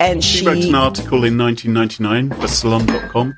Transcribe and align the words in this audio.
And 0.00 0.22
She 0.22 0.38
she, 0.38 0.46
wrote 0.46 0.64
an 0.64 0.74
article 0.74 1.24
in 1.24 1.36
1999 1.36 2.40
for 2.40 2.48
Salon.com. 2.48 3.36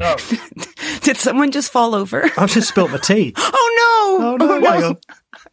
did 1.02 1.16
someone 1.16 1.50
just 1.50 1.70
fall 1.70 1.94
over? 1.94 2.28
I've 2.36 2.50
just 2.50 2.68
spilt 2.68 2.90
the 2.90 2.98
tea. 2.98 3.34
Oh 3.62 4.16
no! 4.18 4.32
Oh 4.32 4.36
no, 4.36 4.60
hang 4.70 4.82
on. 4.84 4.98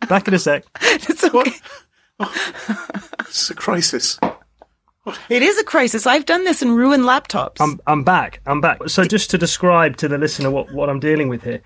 Back 0.07 0.27
in 0.27 0.33
a 0.33 0.39
sec. 0.39 0.63
It's 0.81 1.23
okay. 1.23 1.51
It's 3.19 3.49
a 3.49 3.55
crisis. 3.55 4.19
It 5.29 5.41
is 5.41 5.57
a 5.59 5.63
crisis. 5.63 6.05
I've 6.07 6.25
done 6.25 6.43
this 6.43 6.61
and 6.61 6.75
ruined 6.75 7.03
laptops. 7.03 7.57
I'm 7.59 7.79
I'm 7.87 8.03
back. 8.03 8.41
I'm 8.45 8.59
back. 8.59 8.89
So 8.89 9.03
just 9.03 9.29
to 9.31 9.37
describe 9.37 9.97
to 9.97 10.07
the 10.07 10.17
listener 10.17 10.49
what, 10.51 10.71
what 10.73 10.89
I'm 10.89 10.99
dealing 10.99 11.29
with 11.29 11.43
here, 11.43 11.61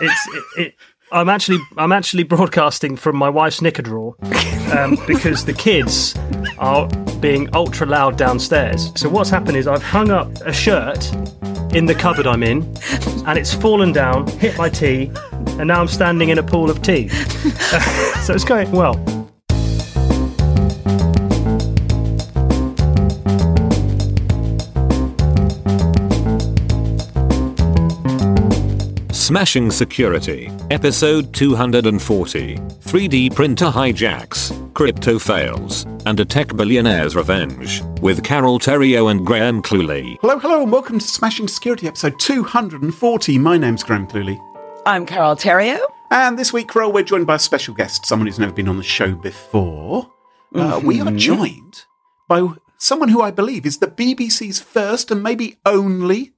it's 0.00 0.28
it, 0.28 0.44
it 0.60 0.74
I'm 1.12 1.28
actually 1.28 1.58
I'm 1.76 1.92
actually 1.92 2.24
broadcasting 2.24 2.96
from 2.96 3.16
my 3.16 3.28
wife's 3.28 3.62
knicker 3.62 3.82
drawer 3.82 4.16
um, 4.76 4.98
because 5.06 5.44
the 5.44 5.54
kids 5.54 6.14
are 6.58 6.88
being 7.24 7.48
ultra 7.54 7.86
loud 7.86 8.18
downstairs. 8.18 8.92
So 8.96 9.08
what's 9.08 9.30
happened 9.30 9.56
is 9.56 9.66
I've 9.66 9.82
hung 9.82 10.10
up 10.10 10.30
a 10.42 10.52
shirt 10.52 11.10
in 11.74 11.86
the 11.86 11.94
cupboard 11.94 12.26
I'm 12.26 12.42
in, 12.42 12.62
and 13.26 13.38
it's 13.38 13.54
fallen 13.54 13.92
down, 13.92 14.26
hit 14.26 14.58
my 14.58 14.68
tea, 14.68 15.10
and 15.58 15.66
now 15.66 15.80
I'm 15.80 15.88
standing 15.88 16.28
in 16.28 16.36
a 16.36 16.42
pool 16.42 16.68
of 16.68 16.82
tea. 16.82 17.08
so 18.24 18.34
it's 18.34 18.44
going 18.44 18.70
well. 18.72 19.02
Smashing 29.12 29.70
Security, 29.70 30.50
Episode 30.70 31.32
240 31.32 32.56
3D 32.58 33.34
Printer 33.34 33.70
Hijacks, 33.70 34.63
Crypto 34.74 35.20
Fails, 35.20 35.86
and 36.04 36.18
a 36.18 36.24
Tech 36.24 36.48
Billionaire's 36.48 37.14
Revenge, 37.14 37.80
with 38.00 38.24
Carole 38.24 38.58
Theriault 38.58 39.08
and 39.08 39.24
Graham 39.24 39.62
Cluley. 39.62 40.18
Hello, 40.20 40.36
hello, 40.36 40.64
and 40.64 40.72
welcome 40.72 40.98
to 40.98 41.06
Smashing 41.06 41.46
Security 41.46 41.86
episode 41.86 42.18
240. 42.18 43.38
My 43.38 43.56
name's 43.56 43.84
Graham 43.84 44.08
Cluley. 44.08 44.36
I'm 44.84 45.06
Carole 45.06 45.36
Theriault. 45.36 45.80
And 46.10 46.36
this 46.36 46.52
week, 46.52 46.68
Carole, 46.68 46.90
we're 46.90 47.04
joined 47.04 47.26
by 47.26 47.36
a 47.36 47.38
special 47.38 47.72
guest, 47.72 48.04
someone 48.04 48.26
who's 48.26 48.40
never 48.40 48.52
been 48.52 48.66
on 48.66 48.76
the 48.76 48.82
show 48.82 49.14
before. 49.14 50.10
Uh, 50.52 50.80
we 50.84 51.00
are 51.00 51.12
joined 51.12 51.84
by 52.26 52.44
someone 52.76 53.10
who 53.10 53.22
I 53.22 53.30
believe 53.30 53.64
is 53.66 53.78
the 53.78 53.86
BBC's 53.86 54.58
first 54.58 55.12
and 55.12 55.22
maybe 55.22 55.56
only 55.64 56.33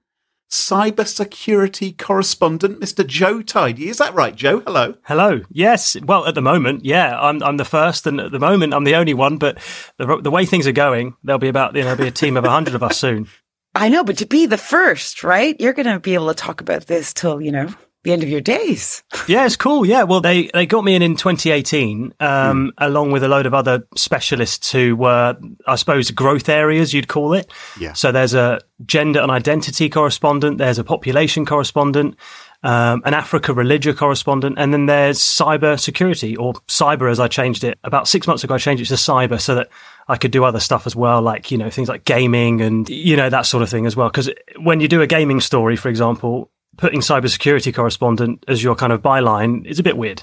cybersecurity 0.51 1.97
correspondent, 1.97 2.81
Mr. 2.81 3.07
Joe 3.07 3.43
Tidy. 3.43 3.89
Is 3.89 3.99
that 3.99 4.15
right, 4.15 4.35
Joe? 4.35 4.61
Hello. 4.61 4.95
Hello. 5.05 5.41
Yes. 5.51 5.97
Well, 6.03 6.27
at 6.27 6.35
the 6.35 6.43
moment, 6.43 6.85
yeah, 6.85 7.19
I'm 7.19 7.43
I'm 7.43 7.57
the 7.57 7.65
first, 7.65 8.07
and 8.07 8.21
at 8.21 8.33
the 8.33 8.39
moment, 8.39 8.75
I'm 8.75 8.85
the 8.85 8.95
only 8.95 9.15
one. 9.15 9.39
But 9.39 9.59
the 9.99 10.21
the 10.23 10.31
way 10.31 10.47
things 10.47 10.67
are 10.67 10.73
going, 10.73 11.17
there'll 11.25 11.39
be 11.39 11.49
about 11.49 11.75
you 11.75 11.81
know 11.83 11.89
there'll 11.89 12.03
be 12.03 12.09
a 12.09 12.13
team 12.13 12.37
of 12.37 12.45
hundred 12.45 12.75
of 12.75 12.83
us 12.83 12.99
soon. 12.99 13.29
I 13.77 13.91
know, 13.91 14.05
but 14.05 14.17
to 14.19 14.27
be 14.27 14.47
the 14.47 14.57
first, 14.57 15.23
right? 15.23 15.55
You're 15.61 15.75
going 15.75 15.85
to 15.87 16.01
be 16.01 16.15
able 16.15 16.29
to 16.29 16.35
talk 16.35 16.63
about 16.63 16.87
this 16.87 17.13
till, 17.13 17.43
you 17.43 17.53
know, 17.53 17.69
the 18.07 18.13
end 18.13 18.23
of 18.23 18.29
your 18.29 18.41
days. 18.41 19.03
Yeah, 19.29 19.45
it's 19.45 19.57
cool. 19.57 19.85
Yeah. 19.85 20.05
Well, 20.05 20.21
they 20.21 20.49
they 20.55 20.65
got 20.65 20.85
me 20.85 20.95
in 20.95 21.03
in 21.03 21.17
2018, 21.17 22.15
um, 22.21 22.73
along 22.79 23.11
with 23.11 23.23
a 23.23 23.29
load 23.29 23.47
of 23.47 23.53
other 23.53 23.87
specialists 23.97 24.71
who 24.71 24.97
were, 24.97 25.37
I 25.67 25.75
suppose, 25.77 26.11
growth 26.13 26.49
areas 26.49 26.95
you'd 26.95 27.09
call 27.09 27.35
it. 27.35 27.53
Yeah. 27.79 27.93
So 27.93 28.13
there's 28.13 28.35
a 28.35 28.61
gender 28.87 29.21
and 29.21 29.31
identity 29.31 29.89
correspondent. 29.89 30.59
There's 30.59 30.79
a 30.79 30.85
population 30.85 31.45
correspondent. 31.45 32.17
Um, 32.63 33.03
an 33.05 33.15
Africa 33.15 33.53
religion 33.53 33.95
correspondent, 33.95 34.57
and 34.59 34.73
then 34.73 34.87
there's 34.87 35.21
cyber 35.21 35.79
security 35.79 36.37
or 36.37 36.55
cyber 36.69 37.11
as 37.11 37.21
I 37.21 37.29
changed 37.29 37.63
it 37.65 37.79
about 37.85 38.09
six 38.09 38.27
months 38.27 38.43
ago. 38.43 38.55
I 38.55 38.59
changed 38.59 38.83
it 38.83 38.87
to 38.87 38.95
cyber 38.95 39.41
so 39.41 39.57
that 39.57 39.69
I 40.09 40.17
could 40.17 40.31
do 40.31 40.43
other 40.43 40.59
stuff 40.59 40.87
as 40.87 40.97
well, 40.97 41.21
like, 41.21 41.51
you 41.51 41.59
know, 41.59 41.71
things 41.71 41.89
like 41.89 42.05
gaming 42.05 42.63
and, 42.63 42.89
you 42.89 43.17
know, 43.17 43.29
that 43.29 43.43
sort 43.43 43.63
of 43.63 43.69
thing 43.69 43.87
as 43.87 43.95
well. 43.95 44.09
Cause 44.11 44.31
when 44.59 44.81
you 44.81 44.89
do 44.89 45.03
a 45.03 45.07
gaming 45.07 45.41
story, 45.41 45.77
for 45.77 45.89
example, 45.89 46.51
putting 46.77 47.01
cybersecurity 47.01 47.75
correspondent 47.75 48.45
as 48.49 48.63
your 48.63 48.75
kind 48.75 48.93
of 48.93 49.03
byline 49.03 49.65
is 49.67 49.79
a 49.79 49.83
bit 49.83 49.97
weird. 49.97 50.23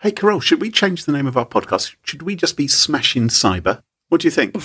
Hey, 0.00 0.12
Carole, 0.12 0.40
should 0.40 0.60
we 0.60 0.70
change 0.70 1.04
the 1.04 1.12
name 1.12 1.26
of 1.26 1.36
our 1.36 1.46
podcast? 1.46 1.96
Should 2.04 2.22
we 2.22 2.36
just 2.36 2.56
be 2.56 2.68
Smashing 2.68 3.28
Cyber? 3.28 3.82
What 4.08 4.20
do 4.20 4.26
you 4.26 4.32
think? 4.32 4.56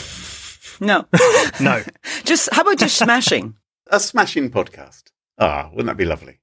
No. 0.80 1.06
No. 1.62 1.84
just, 2.24 2.50
how 2.52 2.64
about 2.64 2.80
just 2.80 2.98
smashing? 2.98 3.56
a 3.88 4.00
smashing 4.00 4.50
podcast. 4.50 5.04
Ah, 5.38 5.70
wouldn't 5.72 5.86
that 5.86 5.98
be 5.98 6.06
lovely? 6.06 6.40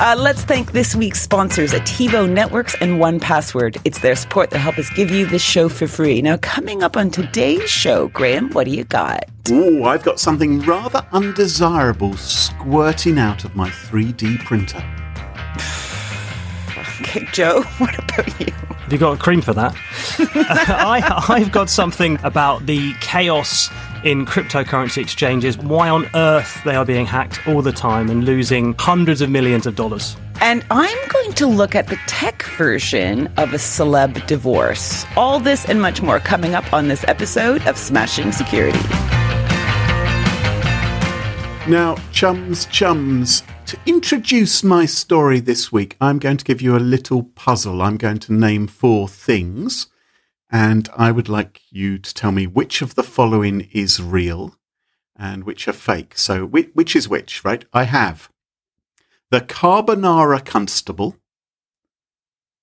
Uh, 0.00 0.16
let's 0.18 0.44
thank 0.44 0.72
this 0.72 0.96
week's 0.96 1.20
sponsors 1.20 1.74
Attivo 1.74 2.26
Networks 2.26 2.74
and 2.80 2.98
1Password. 2.98 3.78
It's 3.84 3.98
their 3.98 4.16
support 4.16 4.48
that 4.48 4.58
help 4.58 4.78
us 4.78 4.88
give 4.88 5.10
you 5.10 5.26
this 5.26 5.42
show 5.42 5.68
for 5.68 5.86
free. 5.86 6.22
Now, 6.22 6.38
coming 6.38 6.82
up 6.82 6.96
on 6.96 7.10
today's 7.10 7.68
show, 7.68 8.08
Graham, 8.08 8.50
what 8.52 8.64
do 8.64 8.70
you 8.70 8.84
got? 8.84 9.26
Ooh, 9.50 9.84
I've 9.84 10.02
got 10.02 10.18
something 10.18 10.60
rather 10.60 11.06
undesirable 11.12 12.16
squirting 12.16 13.18
out 13.18 13.44
of 13.44 13.54
my 13.54 13.68
3D 13.68 14.42
printer. 14.46 14.82
Okay, 17.02 17.26
Joe, 17.32 17.62
what 17.78 17.98
about 17.98 18.40
you? 18.40 18.52
Have 18.52 18.92
you 18.92 18.98
got 18.98 19.14
a 19.14 19.18
cream 19.18 19.42
for 19.42 19.52
that? 19.52 19.74
I, 20.18 21.24
I've 21.28 21.50
got 21.50 21.68
something 21.68 22.18
about 22.22 22.66
the 22.66 22.94
chaos 23.00 23.68
in 24.04 24.24
cryptocurrency 24.26 24.98
exchanges, 24.98 25.58
why 25.58 25.88
on 25.88 26.08
earth 26.14 26.60
they 26.64 26.74
are 26.74 26.84
being 26.84 27.06
hacked 27.06 27.46
all 27.46 27.62
the 27.62 27.72
time 27.72 28.10
and 28.10 28.24
losing 28.24 28.74
hundreds 28.78 29.20
of 29.20 29.30
millions 29.30 29.66
of 29.66 29.76
dollars. 29.76 30.16
And 30.40 30.64
I'm 30.70 31.08
going 31.08 31.32
to 31.34 31.46
look 31.46 31.74
at 31.74 31.88
the 31.88 31.98
tech 32.06 32.42
version 32.42 33.26
of 33.36 33.52
a 33.52 33.58
celeb 33.58 34.26
divorce. 34.26 35.04
All 35.16 35.38
this 35.38 35.66
and 35.66 35.82
much 35.82 36.00
more 36.00 36.18
coming 36.18 36.54
up 36.54 36.72
on 36.72 36.88
this 36.88 37.04
episode 37.06 37.66
of 37.66 37.76
Smashing 37.76 38.32
Security. 38.32 38.78
Now, 41.68 41.96
chums, 42.10 42.64
chums, 42.66 43.42
to 43.66 43.78
introduce 43.86 44.64
my 44.64 44.86
story 44.86 45.40
this 45.40 45.70
week, 45.70 45.96
I'm 46.00 46.18
going 46.18 46.38
to 46.38 46.44
give 46.44 46.62
you 46.62 46.74
a 46.74 46.78
little 46.78 47.22
puzzle. 47.22 47.82
I'm 47.82 47.98
going 47.98 48.18
to 48.20 48.32
name 48.32 48.66
four 48.66 49.06
things, 49.06 49.86
and 50.50 50.88
I 50.96 51.10
would 51.12 51.28
like 51.28 51.60
you 51.70 51.98
to 51.98 52.14
tell 52.14 52.32
me 52.32 52.46
which 52.46 52.82
of 52.82 52.94
the 52.94 53.02
following 53.02 53.68
is 53.72 54.02
real 54.02 54.56
and 55.16 55.44
which 55.44 55.68
are 55.68 55.72
fake. 55.72 56.16
So, 56.16 56.44
which, 56.46 56.70
which 56.74 56.96
is 56.96 57.08
which, 57.08 57.44
right? 57.44 57.64
I 57.72 57.84
have 57.84 58.30
the 59.30 59.40
Carbonara 59.40 60.44
Constable, 60.44 61.16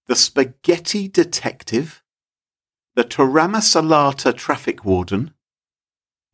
the 0.08 0.16
Spaghetti 0.16 1.08
Detective, 1.08 2.04
the 2.96 3.04
Taramasalata 3.04 4.36
Traffic 4.36 4.84
Warden, 4.84 5.34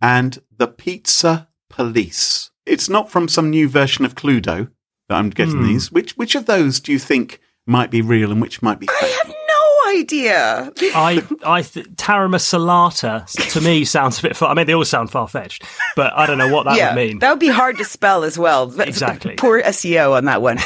and 0.02 0.42
the 0.56 0.68
Pizza 0.68 1.50
Police. 1.70 2.52
It's 2.66 2.90
not 2.90 3.12
from 3.12 3.28
some 3.28 3.50
new 3.50 3.68
version 3.68 4.06
of 4.06 4.16
Cluedo 4.16 4.72
that 5.10 5.16
I'm 5.16 5.30
getting 5.30 5.58
Hmm. 5.58 5.68
these. 5.68 5.92
Which 5.92 6.16
which 6.18 6.36
of 6.36 6.46
those 6.46 6.80
do 6.80 6.92
you 6.92 7.00
think 7.00 7.40
might 7.68 7.92
be 7.92 8.02
real 8.02 8.32
and 8.32 8.42
which 8.42 8.62
might 8.62 8.80
be 8.80 8.88
I 8.90 8.94
fake? 8.94 9.36
Have 9.94 9.96
no 9.96 10.00
idea. 10.00 10.72
I, 10.96 11.24
I, 11.46 11.62
th- 11.62 11.88
Tarama 11.96 12.38
Salata 12.38 13.26
to 13.54 13.62
me 13.62 13.86
sounds 13.86 14.20
a 14.20 14.22
bit 14.24 14.36
far. 14.36 14.50
I 14.50 14.54
mean, 14.54 14.68
they 14.68 14.74
all 14.74 14.86
sound 14.86 15.12
far 15.12 15.28
fetched, 15.28 15.64
but 15.96 16.14
I 16.14 16.26
don't 16.26 16.38
know 16.38 16.54
what 16.54 16.66
that 16.66 16.78
yeah, 16.78 16.94
would 16.94 17.02
mean. 17.02 17.20
that 17.20 17.30
would 17.30 17.40
be 17.40 17.48
hard 17.50 17.78
to 17.78 17.86
spell 17.86 18.24
as 18.24 18.38
well. 18.38 18.80
Exactly. 18.80 19.36
Poor 19.36 19.62
SEO 19.62 20.14
on 20.16 20.26
that 20.26 20.42
one. 20.42 20.58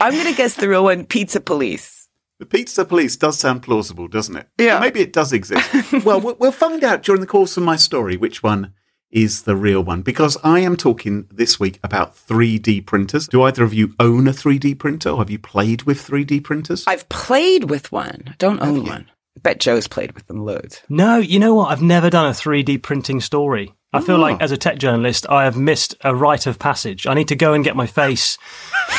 I'm 0.00 0.12
going 0.12 0.26
to 0.26 0.34
guess 0.36 0.56
the 0.56 0.68
real 0.68 0.84
one, 0.84 1.04
Pizza 1.04 1.40
Police. 1.40 2.08
The 2.38 2.46
Pizza 2.46 2.84
Police 2.84 3.16
does 3.16 3.38
sound 3.38 3.62
plausible, 3.62 4.08
doesn't 4.08 4.36
it? 4.36 4.48
Yeah. 4.58 4.78
Or 4.78 4.80
maybe 4.80 5.00
it 5.00 5.12
does 5.12 5.32
exist. 5.32 5.70
well, 6.04 6.20
we'll 6.20 6.36
we'll 6.38 6.52
find 6.52 6.82
out 6.82 7.02
during 7.02 7.20
the 7.20 7.26
course 7.26 7.56
of 7.56 7.62
my 7.62 7.76
story 7.76 8.16
which 8.16 8.42
one 8.42 8.72
is 9.14 9.44
the 9.44 9.56
real 9.56 9.80
one 9.82 10.02
because 10.02 10.36
I 10.44 10.58
am 10.60 10.76
talking 10.76 11.26
this 11.30 11.58
week 11.58 11.78
about 11.82 12.14
3D 12.16 12.84
printers. 12.84 13.28
Do 13.28 13.42
either 13.42 13.62
of 13.64 13.72
you 13.72 13.94
own 13.98 14.26
a 14.28 14.32
3D 14.32 14.78
printer 14.78 15.10
or 15.10 15.18
have 15.18 15.30
you 15.30 15.38
played 15.38 15.84
with 15.84 15.98
3D 16.06 16.42
printers? 16.44 16.84
I've 16.86 17.08
played 17.08 17.70
with 17.70 17.90
one. 17.92 18.24
I 18.26 18.34
don't 18.38 18.60
own 18.60 18.84
one. 18.84 19.06
I 19.36 19.40
bet 19.40 19.60
Joe's 19.60 19.88
played 19.88 20.12
with 20.12 20.26
them 20.26 20.44
loads. 20.44 20.82
No, 20.88 21.16
you 21.18 21.38
know 21.38 21.54
what? 21.54 21.70
I've 21.70 21.82
never 21.82 22.10
done 22.10 22.26
a 22.26 22.30
3D 22.30 22.82
printing 22.82 23.20
story. 23.20 23.72
I 23.92 24.00
feel 24.00 24.16
Oh. 24.16 24.20
like 24.20 24.36
ah. 24.40 24.44
as 24.44 24.50
a 24.50 24.56
tech 24.56 24.78
journalist, 24.78 25.26
I 25.30 25.44
have 25.44 25.56
missed 25.56 25.94
a 26.02 26.14
rite 26.14 26.46
of 26.48 26.58
passage. 26.58 27.06
I 27.06 27.14
need 27.14 27.28
to 27.28 27.36
go 27.36 27.52
and 27.54 27.62
get 27.64 27.76
my 27.76 27.86
face 27.86 28.36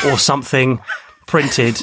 or 0.06 0.18
something 0.18 0.80
printed 1.26 1.78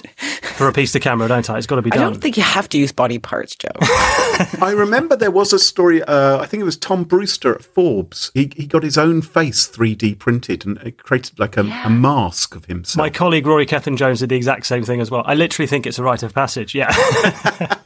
for 0.55 0.67
a 0.67 0.73
piece 0.73 0.91
to 0.93 0.99
camera, 0.99 1.27
don't 1.27 1.49
I? 1.49 1.57
It's 1.57 1.67
got 1.67 1.75
to 1.75 1.81
be 1.81 1.89
done. 1.89 1.99
I 2.01 2.03
don't 2.05 2.21
think 2.21 2.37
you 2.37 2.43
have 2.43 2.67
to 2.69 2.77
use 2.77 2.91
body 2.91 3.19
parts, 3.19 3.55
Joe. 3.55 3.69
I 3.81 4.73
remember 4.75 5.15
there 5.15 5.31
was 5.31 5.53
a 5.53 5.59
story. 5.59 6.01
Uh, 6.03 6.37
I 6.39 6.45
think 6.45 6.61
it 6.61 6.65
was 6.65 6.77
Tom 6.77 7.03
Brewster 7.03 7.53
at 7.53 7.63
Forbes. 7.63 8.31
He 8.33 8.51
he 8.55 8.65
got 8.65 8.83
his 8.83 8.97
own 8.97 9.21
face 9.21 9.67
3D 9.67 10.17
printed 10.17 10.65
and 10.65 10.77
it 10.79 10.97
created 11.03 11.39
like 11.39 11.57
a, 11.57 11.61
a 11.61 11.89
mask 11.89 12.55
of 12.55 12.65
himself. 12.65 12.97
my 12.97 13.09
colleague 13.09 13.45
Rory 13.45 13.65
Cellan-Jones 13.65 14.19
did 14.19 14.29
the 14.29 14.35
exact 14.35 14.65
same 14.65 14.83
thing 14.83 15.01
as 15.01 15.11
well. 15.11 15.23
I 15.25 15.35
literally 15.35 15.67
think 15.67 15.85
it's 15.85 15.99
a 15.99 16.03
rite 16.03 16.23
of 16.23 16.33
passage. 16.33 16.73
Yeah. 16.73 16.91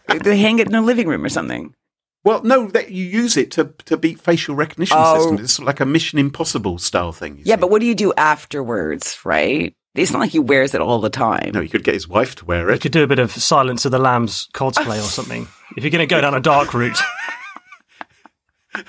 they 0.23 0.37
hang 0.37 0.59
it 0.59 0.67
in 0.67 0.75
a 0.75 0.81
living 0.81 1.07
room 1.07 1.25
or 1.25 1.29
something. 1.29 1.73
well, 2.23 2.41
no, 2.43 2.67
that 2.67 2.91
you 2.91 3.03
use 3.05 3.37
it 3.37 3.51
to 3.51 3.73
to 3.85 3.97
beat 3.97 4.19
facial 4.19 4.55
recognition 4.55 4.97
Oh. 4.99 5.17
systems. 5.19 5.41
It's 5.41 5.59
like 5.59 5.79
a 5.79 5.85
Mission 5.85 6.19
Impossible 6.19 6.77
style 6.77 7.11
thing. 7.11 7.39
Yeah, 7.43 7.55
see. 7.55 7.61
but 7.61 7.69
what 7.69 7.79
do 7.81 7.85
you 7.87 7.95
do 7.95 8.13
afterwards, 8.17 9.17
right? 9.25 9.73
It's 9.97 10.11
not 10.11 10.19
like 10.19 10.31
he 10.31 10.39
wears 10.39 10.73
it 10.73 10.81
all 10.81 10.99
the 10.99 11.09
time. 11.09 11.51
no, 11.53 11.59
you 11.61 11.69
could 11.69 11.83
get 11.83 11.93
his 11.95 12.07
wife 12.07 12.35
to 12.35 12.45
wear 12.45 12.67
You 12.69 12.75
it. 12.75 12.81
could 12.81 12.91
do 12.91 13.03
a 13.03 13.07
bit 13.07 13.19
of 13.19 13.31
Silence 13.31 13.83
of 13.85 13.91
the 13.91 13.99
Lambs 13.99 14.47
cosplay 14.53 14.99
or 14.99 15.01
something. 15.09 15.47
If 15.75 15.83
you're 15.83 15.91
going 15.91 16.07
to 16.07 16.13
go 16.15 16.21
down 16.21 16.33
a 16.35 16.39
dark 16.39 16.73
route. 16.73 16.99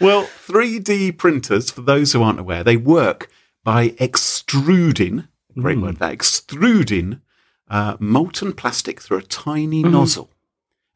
Well, 0.00 0.24
3D 0.24 1.18
printers, 1.18 1.70
for 1.70 1.82
those 1.82 2.12
who 2.14 2.22
aren't 2.22 2.40
aware, 2.40 2.64
they 2.64 2.78
work 2.78 3.28
by 3.62 3.94
extruding, 4.00 5.28
great 5.58 5.78
word, 5.78 5.98
that 5.98 6.12
extruding 6.12 7.20
uh, 7.68 7.98
molten 8.00 8.54
plastic 8.54 8.98
through 9.02 9.18
a 9.18 9.22
tiny 9.22 9.82
nozzle. 9.82 10.30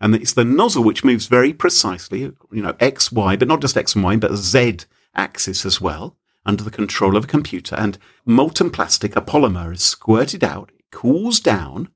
And 0.00 0.14
it's 0.14 0.32
the 0.32 0.44
nozzle 0.44 0.82
which 0.84 1.04
moves 1.04 1.26
very 1.26 1.52
precisely, 1.52 2.20
you 2.50 2.62
know, 2.62 2.74
X, 2.80 3.12
Y, 3.12 3.36
but 3.36 3.46
not 3.46 3.60
just 3.60 3.76
X 3.76 3.94
and 3.94 4.02
Y, 4.02 4.16
but 4.16 4.30
a 4.32 4.38
Z 4.38 4.78
axis 5.14 5.66
as 5.66 5.82
well, 5.82 6.16
under 6.46 6.62
the 6.62 6.70
control 6.70 7.16
of 7.16 7.24
a 7.24 7.28
computer. 7.28 7.74
And 7.76 7.98
molten 8.24 8.70
plastic, 8.70 9.16
a 9.16 9.20
polymer, 9.20 9.72
is 9.72 9.82
squirted 9.82 10.44
out, 10.44 10.70
it 10.76 10.84
cools 10.90 11.40
down, 11.40 11.88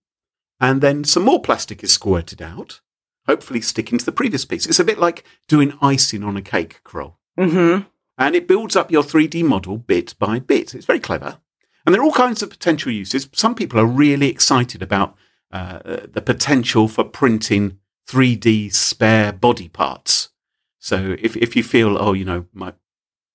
and 0.60 0.80
then 0.80 1.04
some 1.04 1.24
more 1.24 1.40
plastic 1.40 1.84
is 1.84 1.92
squirted 1.92 2.42
out, 2.42 2.80
hopefully 3.26 3.60
sticking 3.60 3.98
to 3.98 4.04
the 4.04 4.12
previous 4.12 4.44
piece. 4.44 4.66
It's 4.66 4.80
a 4.80 4.84
bit 4.84 4.98
like 4.98 5.24
doing 5.46 5.72
icing 5.80 6.24
on 6.24 6.36
a 6.36 6.42
cake, 6.42 6.80
Carole. 6.84 7.18
Mm-hmm. 7.38 7.86
And 8.16 8.34
it 8.34 8.48
builds 8.48 8.74
up 8.74 8.90
your 8.90 9.04
3D 9.04 9.44
model 9.44 9.76
bit 9.76 10.14
by 10.18 10.40
bit. 10.40 10.74
It's 10.74 10.86
very 10.86 10.98
clever. 10.98 11.38
And 11.86 11.94
there 11.94 12.02
are 12.02 12.04
all 12.04 12.12
kinds 12.12 12.42
of 12.42 12.50
potential 12.50 12.90
uses. 12.90 13.28
Some 13.32 13.54
people 13.54 13.78
are 13.78 13.86
really 13.86 14.28
excited 14.28 14.82
about 14.82 15.16
uh, 15.52 15.78
the 16.12 16.20
potential 16.20 16.88
for 16.88 17.04
printing 17.04 17.78
3D 18.08 18.74
spare 18.74 19.32
body 19.32 19.68
parts. 19.68 20.30
So 20.78 21.16
if, 21.20 21.36
if 21.36 21.54
you 21.54 21.62
feel, 21.62 21.96
oh, 21.98 22.12
you 22.12 22.24
know, 22.24 22.46
my, 22.52 22.72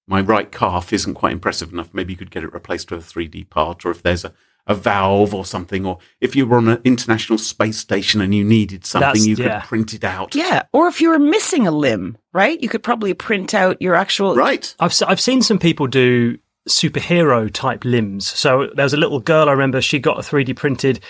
my 0.07 0.21
right 0.21 0.51
calf 0.51 0.91
isn't 0.93 1.13
quite 1.13 1.31
impressive 1.33 1.71
enough, 1.71 1.93
maybe 1.93 2.13
you 2.13 2.17
could 2.17 2.31
get 2.31 2.43
it 2.43 2.53
replaced 2.53 2.91
with 2.91 3.07
a 3.07 3.19
3D 3.19 3.49
part, 3.49 3.85
or 3.85 3.91
if 3.91 4.01
there's 4.03 4.25
a, 4.25 4.33
a 4.67 4.75
valve 4.75 5.33
or 5.33 5.45
something, 5.45 5.85
or 5.85 5.99
if 6.21 6.35
you 6.35 6.45
were 6.45 6.57
on 6.57 6.67
an 6.69 6.81
international 6.83 7.37
space 7.37 7.77
station 7.77 8.21
and 8.21 8.33
you 8.35 8.43
needed 8.43 8.85
something, 8.85 9.07
That's- 9.07 9.25
you 9.25 9.35
could 9.35 9.45
yeah. 9.45 9.61
print 9.61 9.93
it 9.93 10.03
out. 10.03 10.35
Yeah, 10.35 10.63
or 10.73 10.87
if 10.87 11.01
you 11.01 11.09
were 11.09 11.19
missing 11.19 11.67
a 11.67 11.71
limb, 11.71 12.17
right? 12.33 12.61
You 12.61 12.69
could 12.69 12.83
probably 12.83 13.13
print 13.13 13.53
out 13.53 13.81
your 13.81 13.95
actual. 13.95 14.35
Right. 14.35 14.73
I've, 14.79 14.93
I've 15.07 15.21
seen 15.21 15.41
some 15.41 15.59
people 15.59 15.87
do 15.87 16.37
superhero 16.67 17.51
type 17.51 17.83
limbs. 17.85 18.27
So 18.27 18.69
there 18.73 18.85
was 18.85 18.93
a 18.93 18.97
little 18.97 19.19
girl, 19.19 19.49
I 19.49 19.51
remember, 19.51 19.81
she 19.81 19.99
got 19.99 20.17
a 20.17 20.21
3D 20.21 20.55
printed 20.55 21.01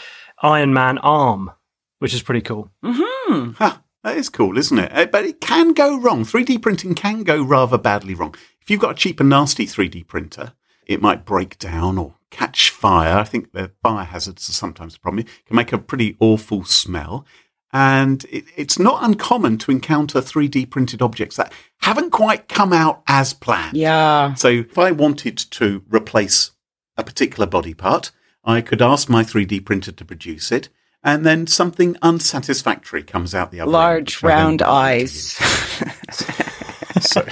Iron 0.41 0.73
Man 0.73 0.97
arm, 0.99 1.51
which 1.99 2.13
is 2.13 2.21
pretty 2.23 2.41
cool. 2.41 2.69
Huh, 2.83 3.77
that 4.03 4.17
is 4.17 4.29
cool, 4.29 4.57
isn't 4.57 4.77
it? 4.77 4.91
Uh, 4.91 5.05
But 5.05 5.25
it 5.25 5.41
can 5.41 5.73
go 5.73 5.97
wrong. 5.99 6.23
3D 6.25 6.61
printing 6.61 6.93
can 6.95 7.23
go 7.23 7.41
rather 7.43 7.77
badly 7.77 8.13
wrong. 8.13 8.35
If 8.63 8.71
you've 8.71 8.79
got 8.79 8.91
a 8.91 8.95
cheap 8.95 9.19
and 9.19 9.29
nasty 9.29 9.65
3D 9.65 10.07
printer, 10.07 10.53
it 10.85 11.01
might 11.01 11.25
break 11.25 11.59
down 11.59 11.97
or 11.97 12.15
catch 12.29 12.69
fire. 12.69 13.17
I 13.17 13.25
think 13.25 13.51
the 13.51 13.71
fire 13.83 14.05
hazards 14.05 14.47
are 14.47 14.53
sometimes 14.53 14.95
a 14.95 15.01
problem. 15.01 15.19
It 15.19 15.45
can 15.45 15.57
make 15.57 15.73
a 15.73 15.77
pretty 15.77 16.15
awful 16.21 16.63
smell. 16.63 17.25
And 17.73 18.23
it, 18.31 18.45
it's 18.55 18.79
not 18.79 19.03
uncommon 19.03 19.57
to 19.59 19.71
encounter 19.71 20.21
3D 20.21 20.69
printed 20.69 21.01
objects 21.01 21.35
that 21.35 21.51
haven't 21.81 22.11
quite 22.11 22.47
come 22.47 22.71
out 22.71 23.03
as 23.05 23.33
planned. 23.33 23.75
Yeah. 23.75 24.33
So 24.35 24.47
if 24.47 24.77
I 24.77 24.91
wanted 24.91 25.37
to 25.37 25.83
replace 25.89 26.51
a 26.95 27.03
particular 27.03 27.47
body 27.47 27.73
part, 27.73 28.11
I 28.45 28.61
could 28.61 28.81
ask 28.81 29.09
my 29.09 29.23
3D 29.23 29.65
printer 29.65 29.91
to 29.91 30.05
produce 30.05 30.53
it, 30.53 30.69
and 31.03 31.25
then 31.25 31.47
something 31.47 31.97
unsatisfactory 32.01 33.03
comes 33.03 33.35
out 33.35 33.51
the 33.51 33.59
other 33.59 33.67
end, 33.67 33.73
Large 33.73 34.21
then 34.21 34.29
round 34.29 34.61
eyes. 34.61 35.37
So, 37.01 37.25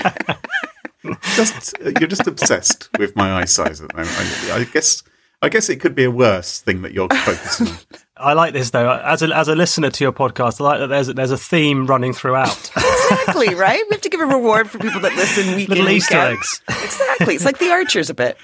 just 1.36 1.76
you're 1.82 2.08
just 2.08 2.28
obsessed 2.28 2.90
with 3.00 3.16
my 3.16 3.42
eye 3.42 3.46
size 3.46 3.82
at 3.82 3.90
the 3.90 3.96
moment. 3.98 4.16
I, 4.52 4.58
I 4.60 4.64
guess 4.66 5.04
I 5.42 5.50
guess 5.50 5.70
it 5.70 5.78
could 5.78 5.96
be 5.96 6.04
a 6.04 6.12
worse 6.12 6.60
thing 6.62 6.84
that 6.84 6.94
you're 6.94 7.10
focusing 7.10 7.68
on. 7.68 7.78
I 8.18 8.34
like 8.34 8.54
this 8.54 8.70
though. 8.70 8.88
As 8.92 9.24
a, 9.24 9.36
as 9.36 9.48
a 9.48 9.56
listener 9.56 9.90
to 9.90 10.04
your 10.04 10.14
podcast, 10.14 10.62
I 10.62 10.64
like 10.64 10.80
that 10.82 10.88
there's 10.88 11.10
a, 11.10 11.14
there's 11.14 11.32
a 11.32 11.38
theme 11.38 11.88
running 11.88 12.14
throughout. 12.14 12.70
exactly, 12.78 13.56
right? 13.56 13.82
We 13.90 13.96
have 13.96 14.02
to 14.02 14.10
give 14.10 14.20
a 14.20 14.26
reward 14.28 14.70
for 14.70 14.78
people 14.78 15.00
that 15.02 15.16
listen 15.16 15.56
week 15.56 15.70
Little 15.70 15.86
in, 15.88 15.94
week 15.94 15.98
Easter 15.98 16.18
out. 16.18 16.34
eggs. 16.34 16.62
Exactly. 16.70 17.34
It's 17.34 17.46
like 17.46 17.58
the 17.58 17.72
archers 17.72 18.12
a 18.12 18.14
bit. 18.14 18.38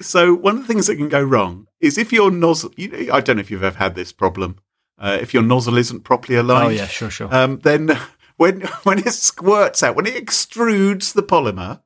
So 0.00 0.34
one 0.34 0.56
of 0.56 0.60
the 0.62 0.66
things 0.68 0.86
that 0.88 0.96
can 0.96 1.08
go 1.08 1.22
wrong 1.22 1.66
is 1.80 1.96
if 1.96 2.12
your 2.12 2.30
nozzle. 2.30 2.70
You 2.76 2.88
know, 2.88 3.14
I 3.14 3.20
don't 3.22 3.36
know 3.36 3.40
if 3.40 3.50
you've 3.50 3.64
ever 3.64 3.78
had 3.78 3.94
this 3.94 4.12
problem. 4.12 4.58
Uh, 4.98 5.18
if 5.20 5.32
your 5.34 5.42
nozzle 5.42 5.76
isn't 5.78 6.04
properly 6.04 6.36
aligned, 6.38 6.66
Oh, 6.66 6.70
yeah, 6.70 6.86
sure, 6.86 7.10
sure. 7.10 7.34
Um, 7.34 7.58
then 7.60 7.98
when 8.36 8.60
when 8.84 8.98
it 8.98 9.12
squirts 9.12 9.82
out, 9.82 9.96
when 9.96 10.06
it 10.06 10.14
extrudes 10.24 11.12
the 11.14 11.22
polymer, 11.22 11.82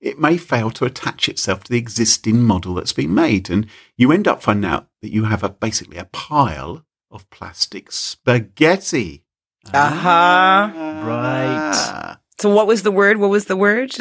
it 0.00 0.18
may 0.18 0.36
fail 0.36 0.70
to 0.72 0.84
attach 0.84 1.28
itself 1.28 1.64
to 1.64 1.72
the 1.72 1.78
existing 1.78 2.42
model 2.42 2.74
that's 2.74 2.92
been 2.92 3.14
made, 3.14 3.48
and 3.50 3.66
you 3.96 4.12
end 4.12 4.26
up 4.28 4.42
finding 4.42 4.70
out 4.70 4.88
that 5.00 5.12
you 5.12 5.24
have 5.24 5.42
a 5.42 5.48
basically 5.48 5.96
a 5.98 6.04
pile 6.06 6.84
of 7.10 7.28
plastic 7.30 7.92
spaghetti. 7.92 9.24
Uh-huh. 9.72 10.70
Ah, 10.74 12.20
So 12.38 12.50
what 12.50 12.66
was 12.66 12.82
the 12.82 12.90
word? 12.90 13.18
What 13.18 13.30
was 13.30 13.44
the 13.46 13.56
word? 13.56 13.94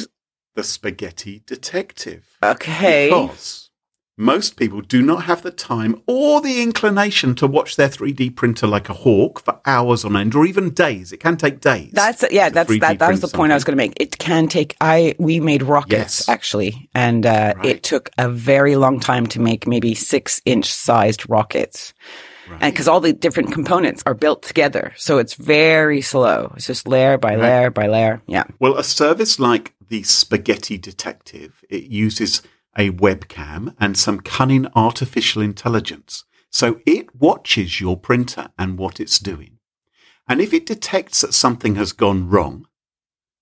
The 0.55 0.63
spaghetti 0.63 1.43
detective. 1.45 2.37
Okay. 2.43 3.09
Because 3.09 3.69
most 4.17 4.55
people 4.57 4.81
do 4.81 5.01
not 5.01 5.23
have 5.23 5.41
the 5.41 5.51
time 5.51 5.99
or 6.05 6.41
the 6.41 6.61
inclination 6.61 7.33
to 7.35 7.47
watch 7.47 7.75
their 7.75 7.87
3D 7.87 8.35
printer 8.35 8.67
like 8.67 8.89
a 8.89 8.93
hawk 8.93 9.43
for 9.43 9.59
hours 9.65 10.03
on 10.05 10.15
end 10.15 10.35
or 10.35 10.45
even 10.45 10.69
days. 10.71 11.11
It 11.11 11.17
can 11.17 11.37
take 11.37 11.59
days. 11.61 11.91
That's 11.93 12.23
yeah. 12.31 12.49
That's 12.49 12.77
that. 12.79 12.99
That 12.99 13.09
was 13.09 13.21
the 13.21 13.27
point 13.29 13.51
I 13.51 13.55
was 13.55 13.63
going 13.63 13.77
to 13.77 13.83
make. 13.83 13.93
It 13.99 14.17
can 14.19 14.47
take. 14.47 14.75
I 14.81 15.15
we 15.17 15.39
made 15.39 15.63
rockets 15.63 16.19
Yes. 16.19 16.29
actually, 16.29 16.89
and 16.93 17.25
uh, 17.25 17.53
Right. 17.57 17.65
it 17.65 17.83
took 17.83 18.09
a 18.17 18.29
very 18.29 18.75
long 18.75 18.99
time 18.99 19.25
to 19.27 19.39
make 19.39 19.65
maybe 19.65 19.95
six 19.95 20.41
inch 20.45 20.71
sized 20.71 21.27
rockets, 21.29 21.93
and 22.59 22.73
because 22.73 22.87
all 22.87 22.99
the 22.99 23.13
different 23.13 23.51
components 23.53 24.03
are 24.05 24.13
built 24.13 24.43
together, 24.43 24.93
so 24.97 25.17
it's 25.19 25.35
very 25.35 26.01
slow. 26.01 26.51
It's 26.57 26.67
just 26.67 26.87
layer 26.87 27.17
by 27.17 27.37
layer 27.37 27.69
by 27.71 27.87
layer. 27.87 28.21
Yeah. 28.27 28.43
Well, 28.59 28.77
a 28.77 28.83
service 28.83 29.39
like 29.39 29.73
the 29.87 30.03
Spaghetti 30.03 30.77
Detective, 30.77 31.63
it 31.69 31.83
uses 31.85 32.41
a 32.77 32.91
webcam 32.91 33.75
and 33.79 33.97
some 33.97 34.19
cunning 34.19 34.67
artificial 34.75 35.41
intelligence. 35.41 36.23
So 36.49 36.81
it 36.85 37.15
watches 37.15 37.79
your 37.79 37.97
printer 37.97 38.49
and 38.57 38.77
what 38.77 38.99
it's 38.99 39.19
doing. 39.19 39.57
And 40.27 40.41
if 40.41 40.53
it 40.53 40.65
detects 40.65 41.21
that 41.21 41.33
something 41.33 41.75
has 41.75 41.93
gone 41.93 42.29
wrong 42.29 42.67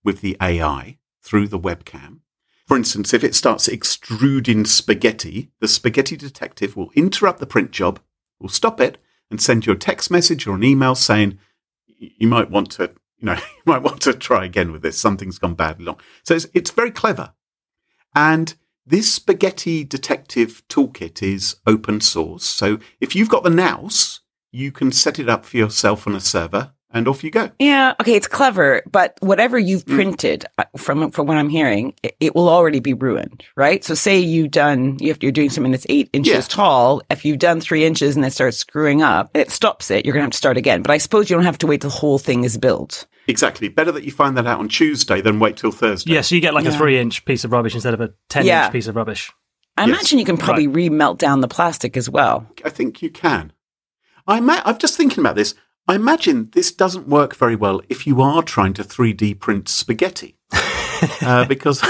with 0.03 0.21
the 0.21 0.37
AI 0.41 0.97
through 1.21 1.47
the 1.47 1.59
webcam, 1.59 2.19
for 2.67 2.77
instance, 2.77 3.13
if 3.15 3.23
it 3.23 3.33
starts 3.33 3.67
extruding 3.67 4.63
spaghetti, 4.63 5.49
the 5.59 5.67
Spaghetti 5.67 6.15
Detective 6.15 6.77
will 6.77 6.91
interrupt 6.93 7.39
the 7.39 7.47
print 7.47 7.71
job, 7.71 7.99
will 8.39 8.49
stop 8.49 8.79
it, 8.79 8.99
and 9.31 9.41
send 9.41 9.65
you 9.65 9.73
a 9.73 9.75
text 9.75 10.11
message 10.11 10.45
or 10.45 10.55
an 10.55 10.63
email 10.63 10.93
saying, 10.93 11.39
you 11.87 12.27
might 12.27 12.51
want 12.51 12.71
to, 12.73 12.91
you 13.17 13.25
know, 13.25 13.33
you 13.55 13.63
might 13.65 13.81
want 13.81 14.01
to 14.01 14.13
try 14.13 14.45
again 14.45 14.71
with 14.71 14.83
this. 14.83 14.99
Something's 14.99 15.39
gone 15.39 15.55
badly 15.55 15.85
wrong. 15.85 15.99
So 16.23 16.35
it's, 16.35 16.47
it's 16.53 16.69
very 16.69 16.91
clever. 16.91 17.33
And 18.15 18.55
this 18.89 19.13
Spaghetti 19.13 19.83
Detective 19.83 20.63
toolkit 20.67 21.21
is 21.21 21.55
open 21.67 22.01
source. 22.01 22.43
So 22.45 22.79
if 22.99 23.15
you've 23.15 23.29
got 23.29 23.43
the 23.43 23.49
nous, 23.49 24.21
you 24.51 24.71
can 24.71 24.91
set 24.91 25.19
it 25.19 25.29
up 25.29 25.45
for 25.45 25.57
yourself 25.57 26.07
on 26.07 26.15
a 26.15 26.19
server, 26.19 26.71
and 26.91 27.07
off 27.07 27.23
you 27.23 27.29
go. 27.29 27.51
Yeah, 27.59 27.93
okay, 28.01 28.15
it's 28.15 28.25
clever, 28.27 28.81
but 28.91 29.15
whatever 29.19 29.59
you've 29.59 29.85
Mm. 29.85 29.93
printed 29.93 30.45
uh, 30.57 30.63
from 30.75 31.11
from 31.11 31.27
what 31.27 31.37
I'm 31.37 31.49
hearing, 31.49 31.93
it, 32.01 32.15
it 32.19 32.35
will 32.35 32.49
already 32.49 32.79
be 32.79 32.95
ruined, 32.95 33.43
right? 33.55 33.83
So, 33.83 33.93
say 33.93 34.17
you've 34.17 34.49
done, 34.49 34.97
you 34.99 35.09
have, 35.09 35.21
you're 35.21 35.31
doing 35.31 35.51
something 35.51 35.71
that's 35.71 35.85
eight 35.87 36.09
inches 36.13 36.33
Yeah. 36.33 36.41
tall. 36.49 37.03
If 37.11 37.23
you've 37.23 37.37
done 37.37 37.61
three 37.61 37.85
inches 37.85 38.15
and 38.15 38.25
it 38.25 38.33
starts 38.33 38.57
screwing 38.57 39.03
up, 39.03 39.29
it 39.35 39.51
stops 39.51 39.91
it. 39.91 40.03
You're 40.03 40.13
going 40.13 40.21
to 40.23 40.25
have 40.25 40.31
to 40.31 40.37
start 40.37 40.57
again. 40.57 40.81
But 40.81 40.89
I 40.89 40.97
suppose 40.97 41.29
you 41.29 41.35
don't 41.35 41.45
have 41.45 41.59
to 41.59 41.67
wait 41.67 41.81
till 41.81 41.91
the 41.91 41.95
whole 41.95 42.17
thing 42.17 42.43
is 42.43 42.57
built. 42.57 43.05
Exactly. 43.29 43.67
Better 43.69 43.91
that 43.91 44.03
you 44.03 44.11
find 44.11 44.35
that 44.37 44.47
out 44.47 44.59
on 44.59 44.67
Tuesday 44.67 45.21
than 45.21 45.39
wait 45.39 45.55
till 45.57 45.71
Thursday. 45.71 46.13
Yeah, 46.13 46.21
so 46.21 46.35
you 46.35 46.41
get 46.41 46.53
like 46.53 46.65
a 46.65 46.71
three 46.71 46.97
inch 46.99 47.23
piece 47.25 47.43
of 47.43 47.51
rubbish 47.51 47.73
instead 47.75 47.93
of 47.93 48.01
a 48.01 48.11
10 48.29 48.45
Yeah. 48.45 48.63
inch 48.65 48.73
piece 48.73 48.87
of 48.87 48.95
rubbish. 48.95 49.31
I 49.77 49.81
Yes. 49.83 49.89
imagine 49.89 50.19
you 50.19 50.25
can 50.25 50.37
probably 50.37 50.67
re-melt 50.67 51.19
down 51.19 51.41
the 51.41 51.47
plastic 51.47 51.95
as 51.95 52.09
well. 52.09 52.45
I 52.65 52.69
think 52.69 53.01
you 53.01 53.09
can. 53.09 53.53
I 54.27 54.39
ma- 54.41 54.61
I'm 54.65 54.77
just 54.77 54.97
thinking 54.97 55.19
about 55.21 55.35
this. 55.35 55.53
I 55.87 55.95
imagine 55.95 56.49
this 56.53 56.71
doesn't 56.71 57.07
work 57.07 57.35
very 57.35 57.55
well 57.55 57.81
if 57.89 58.05
you 58.05 58.21
are 58.21 58.43
trying 58.43 58.73
to 58.73 58.83
3D 58.83 59.33
print 59.39 59.69
spaghetti. 59.69 60.35
uh, 61.21 61.45
because 61.45 61.81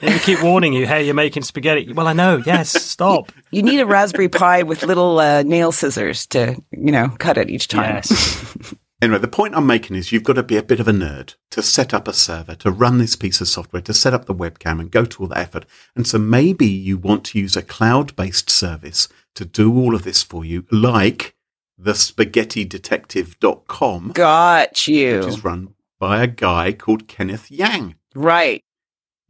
They 0.00 0.16
keep 0.20 0.40
warning 0.44 0.74
you, 0.74 0.86
hey, 0.86 1.04
you're 1.06 1.14
making 1.14 1.42
spaghetti. 1.42 1.92
Well, 1.92 2.06
I 2.06 2.12
know, 2.12 2.40
yes, 2.46 2.70
stop. 2.82 3.32
You 3.50 3.64
need 3.64 3.80
a 3.80 3.86
Raspberry 3.86 4.28
Pi 4.28 4.62
with 4.62 4.84
little 4.84 5.18
uh, 5.18 5.42
nail 5.42 5.72
scissors 5.72 6.24
to, 6.28 6.54
you 6.70 6.92
know, 6.92 7.08
cut 7.18 7.36
it 7.36 7.50
each 7.50 7.66
time. 7.66 7.96
Yes. 7.96 8.74
Anyway, 9.00 9.18
the 9.18 9.28
point 9.28 9.54
I'm 9.54 9.64
making 9.66 9.94
is 9.96 10.10
you've 10.10 10.24
got 10.24 10.32
to 10.34 10.42
be 10.42 10.56
a 10.56 10.62
bit 10.62 10.80
of 10.80 10.88
a 10.88 10.92
nerd 10.92 11.36
to 11.52 11.62
set 11.62 11.94
up 11.94 12.08
a 12.08 12.12
server, 12.12 12.56
to 12.56 12.70
run 12.72 12.98
this 12.98 13.14
piece 13.14 13.40
of 13.40 13.46
software, 13.46 13.80
to 13.82 13.94
set 13.94 14.12
up 14.12 14.24
the 14.24 14.34
webcam 14.34 14.80
and 14.80 14.90
go 14.90 15.04
to 15.04 15.22
all 15.22 15.28
the 15.28 15.38
effort. 15.38 15.66
And 15.94 16.04
so 16.04 16.18
maybe 16.18 16.66
you 16.66 16.98
want 16.98 17.22
to 17.26 17.38
use 17.38 17.54
a 17.56 17.62
cloud 17.62 18.16
based 18.16 18.50
service 18.50 19.08
to 19.36 19.44
do 19.44 19.72
all 19.76 19.94
of 19.94 20.02
this 20.02 20.24
for 20.24 20.44
you, 20.44 20.66
like 20.72 21.36
the 21.78 21.92
spaghettidetective.com, 21.92 24.12
Got 24.12 24.88
you. 24.88 25.18
which 25.18 25.26
is 25.28 25.44
run 25.44 25.74
by 26.00 26.22
a 26.22 26.26
guy 26.26 26.72
called 26.72 27.06
Kenneth 27.08 27.50
Yang. 27.50 27.96
right. 28.14 28.62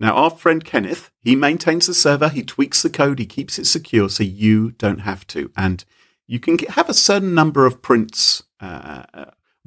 Now, 0.00 0.14
our 0.14 0.30
friend 0.30 0.64
Kenneth, 0.64 1.10
he 1.20 1.34
maintains 1.34 1.88
the 1.88 1.94
server, 1.94 2.28
he 2.28 2.44
tweaks 2.44 2.82
the 2.82 2.90
code, 2.90 3.18
he 3.18 3.26
keeps 3.26 3.58
it 3.58 3.64
secure 3.66 4.08
so 4.08 4.22
you 4.22 4.70
don't 4.70 5.00
have 5.00 5.26
to. 5.26 5.50
And 5.56 5.84
you 6.28 6.38
can 6.38 6.56
have 6.58 6.88
a 6.88 6.94
certain 6.94 7.34
number 7.34 7.66
of 7.66 7.82
prints 7.82 8.44
uh, 8.60 9.02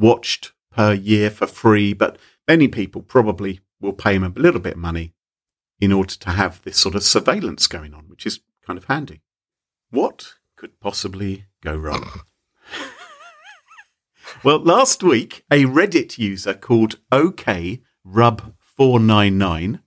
watched 0.01 0.51
per 0.71 0.93
year 0.93 1.29
for 1.29 1.45
free, 1.47 1.93
but 1.93 2.17
many 2.47 2.67
people 2.67 3.01
probably 3.01 3.59
will 3.79 3.93
pay 3.93 4.15
him 4.15 4.23
a 4.23 4.29
little 4.29 4.59
bit 4.59 4.73
of 4.73 4.79
money 4.79 5.13
in 5.79 5.91
order 5.91 6.15
to 6.15 6.31
have 6.31 6.61
this 6.63 6.77
sort 6.77 6.95
of 6.95 7.03
surveillance 7.03 7.67
going 7.67 7.93
on, 7.93 8.05
which 8.07 8.25
is 8.25 8.39
kind 8.65 8.77
of 8.77 8.85
handy. 8.85 9.21
What 9.89 10.35
could 10.55 10.79
possibly 10.79 11.45
go 11.61 11.75
wrong? 11.75 12.21
well, 14.43 14.59
last 14.59 15.03
week, 15.03 15.43
a 15.51 15.65
Reddit 15.65 16.17
user 16.17 16.53
called 16.53 16.97
OKRub499 17.11 19.81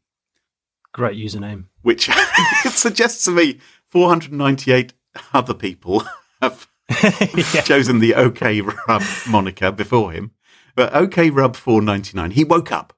Great 0.93 1.19
username. 1.19 1.65
which 1.83 2.09
suggests 2.71 3.25
to 3.25 3.31
me 3.33 3.59
498 3.87 4.93
other 5.33 5.55
people 5.55 6.05
have 6.43 6.69
chosen 7.65 7.99
the 8.01 8.15
OK 8.15 8.61
Rub 8.61 9.03
moniker 9.29 9.71
before 9.73 10.13
him. 10.13 10.33
But 10.75 10.95
OK 10.95 11.31
Rub 11.31 11.57
499, 11.57 12.33
he 12.33 12.45
woke 12.45 12.73
up 12.73 12.93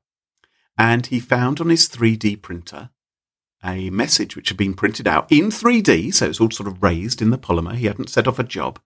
and 0.79 1.07
he 1.07 1.21
found 1.21 1.61
on 1.61 1.69
his 1.69 1.89
3D 1.89 2.41
printer 2.43 2.91
a 3.65 3.91
message 3.91 4.37
which 4.37 4.49
had 4.49 4.57
been 4.59 4.75
printed 4.75 5.07
out 5.09 5.31
in 5.31 5.47
3D, 5.47 6.13
so 6.15 6.27
it's 6.27 6.41
all 6.41 6.51
sort 6.51 6.69
of 6.69 6.83
raised 6.83 7.21
in 7.21 7.31
the 7.31 7.39
polymer. 7.39 7.75
He 7.75 7.87
hadn't 7.87 8.11
set 8.11 8.29
off 8.29 8.39
a 8.39 8.45
job. 8.45 8.79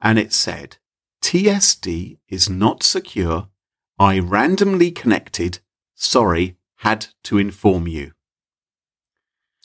And 0.00 0.18
it 0.18 0.32
said, 0.32 0.76
TSD 1.22 2.18
is 2.28 2.48
not 2.48 2.82
secure. 2.82 3.48
I 3.98 4.18
randomly 4.18 4.90
connected. 4.90 5.58
Sorry, 5.94 6.56
had 6.76 7.08
to 7.24 7.38
inform 7.38 7.88
you. 7.88 8.12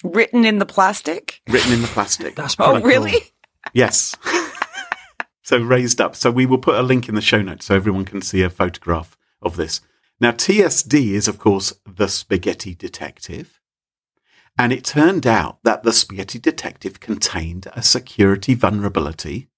Written 0.04 0.46
in 0.46 0.58
the 0.60 0.66
plastic? 0.66 1.42
Written 1.48 1.74
in 1.74 1.82
the 1.82 1.88
plastic. 1.88 2.36
That's 2.36 2.56
Oh, 2.60 2.72
pretty 2.72 2.80
cool. 2.82 2.88
really? 2.90 3.20
Yes. 3.74 4.16
so 5.42 5.58
raised 5.60 6.00
up. 6.00 6.16
So 6.16 6.32
we 6.32 6.46
will 6.46 6.58
put 6.58 6.76
a 6.76 6.84
link 6.84 7.10
in 7.10 7.16
the 7.16 7.22
show 7.22 7.42
notes 7.42 7.66
so 7.66 7.76
everyone 7.76 8.06
can 8.06 8.22
see 8.22 8.42
a 8.42 8.50
photograph 8.50 9.18
of 9.42 9.56
this. 9.56 9.82
Now, 10.20 10.32
TSD 10.32 11.14
is, 11.14 11.28
of 11.28 11.40
course, 11.40 11.74
the 11.86 12.08
spaghetti 12.08 12.76
detective. 12.76 13.60
And 14.58 14.72
it 14.72 14.84
turned 14.84 15.26
out 15.26 15.58
that 15.64 15.84
the 15.84 15.94
spaghetti 15.94 16.38
detective 16.38 17.00
contained 17.00 17.68
a 17.74 17.82
security 17.82 18.54
vulnerability 18.54 19.50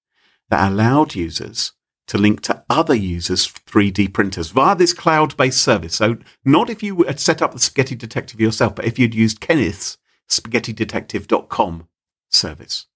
that 0.48 0.70
allowed 0.70 1.14
users 1.14 1.72
to 2.06 2.18
link 2.18 2.40
to 2.42 2.64
other 2.70 2.94
users' 2.94 3.46
3D 3.46 4.12
printers 4.12 4.50
via 4.50 4.76
this 4.76 4.92
cloud 4.92 5.36
based 5.36 5.60
service. 5.60 5.96
So, 5.96 6.16
not 6.44 6.70
if 6.70 6.82
you 6.82 7.02
had 7.02 7.20
set 7.20 7.42
up 7.42 7.52
the 7.52 7.58
spaghetti 7.58 7.94
detective 7.94 8.40
yourself, 8.40 8.74
but 8.74 8.84
if 8.84 8.98
you'd 8.98 9.14
used 9.14 9.40
Kenneth's 9.40 9.98
spaghettidetective.com 10.30 11.88
service. 12.30 12.86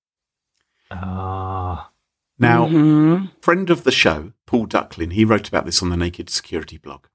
Ah. 0.91 1.91
Now, 2.39 2.67
Mhm. 2.69 3.31
friend 3.43 3.69
of 3.71 3.85
the 3.85 3.91
show, 3.91 4.33
Paul 4.47 4.67
Ducklin, 4.67 5.11
he 5.13 5.25
wrote 5.25 5.49
about 5.49 5.67
this 5.67 5.83
on 5.83 5.89
the 5.91 5.97
Naked 5.97 6.31
Security 6.31 6.79
blog. 6.79 7.07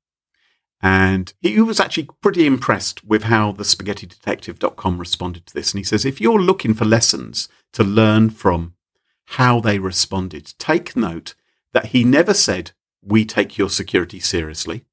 And 0.82 1.34
he 1.42 1.62
was 1.62 1.80
actually 1.80 2.10
pretty 2.22 2.46
impressed 2.46 3.06
with 3.06 3.24
how 3.24 3.54
the 3.54 3.64
spaghettidetective.com 3.64 4.98
responded 4.98 5.46
to 5.46 5.54
this. 5.54 5.72
And 5.72 5.80
he 5.80 5.84
says, 5.86 6.04
if 6.04 6.20
you're 6.20 6.42
looking 6.42 6.74
for 6.74 6.84
lessons 6.84 7.48
to 7.72 7.86
learn 7.86 8.30
from 8.32 8.74
how 9.28 9.62
they 9.62 9.80
responded, 9.80 10.54
take 10.60 10.98
note 10.98 11.36
that 11.72 11.88
he 11.88 12.04
never 12.04 12.34
said, 12.34 12.72
we 13.02 13.24
take 13.24 13.58
your 13.58 13.70
security 13.70 14.20
seriously. 14.20 14.84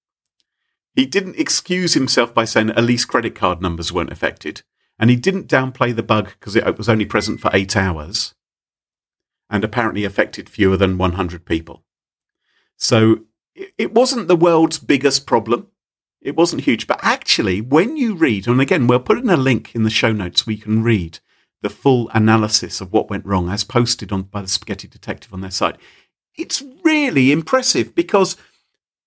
He 0.94 1.06
didn't 1.06 1.38
excuse 1.38 1.94
himself 1.94 2.32
by 2.32 2.44
saying 2.44 2.70
at 2.70 2.84
least 2.84 3.08
credit 3.08 3.34
card 3.34 3.60
numbers 3.60 3.92
weren't 3.92 4.12
affected. 4.12 4.62
And 4.96 5.10
he 5.10 5.16
didn't 5.16 5.48
downplay 5.48 5.94
the 5.94 6.02
bug 6.04 6.30
because 6.38 6.54
it 6.54 6.78
was 6.78 6.88
only 6.88 7.06
present 7.06 7.40
for 7.40 7.50
eight 7.52 7.76
hours 7.76 8.34
and 9.50 9.64
apparently 9.64 10.04
affected 10.04 10.48
fewer 10.48 10.76
than 10.76 10.96
100 10.96 11.44
people. 11.44 11.82
So 12.76 13.24
it 13.54 13.92
wasn't 13.92 14.28
the 14.28 14.36
world's 14.36 14.78
biggest 14.78 15.26
problem. 15.26 15.66
It 16.20 16.36
wasn't 16.36 16.62
huge. 16.62 16.86
But 16.86 17.00
actually, 17.02 17.60
when 17.60 17.96
you 17.96 18.14
read, 18.14 18.46
and 18.46 18.60
again, 18.60 18.86
we'll 18.86 19.00
put 19.00 19.18
in 19.18 19.28
a 19.28 19.36
link 19.36 19.74
in 19.74 19.82
the 19.82 19.90
show 19.90 20.12
notes 20.12 20.46
you 20.46 20.56
can 20.56 20.82
read 20.82 21.18
the 21.62 21.70
full 21.70 22.08
analysis 22.14 22.80
of 22.80 22.92
what 22.92 23.10
went 23.10 23.26
wrong 23.26 23.50
as 23.50 23.64
posted 23.64 24.12
on 24.12 24.22
by 24.22 24.42
the 24.42 24.48
Spaghetti 24.48 24.88
Detective 24.88 25.32
on 25.34 25.40
their 25.40 25.50
site. 25.50 25.76
It's 26.36 26.62
really 26.84 27.32
impressive 27.32 27.94
because 27.94 28.36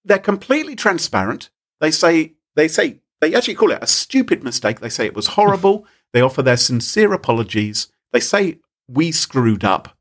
they're 0.05 0.19
completely 0.19 0.75
transparent. 0.75 1.49
They 1.79 1.91
say, 1.91 2.33
they 2.55 2.67
say, 2.67 2.99
they 3.21 3.33
actually 3.33 3.55
call 3.55 3.71
it 3.71 3.79
a 3.81 3.87
stupid 3.87 4.43
mistake. 4.43 4.79
They 4.79 4.89
say 4.89 5.05
it 5.05 5.15
was 5.15 5.27
horrible. 5.27 5.87
they 6.13 6.21
offer 6.21 6.41
their 6.43 6.57
sincere 6.57 7.13
apologies. 7.13 7.87
They 8.11 8.19
say 8.19 8.59
we 8.87 9.11
screwed 9.11 9.63
up. 9.63 9.92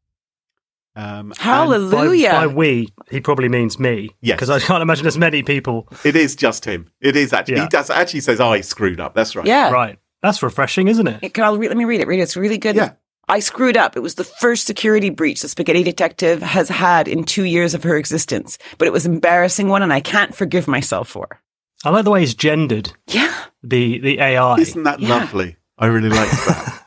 Um, 0.95 1.33
Hallelujah. 1.39 2.31
By, 2.31 2.47
by 2.47 2.55
we, 2.55 2.89
he 3.11 3.21
probably 3.21 3.49
means 3.49 3.79
me. 3.79 4.11
Yeah, 4.21 4.35
Because 4.35 4.51
I 4.51 4.59
can't 4.61 4.83
imagine 4.83 5.07
as 5.07 5.17
many 5.17 5.43
people. 5.43 5.89
It 6.05 6.17
is 6.17 6.37
just 6.37 6.65
him. 6.67 6.91
It 7.01 7.17
is 7.17 7.33
actually. 7.33 7.57
Yeah. 7.57 7.63
He 7.63 7.69
does 7.69 7.89
actually 7.91 8.21
says 8.21 8.41
I 8.41 8.61
screwed 8.61 9.01
up. 9.01 9.15
That's 9.15 9.35
right. 9.35 9.47
yeah. 9.47 9.71
Right. 9.71 9.99
That's 10.23 10.43
refreshing, 10.43 10.89
isn't 10.89 11.07
it? 11.07 11.19
It- 11.23 11.35
Can 11.35 11.45
I 11.45 11.51
re- 11.53 11.69
let 11.69 11.77
me 11.77 11.85
read 11.85 12.01
it? 12.01 12.07
Read 12.07 12.19
it. 12.21 12.23
It's 12.25 12.37
really 12.37 12.59
good. 12.59 12.77
Yeah. 12.77 12.93
I 13.29 13.39
screwed 13.39 13.77
up. 13.77 13.97
It 13.97 14.01
was 14.01 14.17
the 14.17 14.25
first 14.25 14.67
security 14.67 15.09
breach 15.09 15.43
the 15.43 15.49
Spaghetti 15.49 15.83
Detective 15.83 16.43
has 16.43 16.69
had 16.69 17.09
in 17.09 17.25
two 17.25 17.45
years 17.45 17.73
of 17.73 17.85
her 17.85 17.97
existence, 17.97 18.59
but 18.79 18.87
it 18.87 18.93
was 18.93 19.07
an 19.07 19.15
embarrassing 19.15 19.69
one, 19.69 19.81
and 19.83 19.93
I 19.93 20.01
can't 20.01 20.35
forgive 20.35 20.67
myself 20.69 21.09
for. 21.09 21.41
I 21.85 21.91
like 21.91 22.05
the 22.05 22.11
way 22.11 22.21
he's 22.21 22.35
gendered 22.35 22.93
Yeah. 23.07 23.33
the, 23.63 23.99
the 24.01 24.19
AI. 24.21 24.57
Isn't 24.57 24.83
that 24.83 25.01
Yeah. 25.01 25.09
lovely? 25.09 25.57
I 25.79 25.87
really 25.87 26.09
like 26.11 26.31
that. 26.31 26.85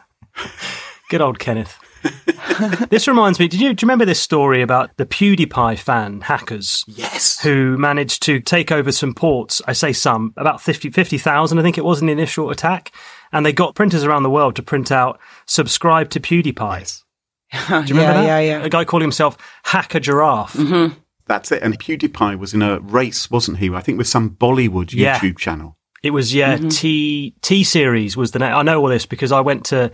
Good 1.09 1.21
old 1.21 1.39
Kenneth. 1.39 1.77
this 2.89 3.07
reminds 3.07 3.39
me, 3.39 3.47
did 3.47 3.59
you, 3.59 3.73
do 3.73 3.83
you 3.83 3.87
remember 3.87 4.05
this 4.05 4.19
story 4.19 4.61
about 4.61 4.95
the 4.97 5.05
PewDiePie 5.05 5.77
fan 5.79 6.21
hackers 6.21 6.83
yes. 6.87 7.39
who 7.39 7.77
managed 7.77 8.21
to 8.23 8.39
take 8.39 8.71
over 8.71 8.91
some 8.91 9.13
ports? 9.13 9.61
I 9.67 9.73
say 9.73 9.93
some, 9.93 10.33
about 10.37 10.61
50 10.61 10.89
50,000, 10.91 11.59
I 11.59 11.61
think 11.61 11.77
it 11.77 11.85
was 11.85 12.01
in 12.01 12.07
the 12.07 12.13
initial 12.13 12.49
attack. 12.49 12.91
And 13.31 13.45
they 13.45 13.53
got 13.53 13.75
printers 13.75 14.03
around 14.03 14.23
the 14.23 14.29
world 14.29 14.55
to 14.55 14.63
print 14.63 14.91
out 14.91 15.19
subscribe 15.45 16.09
to 16.11 16.19
PewDiePie. 16.19 17.03
Do 17.51 17.57
you 17.57 17.69
remember 17.69 17.93
yeah, 17.93 18.13
that? 18.13 18.25
yeah, 18.25 18.39
yeah. 18.39 18.63
A 18.63 18.69
guy 18.69 18.85
calling 18.85 19.03
himself 19.03 19.37
Hacker 19.63 19.99
Giraffe. 19.99 20.53
Mm-hmm. 20.53 20.97
That's 21.27 21.51
it. 21.51 21.63
And 21.63 21.77
PewDiePie 21.77 22.37
was 22.37 22.53
in 22.53 22.61
a 22.61 22.79
race, 22.79 23.31
wasn't 23.31 23.57
he? 23.57 23.69
I 23.73 23.81
think 23.81 23.97
with 23.97 24.07
some 24.07 24.31
Bollywood 24.31 24.93
Yeah. 24.93 25.19
YouTube 25.19 25.37
channel. 25.37 25.77
It 26.03 26.11
was 26.11 26.35
yeah, 26.35 26.57
mm-hmm. 26.57 26.67
T 26.67 27.33
T 27.41 27.63
series 27.63 28.15
was 28.15 28.31
the 28.31 28.37
name. 28.37 28.53
I 28.53 28.61
know 28.61 28.79
all 28.79 28.89
this 28.89 29.07
because 29.07 29.31
I 29.31 29.41
went 29.41 29.65
to 29.65 29.91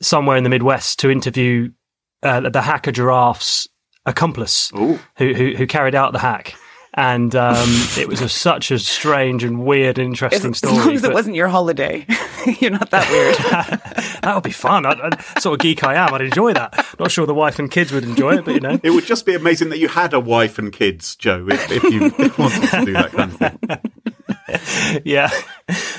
somewhere 0.00 0.36
in 0.36 0.44
the 0.44 0.50
Midwest 0.50 0.98
to 1.00 1.10
interview 1.10 1.70
uh, 2.22 2.48
the 2.48 2.62
hacker 2.62 2.92
giraffe's 2.92 3.68
accomplice 4.04 4.70
who, 4.70 4.98
who 5.16 5.54
who 5.56 5.66
carried 5.66 5.94
out 5.94 6.12
the 6.12 6.18
hack. 6.18 6.54
and 6.94 7.34
um, 7.36 7.56
it 7.98 8.08
was 8.08 8.20
a, 8.20 8.28
such 8.28 8.70
a 8.70 8.78
strange 8.78 9.44
and 9.44 9.64
weird 9.64 9.98
and 9.98 10.08
interesting 10.08 10.52
as, 10.52 10.58
story. 10.58 10.76
As 10.76 10.86
long 10.86 10.94
as 10.94 11.04
it 11.04 11.12
wasn't 11.12 11.36
your 11.36 11.48
holiday, 11.48 12.06
you're 12.60 12.70
not 12.70 12.90
that 12.90 13.10
weird. 13.10 13.36
that 14.22 14.34
would 14.34 14.44
be 14.44 14.50
fun. 14.50 14.86
I, 14.86 14.92
I, 14.92 15.40
sort 15.40 15.54
of 15.54 15.60
geek 15.60 15.84
I 15.84 15.94
am, 15.94 16.14
I'd 16.14 16.22
enjoy 16.22 16.54
that. 16.54 16.86
Not 16.98 17.10
sure 17.10 17.26
the 17.26 17.34
wife 17.34 17.58
and 17.58 17.70
kids 17.70 17.92
would 17.92 18.04
enjoy 18.04 18.38
it, 18.38 18.44
but 18.44 18.54
you 18.54 18.60
know. 18.60 18.80
It 18.82 18.90
would 18.90 19.04
just 19.04 19.26
be 19.26 19.34
amazing 19.34 19.68
that 19.70 19.78
you 19.78 19.88
had 19.88 20.14
a 20.14 20.20
wife 20.20 20.58
and 20.58 20.72
kids, 20.72 21.16
Joe, 21.16 21.46
if, 21.50 21.70
if 21.70 21.82
you 21.84 22.00
wanted 22.38 22.68
to 22.70 22.84
do 22.84 22.92
that 22.94 23.12
kind 23.12 23.32
of 23.32 23.38
thing. 23.38 24.05
yeah. 25.04 25.30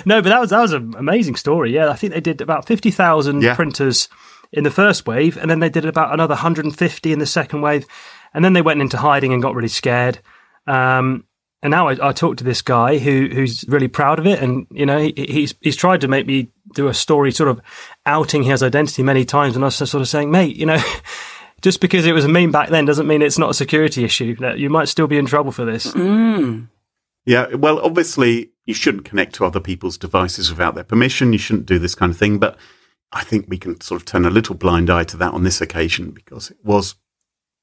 No, 0.05 0.21
but 0.21 0.29
that 0.29 0.39
was 0.39 0.49
that 0.51 0.61
was 0.61 0.73
an 0.73 0.93
amazing 0.97 1.35
story. 1.35 1.73
Yeah, 1.73 1.89
I 1.89 1.95
think 1.95 2.13
they 2.13 2.21
did 2.21 2.41
about 2.41 2.65
fifty 2.67 2.91
thousand 2.91 3.41
Yeah. 3.41 3.55
printers 3.55 4.09
in 4.51 4.63
the 4.63 4.71
first 4.71 5.05
wave, 5.07 5.37
and 5.37 5.49
then 5.51 5.59
they 5.59 5.69
did 5.69 5.85
about 5.85 6.13
another 6.13 6.35
hundred 6.35 6.65
and 6.65 6.77
fifty 6.77 7.11
in 7.11 7.19
the 7.19 7.25
second 7.25 7.61
wave, 7.61 7.85
and 8.33 8.43
then 8.45 8.53
they 8.53 8.61
went 8.61 8.81
into 8.81 8.97
hiding 8.97 9.33
and 9.33 9.41
got 9.41 9.55
really 9.55 9.67
scared. 9.67 10.19
Um, 10.65 11.25
and 11.63 11.71
now 11.71 11.87
I, 11.89 12.09
I 12.09 12.11
talked 12.13 12.37
to 12.39 12.43
this 12.43 12.61
guy 12.61 12.97
who 12.99 13.27
who's 13.33 13.65
really 13.67 13.87
proud 13.87 14.19
of 14.19 14.27
it, 14.27 14.39
and 14.41 14.67
you 14.71 14.85
know 14.85 14.99
he, 14.99 15.13
he's 15.17 15.55
he's 15.61 15.75
tried 15.75 16.01
to 16.01 16.07
make 16.07 16.25
me 16.27 16.51
do 16.75 16.87
a 16.87 16.93
story, 16.93 17.31
sort 17.31 17.49
of 17.49 17.59
outing 18.05 18.43
his 18.43 18.63
identity 18.63 19.03
many 19.03 19.25
times, 19.25 19.55
and 19.55 19.65
I 19.65 19.67
was 19.67 19.75
sort 19.75 19.95
of 19.95 20.07
saying, 20.07 20.31
mate, 20.31 20.55
you 20.55 20.65
know. 20.65 20.81
Just 21.63 21.81
because 21.81 22.05
it 22.05 22.11
was 22.13 22.23
a 22.23 22.27
meme 22.27 22.51
back 22.51 22.69
then 22.69 22.85
doesn't 22.85 23.07
mean 23.07 23.23
it's 23.23 23.39
not 23.39 23.49
a 23.49 23.53
security 23.53 24.03
issue. 24.03 24.35
You 24.55 24.69
might 24.69 24.89
still 24.89 25.07
be 25.07 25.17
in 25.17 25.25
trouble 25.25 25.51
for 25.51 25.65
this. 25.65 25.91
Yeah, 27.27 27.55
well, 27.55 27.79
obviously, 27.79 28.51
you 28.65 28.73
shouldn't 28.73 29.03
connect 29.03 29.35
to 29.35 29.45
other 29.45 29.59
people's 29.59 29.97
devices 29.97 30.49
without 30.49 30.75
their 30.75 30.85
permission. 30.85 31.33
You 31.33 31.39
shouldn't 31.39 31.65
do 31.65 31.77
this 31.77 31.93
kind 31.93 32.09
of 32.09 32.17
thing. 32.17 32.39
But 32.39 32.57
I 33.11 33.25
think 33.25 33.47
we 33.49 33.57
can 33.57 33.81
sort 33.81 34.01
of 34.01 34.05
turn 34.05 34.25
a 34.25 34.29
little 34.29 34.55
blind 34.55 34.89
eye 34.89 35.03
to 35.03 35.17
that 35.17 35.33
on 35.33 35.43
this 35.43 35.59
occasion 35.59 36.11
because 36.11 36.49
it 36.51 36.57
was 36.63 36.95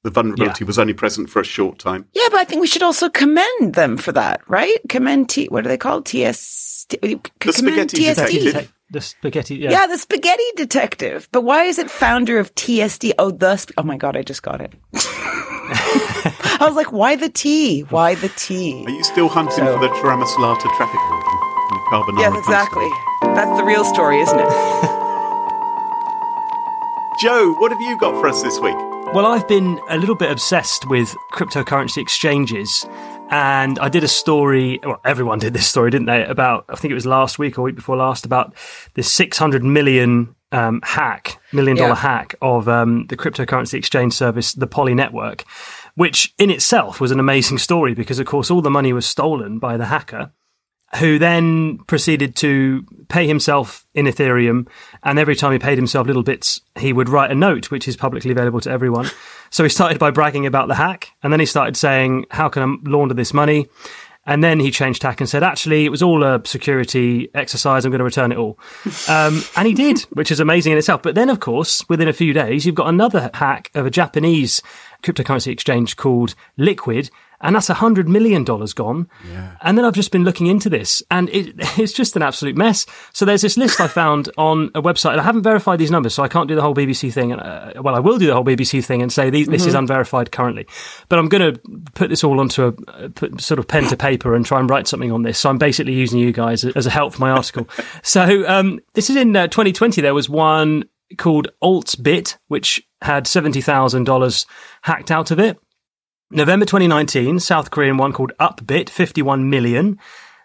the 0.03 0.11
vulnerability 0.11 0.63
was 0.63 0.77
only 0.77 0.93
present 0.93 1.31
for 1.31 1.39
a 1.39 1.43
short 1.43 1.79
time. 1.79 2.07
yeah, 2.13 2.27
but 2.29 2.37
I 2.37 2.43
think 2.43 2.61
we 2.61 2.67
should 2.67 2.83
also 2.83 3.09
commend 3.09 3.73
them 3.73 3.97
for 3.97 4.11
that, 4.11 4.41
right? 4.47 4.77
Commend 4.87 5.29
T. 5.29 5.47
What 5.47 5.65
are 5.65 5.67
they 5.67 5.77
called? 5.79 6.05
TS. 6.05 6.85
T- 6.87 6.97
commend 7.39 7.89
spaghetti 7.89 7.97
TSD. 8.03 8.43
detective. 8.43 8.73
The 8.91 9.01
spaghetti, 9.01 9.55
yeah. 9.55 9.71
Yeah, 9.71 9.87
the 9.87 9.97
spaghetti 9.97 10.43
detective. 10.55 11.27
But 11.31 11.41
why 11.41 11.63
is 11.63 11.79
it 11.79 11.89
founder 11.89 12.37
of 12.37 12.53
TSD? 12.53 13.13
Oh, 13.17 13.31
the. 13.31 13.57
Sp- 13.57 13.73
oh 13.79 13.83
my 13.83 13.97
god, 13.97 14.15
I 14.15 14.21
just 14.21 14.43
got 14.43 14.61
it. 14.61 14.73
I 16.59 16.65
was 16.67 16.75
like, 16.75 16.91
why 16.91 17.15
the 17.15 17.29
tea? 17.29 17.81
Why 17.81 18.15
the 18.15 18.29
tea? 18.29 18.83
Are 18.85 18.89
you 18.91 19.03
still 19.03 19.27
hunting 19.29 19.65
So- 19.65 19.73
for 19.73 19.79
the 19.79 19.89
Taramasalata 19.89 20.69
traffic 20.77 20.99
warden 21.09 21.39
and 21.69 21.79
the 21.79 21.83
Carbonara 21.89 22.19
Yes, 22.19 22.37
exactly. 22.37 22.89
That's 23.35 23.57
the 23.57 23.63
real 23.65 23.83
story, 23.85 24.19
isn't 24.21 24.39
it? 24.39 24.45
Joe, 27.21 27.53
what 27.59 27.71
have 27.71 27.81
you 27.81 27.97
got 27.97 28.19
for 28.19 28.27
us 28.27 28.41
this 28.43 28.59
week? 28.59 28.75
Well, 29.13 29.25
I've 29.25 29.47
been 29.47 29.79
a 29.89 29.97
little 29.97 30.15
bit 30.15 30.31
obsessed 30.31 30.87
with 30.89 31.15
cryptocurrency 31.33 32.01
exchanges. 32.01 32.85
And 33.29 33.79
I 33.79 33.89
did 33.89 34.03
a 34.03 34.07
story, 34.07 34.79
well, 34.83 34.99
everyone 35.05 35.39
did 35.39 35.53
this 35.53 35.67
story, 35.67 35.89
didn't 35.91 36.07
they? 36.07 36.25
About, 36.25 36.65
I 36.69 36.75
think 36.75 36.91
it 36.91 36.95
was 36.95 37.05
last 37.05 37.39
week 37.39 37.57
or 37.57 37.61
week 37.63 37.75
before 37.75 37.95
last, 37.95 38.25
about 38.25 38.53
this 38.95 39.11
600 39.11 39.63
million 39.63 40.35
um, 40.51 40.81
hack, 40.83 41.39
million 41.53 41.77
dollar 41.77 41.89
Yeah. 41.89 41.95
hack 41.95 42.35
of 42.41 42.67
um, 42.67 43.07
the 43.07 43.15
cryptocurrency 43.17 43.75
exchange 43.75 44.13
service, 44.13 44.53
the 44.53 44.67
Poly 44.67 44.93
Network, 44.93 45.43
which 45.95 46.33
in 46.37 46.49
itself 46.49 47.01
was 47.01 47.11
an 47.11 47.19
amazing 47.19 47.57
story 47.57 47.93
because, 47.93 48.19
of 48.19 48.25
course, 48.25 48.51
all 48.51 48.61
the 48.61 48.69
money 48.69 48.93
was 48.93 49.05
stolen 49.05 49.59
by 49.59 49.77
the 49.77 49.85
hacker 49.85 50.31
who 50.97 51.19
then 51.19 51.77
proceeded 51.87 52.35
to 52.37 52.85
pay 53.09 53.27
himself 53.27 53.85
in 53.93 54.05
Ethereum. 54.05 54.67
And 55.03 55.19
every 55.19 55.35
time 55.35 55.51
he 55.51 55.59
paid 55.59 55.77
himself 55.77 56.07
little 56.07 56.23
bits, 56.23 56.61
he 56.77 56.93
would 56.93 57.09
write 57.09 57.31
a 57.31 57.35
note, 57.35 57.71
which 57.71 57.87
is 57.87 57.97
publicly 57.97 58.31
available 58.31 58.61
to 58.61 58.71
everyone. 58.71 59.09
So 59.49 59.63
he 59.63 59.69
started 59.69 59.99
by 59.99 60.11
bragging 60.11 60.45
about 60.45 60.67
the 60.67 60.75
hack. 60.75 61.11
And 61.23 61.33
then 61.33 61.39
he 61.39 61.45
started 61.45 61.75
saying, 61.75 62.25
How 62.31 62.49
can 62.49 62.63
I 62.63 62.89
launder 62.89 63.13
this 63.13 63.33
money? 63.33 63.67
And 64.27 64.43
then 64.43 64.59
he 64.59 64.71
changed 64.71 65.01
tack 65.01 65.19
and 65.19 65.29
said, 65.29 65.43
Actually, 65.43 65.85
it 65.85 65.89
was 65.89 66.01
all 66.01 66.23
a 66.23 66.41
security 66.45 67.29
exercise. 67.35 67.85
I'm 67.85 67.91
going 67.91 67.99
to 67.99 68.05
return 68.05 68.31
it 68.31 68.37
all. 68.37 68.59
Um, 69.07 69.43
and 69.55 69.67
he 69.67 69.73
did, 69.75 69.99
which 70.13 70.31
is 70.31 70.39
amazing 70.39 70.71
in 70.71 70.77
itself. 70.79 71.03
But 71.03 71.13
then, 71.13 71.29
of 71.29 71.39
course, 71.39 71.87
within 71.89 72.07
a 72.07 72.13
few 72.13 72.33
days, 72.33 72.65
you've 72.65 72.73
got 72.73 72.87
another 72.87 73.29
hack 73.35 73.69
of 73.75 73.85
a 73.85 73.91
Japanese 73.91 74.63
cryptocurrency 75.03 75.51
exchange 75.51 75.95
called 75.97 76.35
Liquid. 76.57 77.09
And 77.41 77.55
that's 77.55 77.69
a 77.69 77.75
hundred 77.75 78.07
million 78.07 78.43
dollars 78.43 78.73
gone. 78.73 79.09
And 79.61 79.77
then 79.77 79.85
I've 79.85 79.93
just 79.93 80.11
been 80.11 80.23
looking 80.23 80.47
into 80.47 80.69
this 80.69 81.03
and 81.11 81.29
it, 81.29 81.53
it's 81.77 81.93
just 81.93 82.15
an 82.15 82.21
absolute 82.21 82.55
mess. 82.55 82.85
So 83.13 83.25
there's 83.25 83.41
this 83.41 83.57
list 83.57 83.79
I 83.81 83.87
found 83.87 84.29
on 84.37 84.71
a 84.73 84.81
website 84.81 85.11
and 85.11 85.21
I 85.21 85.23
haven't 85.23 85.43
verified 85.43 85.77
these 85.77 85.91
numbers, 85.91 86.15
so 86.15 86.23
I 86.23 86.27
can't 86.27 86.47
do 86.47 86.55
the 86.55 86.61
whole 86.61 86.73
BBC 86.73 87.13
thing. 87.13 87.33
And, 87.33 87.41
uh, 87.41 87.73
well, 87.81 87.93
I 87.93 87.99
will 87.99 88.17
do 88.17 88.27
the 88.27 88.33
whole 88.33 88.45
BBC 88.45 88.83
thing 88.83 89.01
and 89.01 89.11
say 89.11 89.29
these, 89.29 89.47
this 89.47 89.65
is 89.65 89.73
unverified 89.73 90.31
currently, 90.31 90.65
but 91.09 91.19
I'm 91.19 91.27
going 91.27 91.53
to 91.53 91.61
put 91.93 92.09
this 92.09 92.23
all 92.23 92.39
onto 92.39 92.63
a 92.63 92.91
uh, 92.91 93.09
put 93.09 93.39
sort 93.41 93.59
of 93.59 93.67
pen 93.67 93.87
to 93.89 93.97
paper 93.97 94.33
and 94.33 94.45
try 94.45 94.59
and 94.59 94.69
write 94.69 94.87
something 94.87 95.11
on 95.11 95.23
this. 95.23 95.37
So 95.37 95.49
I'm 95.49 95.57
basically 95.57 95.93
using 95.93 96.19
you 96.19 96.31
guys 96.31 96.63
as 96.63 96.85
a 96.85 96.89
help 96.89 97.13
for 97.13 97.21
my 97.21 97.31
article. 97.31 97.67
so, 98.03 98.47
um, 98.47 98.79
this 98.93 99.09
is 99.09 99.17
in 99.17 99.35
uh, 99.35 99.47
2020. 99.47 100.01
There 100.01 100.13
was 100.13 100.29
one 100.29 100.85
called 101.17 101.49
AltsBit, 101.61 102.37
which 102.47 102.81
had 103.01 103.25
$70,000 103.25 104.45
hacked 104.83 105.11
out 105.11 105.31
of 105.31 105.39
it. 105.39 105.57
November 106.31 106.65
2019, 106.65 107.39
South 107.39 107.71
Korean 107.71 107.97
one 107.97 108.11
called 108.11 108.31
Upbit, 108.39 108.89
51 108.89 109.49
million. 109.49 109.99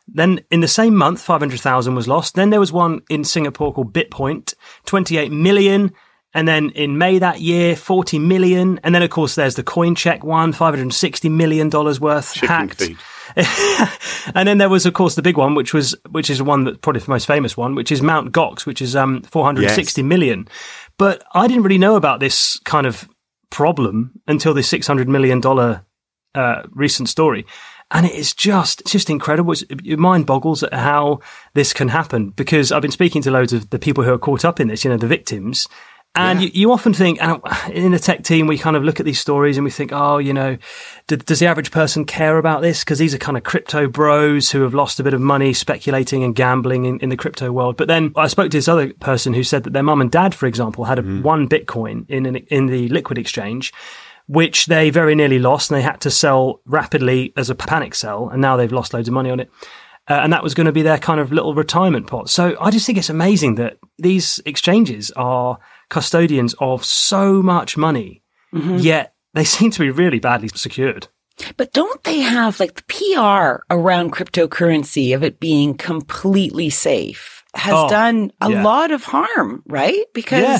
Then 0.07 0.41
in 0.51 0.61
the 0.61 0.69
same 0.69 0.97
month, 0.97 1.23
500,000 1.23 1.95
was 1.95 2.09
lost. 2.09 2.35
Then 2.35 2.51
there 2.51 2.61
was 2.61 2.73
one 2.73 3.01
in 3.09 3.25
Singapore 3.25 3.73
called 3.73 3.93
Bitpoint, 3.93 4.55
28 4.87 5.33
million. 5.33 5.93
And 6.35 6.47
then 6.47 6.71
in 6.71 6.99
May 6.99 7.19
that 7.19 7.41
year, 7.41 7.75
40 7.75 8.19
million. 8.19 8.79
And 8.85 8.95
then 8.95 9.03
of 9.03 9.11
course 9.11 9.35
there's 9.35 9.55
the 9.57 9.65
CoinCheck 9.65 10.23
one, 10.23 10.53
$560 10.53 11.31
million 11.31 11.71
worth 11.71 12.35
Chicken 12.35 12.49
hacked. 12.49 12.83
and 14.35 14.47
then 14.49 14.59
there 14.59 14.69
was, 14.69 14.87
of 14.87 14.95
course, 14.95 15.15
the 15.15 15.23
big 15.23 15.37
one, 15.37 15.55
which 15.55 15.73
was, 15.73 15.95
which 16.11 16.31
is 16.31 16.39
the 16.39 16.45
one 16.45 16.65
that 16.65 16.83
probably 16.83 17.01
the 17.01 17.11
most 17.11 17.27
famous 17.27 17.57
one, 17.57 17.75
which 17.75 17.93
is 17.93 18.03
Mount 18.03 18.33
Gox, 18.33 18.67
which 18.67 18.83
is, 18.83 18.97
um, 18.97 19.23
460 19.23 20.01
Yes. 20.01 20.07
million. 20.07 20.49
But 21.01 21.25
I 21.33 21.49
didn't 21.49 21.63
really 21.63 21.79
know 21.79 21.97
about 21.97 22.21
this 22.21 22.61
kind 22.67 22.87
of 22.87 23.09
problem 23.49 24.21
until 24.27 24.53
this 24.53 24.71
$600 24.71 25.07
million, 25.07 25.41
uh, 26.35 26.63
recent 26.73 27.09
story. 27.09 27.47
And 27.91 28.05
it 28.05 28.15
is 28.15 28.35
just, 28.35 28.83
it's 28.83 28.93
just 28.93 29.09
incredible. 29.09 29.53
It's, 29.53 29.65
your 29.83 29.97
mind 29.97 30.27
boggles 30.27 30.63
at 30.63 30.75
how 30.75 31.21
this 31.55 31.73
can 31.73 31.89
happen 31.89 32.33
because 32.37 32.71
I've 32.71 32.83
been 32.83 32.91
speaking 32.91 33.23
to 33.23 33.31
loads 33.31 33.55
of 33.55 33.71
the 33.71 33.79
people 33.79 34.05
who 34.05 34.13
are 34.13 34.19
caught 34.19 34.45
up 34.45 34.61
in 34.61 34.69
this, 34.69 34.85
you 34.85 34.91
know, 34.91 34.99
the 34.99 35.07
victims. 35.07 35.67
And 36.16 36.42
you, 36.42 36.51
you 36.53 36.73
often 36.73 36.92
think, 36.92 37.20
in 37.70 37.92
the 37.92 37.99
tech 37.99 38.25
team, 38.25 38.49
we 38.49 38.59
kind 38.59 38.77
of 38.77 38.83
look 38.83 38.99
at 38.99 39.07
these 39.07 39.20
stories 39.20 39.57
and 39.57 39.64
we 39.64 39.70
think, 39.70 39.92
oh, 39.92 40.18
you 40.18 40.33
know, 40.33 40.59
d- 41.07 41.16
does 41.16 41.38
the 41.38 41.46
average 41.46 41.70
person 41.70 42.05
care 42.05 42.37
about 42.37 42.62
this? 42.62 42.81
Because 42.81 42.99
these 42.99 43.14
are 43.14 43.18
kind 43.18 43.37
of 43.37 43.44
crypto 43.44 43.87
bros 43.87 44.51
who 44.51 44.62
have 44.62 44.75
lost 44.75 44.99
a 44.99 45.05
bit 45.05 45.14
of 45.14 45.20
money 45.20 45.53
speculating 45.53 46.25
and 46.25 46.35
gambling 46.35 46.85
in, 46.85 46.99
in 46.99 47.11
the 47.11 47.16
crypto 47.16 47.53
world. 47.53 47.77
But 47.77 47.87
then 47.87 48.12
I 48.16 48.27
spoke 48.27 48.51
to 48.51 48.57
this 48.59 48.66
other 48.66 48.92
person 48.94 49.33
who 49.35 49.44
said 49.44 49.62
that 49.62 49.73
their 49.73 49.85
mum 49.85 50.01
and 50.01 50.11
dad, 50.11 50.35
for 50.35 50.46
example, 50.46 50.85
had 50.85 50.99
a, 50.99 51.03
one 51.03 51.49
Bitcoin 51.49 52.11
in 52.11 52.27
an, 52.27 52.37
in 52.37 52.66
the 52.66 52.88
liquid 52.88 53.16
exchange, 53.16 53.73
which 54.27 54.66
they 54.66 54.90
very 54.90 55.14
nearly 55.14 55.38
lost, 55.38 55.70
and 55.70 55.79
they 55.79 55.83
had 55.83 56.01
to 56.01 56.11
sell 56.11 56.61
rapidly 56.66 57.33
as 57.37 57.51
a 57.51 57.55
panic 57.55 57.94
sell, 57.94 58.29
and 58.29 58.42
now 58.42 58.57
they've 58.57 58.73
lost 58.73 58.92
loads 58.92 59.07
of 59.07 59.14
money 59.14 59.31
on 59.31 59.38
it. 59.38 59.51
Uh, 60.09 60.14
and 60.14 60.33
that 60.33 60.42
was 60.42 60.55
going 60.55 60.66
to 60.66 60.73
be 60.73 60.83
their 60.83 60.99
kind 60.99 61.20
of 61.20 61.31
little 61.31 61.55
retirement 61.55 62.09
pot. 62.09 62.29
So 62.29 62.57
I 62.61 62.73
just 62.73 62.85
think 62.85 62.99
it's 62.99 63.11
amazing 63.11 63.55
that 63.57 63.79
these 63.96 64.40
exchanges 64.44 65.12
are 65.12 65.59
custodians 65.90 66.55
of 66.59 66.85
so 66.85 67.42
much 67.42 67.76
money, 67.76 68.22
yet 68.53 69.14
they 69.35 69.44
seem 69.57 69.70
to 69.72 69.81
be 69.81 69.90
really 69.90 70.18
badly 70.18 70.48
secured. 70.48 71.09
But 71.57 71.72
don't 71.72 72.03
they 72.05 72.20
have 72.20 72.61
like 72.61 72.74
the 72.74 72.83
PR 72.85 73.62
around 73.74 74.12
cryptocurrency 74.12 75.14
of 75.14 75.22
it 75.22 75.40
being 75.40 75.74
completely 75.74 76.68
safe 76.70 77.42
has 77.55 77.74
Oh, 77.74 77.88
done 77.88 78.31
a 78.40 78.50
yeah. 78.50 78.62
lot 78.62 78.90
of 78.90 79.05
harm, 79.05 79.62
right? 79.66 80.05
Because 80.14 80.42
Yeah. 80.42 80.59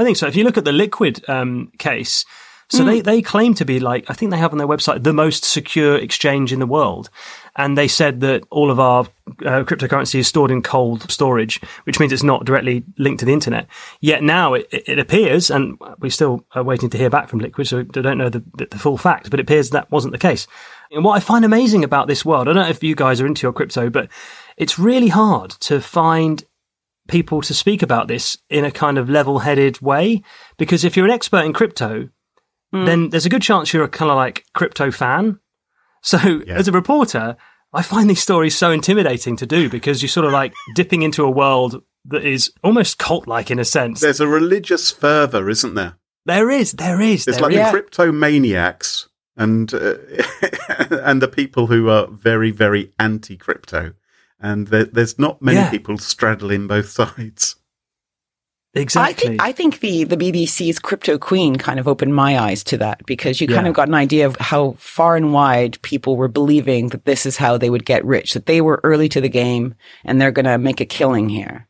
I 0.00 0.04
think 0.04 0.16
so. 0.16 0.26
If 0.26 0.36
you 0.36 0.44
look 0.44 0.56
at 0.56 0.64
the 0.64 0.72
Liquid 0.72 1.28
um, 1.28 1.70
case, 1.78 2.24
so 2.70 2.84
they, 2.84 3.02
they 3.02 3.20
claim 3.20 3.52
to 3.54 3.66
be 3.66 3.80
like, 3.80 4.08
I 4.08 4.14
think 4.14 4.30
they 4.30 4.38
have 4.38 4.52
on 4.52 4.58
their 4.58 4.66
website, 4.66 5.02
the 5.04 5.12
most 5.12 5.44
secure 5.44 5.96
exchange 5.96 6.50
in 6.54 6.58
the 6.60 6.66
world. 6.66 7.10
And 7.54 7.76
they 7.76 7.86
said 7.86 8.20
that 8.20 8.44
all 8.50 8.70
of 8.70 8.80
our 8.80 9.04
uh, 9.44 9.64
cryptocurrency 9.64 10.20
is 10.20 10.26
stored 10.26 10.50
in 10.50 10.62
cold 10.62 11.10
storage, 11.10 11.60
which 11.84 12.00
means 12.00 12.10
it's 12.10 12.22
not 12.22 12.46
directly 12.46 12.82
linked 12.96 13.20
to 13.20 13.26
the 13.26 13.32
internet. 13.32 13.66
Yet 14.00 14.22
now 14.22 14.54
it, 14.54 14.68
it 14.70 14.98
appears, 14.98 15.50
and 15.50 15.78
we 15.98 16.08
still 16.08 16.46
are 16.54 16.62
waiting 16.62 16.88
to 16.90 16.98
hear 16.98 17.10
back 17.10 17.28
from 17.28 17.40
Liquid, 17.40 17.66
so 17.66 17.80
I 17.80 17.82
don't 17.82 18.16
know 18.16 18.30
the, 18.30 18.42
the, 18.56 18.68
the 18.70 18.78
full 18.78 18.96
fact, 18.96 19.28
but 19.30 19.38
it 19.38 19.42
appears 19.42 19.70
that 19.70 19.90
wasn't 19.90 20.12
the 20.12 20.18
case. 20.18 20.46
And 20.90 21.04
what 21.04 21.16
I 21.16 21.20
find 21.20 21.44
amazing 21.44 21.84
about 21.84 22.06
this 22.06 22.24
world, 22.24 22.48
I 22.48 22.52
don't 22.54 22.62
know 22.62 22.70
if 22.70 22.82
you 22.82 22.94
guys 22.94 23.20
are 23.20 23.26
into 23.26 23.42
your 23.42 23.52
crypto, 23.52 23.90
but 23.90 24.08
it's 24.56 24.78
really 24.78 25.08
hard 25.08 25.50
to 25.50 25.80
find 25.80 26.42
people 27.08 27.42
to 27.42 27.52
speak 27.52 27.82
about 27.82 28.08
this 28.08 28.38
in 28.48 28.64
a 28.64 28.70
kind 28.70 28.96
of 28.96 29.10
level 29.10 29.40
headed 29.40 29.80
way. 29.82 30.22
Because 30.56 30.84
if 30.84 30.96
you're 30.96 31.06
an 31.06 31.12
expert 31.12 31.44
in 31.44 31.52
crypto, 31.52 32.08
then 32.72 33.10
there's 33.10 33.26
a 33.26 33.30
good 33.30 33.42
chance 33.42 33.72
you're 33.72 33.84
a 33.84 33.88
kind 33.88 34.10
of 34.10 34.16
like 34.16 34.46
crypto 34.54 34.90
fan. 34.90 35.38
So 36.02 36.40
as 36.48 36.68
a 36.68 36.72
reporter, 36.72 37.36
I 37.72 37.82
find 37.82 38.10
these 38.10 38.20
stories 38.22 38.56
so 38.56 38.70
intimidating 38.70 39.36
to 39.36 39.46
do 39.46 39.68
because 39.70 40.02
you're 40.02 40.08
sort 40.08 40.26
of 40.26 40.32
like 40.32 40.52
dipping 40.74 41.02
into 41.02 41.24
a 41.24 41.30
world 41.30 41.82
that 42.06 42.24
is 42.24 42.52
almost 42.64 42.98
cult 42.98 43.26
like 43.28 43.50
in 43.50 43.58
a 43.58 43.64
sense. 43.64 44.00
There's 44.00 44.20
a 44.20 44.26
religious 44.26 44.90
fervour, 44.90 45.48
isn't 45.48 45.74
there? 45.74 45.94
there 46.26 46.50
is, 46.50 46.72
there 46.72 47.00
is. 47.00 47.24
There's 47.24 47.38
there 47.38 47.48
like 47.48 47.56
is. 47.56 47.64
The 47.66 47.70
crypto 47.70 48.12
maniacs, 48.12 49.08
and 49.36 49.72
uh, 49.72 49.94
and 51.02 51.22
the 51.22 51.28
people 51.28 51.66
who 51.68 51.88
are 51.88 52.06
very 52.08 52.50
very 52.50 52.92
anti 52.98 53.36
crypto, 53.36 53.94
and 54.40 54.68
there, 54.68 54.84
there's 54.84 55.18
not 55.18 55.40
many 55.42 55.58
Yeah. 55.58 55.70
people 55.70 55.98
straddling 55.98 56.66
both 56.66 56.88
sides. 56.90 57.56
Exactly. 58.74 59.10
I 59.10 59.12
think 59.12 59.42
I 59.42 59.52
think 59.52 59.80
the 59.80 60.04
the 60.04 60.16
BBC's 60.16 60.78
crypto 60.78 61.18
queen 61.18 61.56
kind 61.56 61.78
of 61.78 61.86
opened 61.86 62.14
my 62.14 62.38
eyes 62.38 62.64
to 62.64 62.78
that 62.78 63.04
because 63.04 63.40
you 63.40 63.46
kind 63.46 63.66
of 63.66 63.74
got 63.74 63.88
an 63.88 63.94
idea 63.94 64.24
of 64.24 64.36
how 64.36 64.72
far 64.78 65.14
and 65.14 65.32
wide 65.32 65.80
people 65.82 66.16
were 66.16 66.28
believing 66.28 66.88
that 66.88 67.04
this 67.04 67.26
is 67.26 67.36
how 67.36 67.58
they 67.58 67.68
would 67.68 67.84
get 67.84 68.04
rich, 68.04 68.32
that 68.32 68.46
they 68.46 68.62
were 68.62 68.80
early 68.82 69.10
to 69.10 69.20
the 69.20 69.28
game 69.28 69.74
and 70.04 70.20
they're 70.20 70.30
going 70.30 70.46
to 70.46 70.56
make 70.56 70.80
a 70.80 70.86
killing 70.86 71.28
here. 71.28 71.68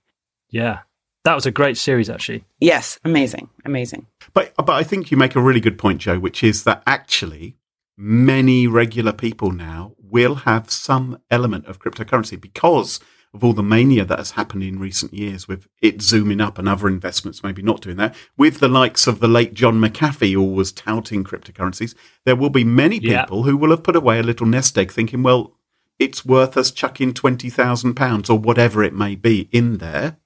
yeah. 0.51 0.81
That 1.25 1.37
was 1.37 1.47
a 1.47 1.53
great 1.53 1.79
series, 1.79 2.11
actually. 2.11 2.45
Yes, 2.59 2.99
amazing, 3.05 3.49
amazing. 3.65 4.09
But 4.35 4.55
but 4.57 4.71
I 4.71 4.83
think 4.83 5.11
you 5.11 5.17
make 5.17 5.37
a 5.37 5.41
really 5.41 5.61
good 5.61 5.79
point, 5.79 6.01
Joe, 6.01 6.19
which 6.19 6.43
is 6.43 6.65
that 6.65 6.83
actually 6.85 7.57
many 7.97 8.67
regular 8.67 9.13
people 9.13 9.53
now 9.53 9.95
will 9.99 10.35
have 10.35 10.71
some 10.71 11.19
element 11.31 11.67
of 11.67 11.79
cryptocurrency 11.79 12.41
because 12.41 12.99
of 13.35 13.43
all 13.43 13.53
the 13.55 13.63
mania 13.63 14.05
that 14.05 14.19
has 14.19 14.33
happened 14.33 14.63
in 14.63 14.79
recent 14.79 15.15
years 15.15 15.49
with 15.49 15.67
it 15.81 16.03
zooming 16.03 16.41
up 16.41 16.59
and 16.59 16.69
other 16.69 16.87
investments 16.87 17.43
maybe 17.43 17.63
not 17.63 17.81
doing 17.81 17.97
that. 17.97 18.15
With 18.37 18.61
the 18.61 18.69
likes 18.69 19.07
of 19.07 19.21
the 19.21 19.29
late 19.29 19.55
John 19.55 19.81
McAfee 19.81 20.39
always 20.39 20.71
touting 20.71 21.25
cryptocurrencies, 21.25 21.95
there 22.27 22.37
will 22.37 22.51
be 22.51 22.65
many 22.65 22.99
Yeah. 22.99 23.23
people 23.25 23.45
who 23.45 23.57
will 23.57 23.71
have 23.71 23.83
put 23.83 23.97
away 23.97 24.19
a 24.19 24.23
little 24.23 24.47
nest 24.47 24.77
egg 24.77 24.93
thinking, 24.93 25.23
well, 25.23 25.57
it's 25.99 26.27
worth 26.27 26.57
us 26.57 26.71
chucking 26.71 27.15
twenty 27.15 27.49
thousand 27.49 27.95
pounds 27.95 28.29
or 28.29 28.39
whatever 28.39 28.83
it 28.83 28.95
may 28.95 29.15
be 29.15 29.49
in 29.53 29.79
there 29.79 30.19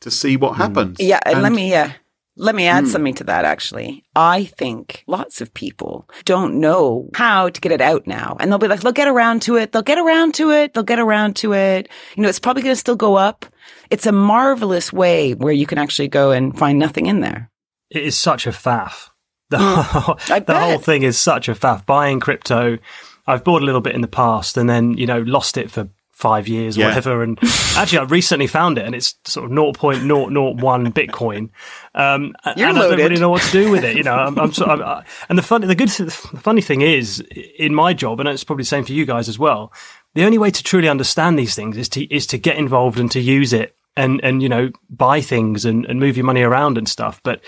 to 0.00 0.10
see 0.10 0.36
what 0.36 0.56
happens. 0.56 0.96
Yeah, 0.98 1.20
and, 1.24 1.36
let 1.42 1.46
And- 1.48 1.56
me 1.56 1.74
uh, 1.74 1.90
let 2.36 2.54
me 2.54 2.66
add 2.66 2.88
something 2.88 3.14
to 3.14 3.24
that. 3.24 3.44
Actually, 3.44 4.04
I 4.16 4.44
think 4.44 5.04
lots 5.06 5.40
of 5.40 5.54
people 5.54 6.08
don't 6.24 6.60
know 6.60 7.08
how 7.14 7.48
to 7.48 7.60
get 7.60 7.72
it 7.72 7.80
out 7.80 8.06
now, 8.06 8.36
and 8.40 8.50
they'll 8.50 8.58
be 8.58 8.68
like, 8.68 8.80
"They'll 8.80 8.92
get 8.92 9.08
around 9.08 9.42
to 9.42 9.56
it. 9.56 9.72
They'll 9.72 9.82
get 9.82 9.98
around 9.98 10.34
to 10.34 10.50
it. 10.50 10.74
They'll 10.74 10.82
get 10.82 10.98
around 10.98 11.36
to 11.36 11.52
it." 11.54 11.88
You 12.16 12.22
know, 12.22 12.28
it's 12.28 12.40
probably 12.40 12.62
going 12.62 12.74
to 12.74 12.80
still 12.80 12.96
go 12.96 13.14
up. 13.16 13.46
It's 13.90 14.06
a 14.06 14.12
marvelous 14.12 14.92
way 14.92 15.34
where 15.34 15.52
you 15.52 15.66
can 15.66 15.78
actually 15.78 16.08
go 16.08 16.32
and 16.32 16.56
find 16.58 16.78
nothing 16.78 17.06
in 17.06 17.20
there. 17.20 17.50
It 17.90 18.02
is 18.02 18.18
such 18.18 18.46
a 18.46 18.50
faff. 18.50 19.10
The, 19.50 19.58
Mm. 19.58 20.30
I 20.30 20.38
the 20.40 20.58
whole 20.58 20.78
thing 20.78 21.02
is 21.02 21.18
such 21.18 21.48
a 21.48 21.54
faff. 21.54 21.84
Buying 21.86 22.18
crypto, 22.18 22.78
I've 23.26 23.44
bought 23.44 23.62
a 23.62 23.64
little 23.64 23.82
bit 23.82 23.94
in 23.94 24.00
the 24.00 24.08
past 24.08 24.56
and 24.56 24.68
then, 24.68 24.96
you 24.96 25.06
know, 25.06 25.20
lost 25.20 25.56
it 25.58 25.70
for 25.70 25.88
five 26.14 26.46
years 26.48 26.76
or 26.78 26.82
Yeah. 26.82 26.88
whatever. 26.88 27.22
And 27.22 27.38
actually, 27.76 27.98
I 27.98 28.02
recently 28.04 28.46
found 28.46 28.78
it 28.78 28.86
and 28.86 28.94
it's 28.94 29.16
sort 29.24 29.44
of 29.46 29.50
0.001 29.50 30.92
Bitcoin. 30.92 31.50
Um, 31.94 32.34
You're 32.56 32.68
and 32.68 32.78
I 32.78 32.82
don't 32.88 32.98
really 32.98 33.20
know 33.20 33.30
what 33.30 33.42
to 33.42 33.50
do 33.52 33.70
with 33.70 33.84
it. 33.84 33.96
You 33.96 34.02
know, 34.04 34.14
I'm, 34.14 34.38
I'm, 34.38 34.52
sort 34.52 34.70
of, 34.70 34.80
I, 34.80 35.04
and 35.28 35.36
the 35.36 35.42
funny, 35.42 35.66
the 35.66 35.74
good, 35.74 35.88
the 35.88 36.10
funny 36.10 36.60
thing 36.62 36.80
is 36.82 37.20
in 37.58 37.74
my 37.74 37.92
job, 37.92 38.20
and 38.20 38.28
it's 38.28 38.44
probably 38.44 38.62
the 38.62 38.68
same 38.68 38.84
for 38.84 38.92
you 38.92 39.04
guys 39.04 39.28
as 39.28 39.38
well. 39.38 39.72
The 40.14 40.24
only 40.24 40.38
way 40.38 40.50
to 40.50 40.62
truly 40.62 40.88
understand 40.88 41.38
these 41.38 41.54
things 41.54 41.76
is 41.76 41.88
to, 41.90 42.14
is 42.14 42.26
to 42.28 42.38
get 42.38 42.56
involved 42.56 42.98
and 42.98 43.10
to 43.10 43.20
use 43.20 43.52
it 43.52 43.76
and, 43.96 44.20
and, 44.24 44.42
you 44.42 44.48
know, 44.48 44.70
buy 44.90 45.20
things 45.20 45.64
and, 45.64 45.84
and 45.86 45.98
move 46.00 46.16
your 46.16 46.26
money 46.26 46.42
around 46.42 46.78
and 46.78 46.88
stuff. 46.88 47.20
But 47.24 47.40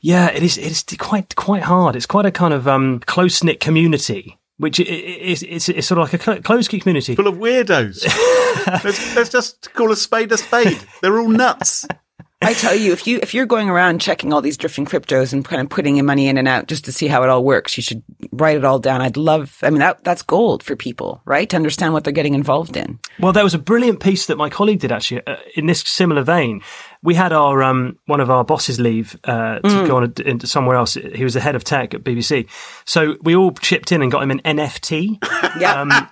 yeah, 0.00 0.28
it 0.30 0.42
is, 0.42 0.58
it 0.58 0.66
is 0.70 0.84
quite, 0.98 1.34
quite 1.36 1.62
hard. 1.62 1.96
It's 1.96 2.06
quite 2.06 2.26
a 2.26 2.30
kind 2.32 2.54
of, 2.54 2.66
um, 2.68 3.00
close 3.00 3.42
knit 3.42 3.60
community. 3.60 4.38
Which 4.58 4.80
i- 4.80 4.84
i- 4.84 4.86
is 4.86 5.42
it's, 5.42 5.68
it's 5.68 5.86
sort 5.86 5.98
of 5.98 6.04
like 6.12 6.14
a 6.20 6.22
cl- 6.22 6.42
closed 6.42 6.70
community. 6.70 7.14
full 7.14 7.26
of 7.26 7.36
weirdos. 7.36 8.04
let's, 8.84 9.16
let's 9.16 9.30
just 9.30 9.72
call 9.74 9.90
a 9.90 9.96
spade 9.96 10.30
a 10.32 10.38
spade. 10.38 10.78
They're 11.00 11.18
all 11.18 11.28
nuts. 11.28 11.86
I 12.44 12.54
tell 12.54 12.74
you, 12.74 12.92
if 12.92 13.06
you 13.06 13.20
if 13.22 13.34
you're 13.34 13.46
going 13.46 13.70
around 13.70 14.00
checking 14.00 14.32
all 14.32 14.40
these 14.42 14.56
different 14.56 14.90
cryptos 14.90 15.32
and 15.32 15.44
kind 15.44 15.62
of 15.62 15.68
putting 15.68 15.94
your 15.94 16.04
money 16.04 16.26
in 16.26 16.36
and 16.38 16.48
out 16.48 16.66
just 16.66 16.84
to 16.86 16.92
see 16.92 17.06
how 17.06 17.22
it 17.22 17.28
all 17.28 17.44
works, 17.44 17.76
you 17.76 17.84
should 17.84 18.02
write 18.32 18.56
it 18.56 18.64
all 18.64 18.80
down. 18.80 19.00
I'd 19.00 19.16
love. 19.16 19.58
I 19.62 19.70
mean, 19.70 19.78
that 19.78 20.02
that's 20.02 20.22
gold 20.22 20.64
for 20.64 20.74
people, 20.74 21.22
right? 21.24 21.48
To 21.50 21.56
understand 21.56 21.92
what 21.92 22.02
they're 22.02 22.12
getting 22.12 22.34
involved 22.34 22.76
in. 22.76 22.98
Well, 23.20 23.32
there 23.32 23.44
was 23.44 23.54
a 23.54 23.58
brilliant 23.60 24.00
piece 24.00 24.26
that 24.26 24.38
my 24.38 24.50
colleague 24.50 24.80
did 24.80 24.90
actually 24.90 25.24
uh, 25.24 25.36
in 25.54 25.66
this 25.66 25.82
similar 25.82 26.22
vein. 26.24 26.62
We 27.04 27.14
had 27.16 27.32
our 27.32 27.62
um, 27.64 27.98
one 28.06 28.20
of 28.20 28.30
our 28.30 28.44
bosses 28.44 28.78
leave 28.78 29.18
uh, 29.24 29.58
to 29.58 29.86
go 29.88 29.96
on 29.96 30.04
a, 30.16 30.22
into 30.28 30.46
somewhere 30.46 30.76
else. 30.76 30.94
He 30.94 31.24
was 31.24 31.34
the 31.34 31.40
head 31.40 31.56
of 31.56 31.64
tech 31.64 31.94
at 31.94 32.04
BBC, 32.04 32.48
so 32.84 33.16
we 33.22 33.34
all 33.34 33.50
chipped 33.52 33.90
in 33.90 34.02
and 34.02 34.12
got 34.12 34.22
him 34.22 34.30
an 34.30 34.40
NFT, 34.44 35.18
Yeah. 35.60 35.80
um, 35.80 35.88
Wow. 35.88 36.08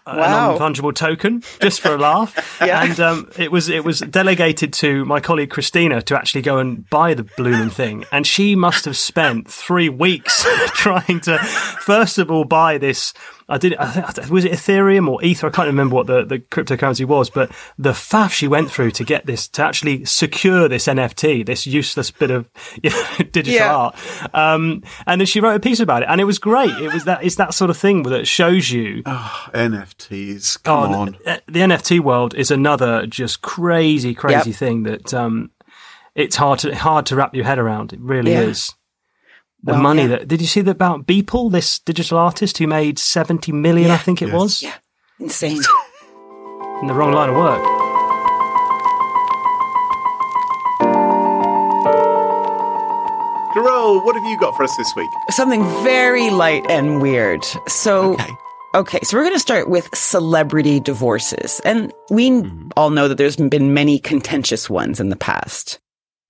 a 0.57 0.59
non-fungible 0.59 0.95
token, 0.95 1.43
just 1.61 1.81
for 1.81 1.95
a 1.95 1.99
laugh. 1.99 2.59
Yeah. 2.67 2.83
And 2.83 2.99
um, 3.01 3.31
it 3.39 3.53
was 3.53 3.69
it 3.69 3.85
was 3.85 4.01
delegated 4.01 4.73
to 4.75 5.05
my 5.05 5.21
colleague 5.21 5.51
Christina 5.51 6.03
to 6.03 6.17
actually 6.19 6.43
go 6.43 6.59
and 6.59 6.89
buy 6.91 7.15
the 7.15 7.23
blooming 7.37 7.71
thing, 7.71 8.05
and 8.13 8.27
she 8.27 8.57
must 8.57 8.85
have 8.85 8.97
spent 8.97 9.49
three 9.49 9.89
weeks 9.89 10.45
trying 10.75 11.21
to 11.21 11.39
first 11.39 12.19
of 12.19 12.31
all 12.31 12.45
buy 12.45 12.79
this. 12.79 13.15
I 13.51 13.59
did. 13.59 13.75
I 13.77 13.91
think, 14.13 14.31
was 14.31 14.45
it 14.45 14.53
Ethereum 14.53 15.09
or 15.09 15.23
Ether? 15.23 15.49
I 15.49 15.51
can't 15.51 15.67
remember 15.67 15.95
what 15.97 16.07
the, 16.07 16.25
the 16.25 16.39
cryptocurrency 16.39 17.05
was, 17.05 17.29
but 17.29 17.51
the 17.79 17.91
faff 17.91 18.31
she 18.33 18.47
went 18.49 18.71
through 18.71 18.93
to 18.93 19.05
get 19.05 19.27
this 19.27 19.49
to 19.49 19.65
actually 19.65 20.05
secure 20.05 20.69
this 20.69 20.87
NFT, 20.87 21.45
this 21.45 21.67
useless 21.67 22.11
bit 22.11 22.31
of 22.31 22.49
you 22.83 22.91
know, 22.91 23.05
digital 23.33 23.53
Yeah. 23.53 23.75
art. 23.77 23.97
Um, 24.35 24.83
and 25.07 25.21
then 25.21 25.27
she 25.27 25.41
wrote 25.41 25.57
a 25.57 25.61
piece 25.61 25.81
about 25.81 26.03
it, 26.03 26.09
and 26.09 26.21
it 26.21 26.25
was 26.25 26.39
great. 26.39 26.71
It 26.79 26.93
was 26.93 27.05
that 27.05 27.25
it's 27.25 27.37
that 27.37 27.53
sort 27.55 27.71
of 27.71 27.77
thing 27.77 28.05
that 28.05 28.27
shows 28.27 28.71
you. 28.71 29.03
NFTs, 29.05 30.63
come 30.63 30.93
Oh, 30.95 30.99
on. 30.99 31.17
The, 31.25 31.43
the 31.49 31.61
NFT 31.61 32.01
world 32.01 32.35
is 32.35 32.51
another 32.51 33.07
just 33.07 33.43
crazy, 33.43 34.15
crazy 34.15 34.51
Yep. 34.51 34.57
thing 34.59 34.83
that 34.85 35.13
um, 35.15 35.51
it's 36.15 36.37
hard 36.37 36.59
to 36.61 36.75
hard 36.75 37.07
to 37.07 37.17
wrap 37.17 37.35
your 37.35 37.45
head 37.45 37.59
around. 37.59 37.93
It 37.93 38.01
really 38.01 38.33
Yeah. 38.33 38.41
is. 38.43 38.75
The 39.63 39.73
Well, 39.73 39.83
money 39.83 40.03
yeah. 40.03 40.09
that 40.09 40.29
did 40.29 40.41
you 40.41 40.47
see 40.47 40.63
that 40.63 40.71
about 40.71 41.07
Beeple, 41.07 41.53
this 41.53 41.79
digital 41.81 42.19
artist 42.19 42.59
who 42.59 42.67
made 42.67 42.99
seventy 42.99 43.53
million? 43.53 43.91
I 43.91 43.99
think 43.99 44.23
it 44.23 44.29
Yes. 44.29 44.35
was 44.35 44.63
Yeah. 44.63 44.75
Insane. 45.19 45.63
in 46.81 46.87
the 46.87 46.95
wrong 46.95 47.13
line 47.13 47.29
of 47.29 47.37
work. 47.37 47.81
Carole, 53.53 54.01
what 54.05 54.15
have 54.15 54.25
you 54.25 54.39
got 54.39 54.57
for 54.57 54.63
us 54.63 54.75
this 54.77 54.93
week? 54.97 55.11
Something 55.31 55.65
very 55.83 56.31
light 56.31 56.65
and 56.71 57.03
weird. 57.03 57.45
So. 57.69 58.15
Okay. 58.15 58.33
Okay, 58.73 59.01
so 59.03 59.17
we're 59.17 59.25
going 59.25 59.35
to 59.35 59.41
start 59.41 59.69
with 59.69 59.89
celebrity 59.93 60.79
divorces. 60.79 61.61
And 61.65 61.93
we 62.09 62.31
mm-hmm. 62.31 62.69
all 62.77 62.91
know 62.91 63.09
that 63.09 63.19
there's 63.19 63.35
been 63.35 63.75
many 63.75 63.99
contentious 63.99 64.71
ones 64.71 65.01
in 65.01 65.09
the 65.09 65.17
past. 65.17 65.81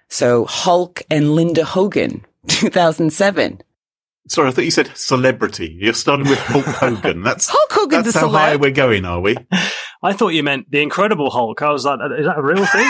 So 0.08 0.46
Hulk 0.46 1.02
and 1.10 1.34
Linda 1.34 1.66
Hogan, 1.66 2.24
2007. 2.48 3.62
Sorry, 4.29 4.48
I 4.48 4.50
thought 4.53 4.64
you 4.64 4.70
said 4.70 4.90
celebrity. 4.94 5.76
You're 5.81 5.92
starting 5.94 6.29
with 6.29 6.38
Hulk 6.38 6.64
Hogan. 6.66 7.22
That's 7.22 7.48
Hulk 7.48 7.72
Hogan's 7.72 8.05
that's 8.05 8.16
a 8.16 8.20
how 8.20 8.29
high 8.29 8.57
we're 8.57 8.70
going, 8.70 9.05
are 9.05 9.20
we? 9.20 9.37
I 10.03 10.12
thought 10.12 10.29
you 10.29 10.42
meant 10.42 10.70
the 10.70 10.81
Incredible 10.81 11.31
Hulk. 11.31 11.61
I 11.62 11.70
was 11.70 11.85
like, 11.85 11.98
is 12.18 12.26
that 12.26 12.38
a 12.38 12.42
real 12.42 12.64
thing? 12.64 12.87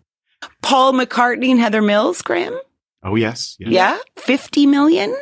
Paul 0.62 0.92
McCartney 0.92 1.50
and 1.50 1.60
Heather 1.60 1.80
Mills, 1.80 2.20
Graham? 2.20 2.58
Oh 3.02 3.14
yes, 3.14 3.56
yes. 3.58 3.70
Yeah, 3.70 3.98
50 4.16 4.66
million. 4.66 5.16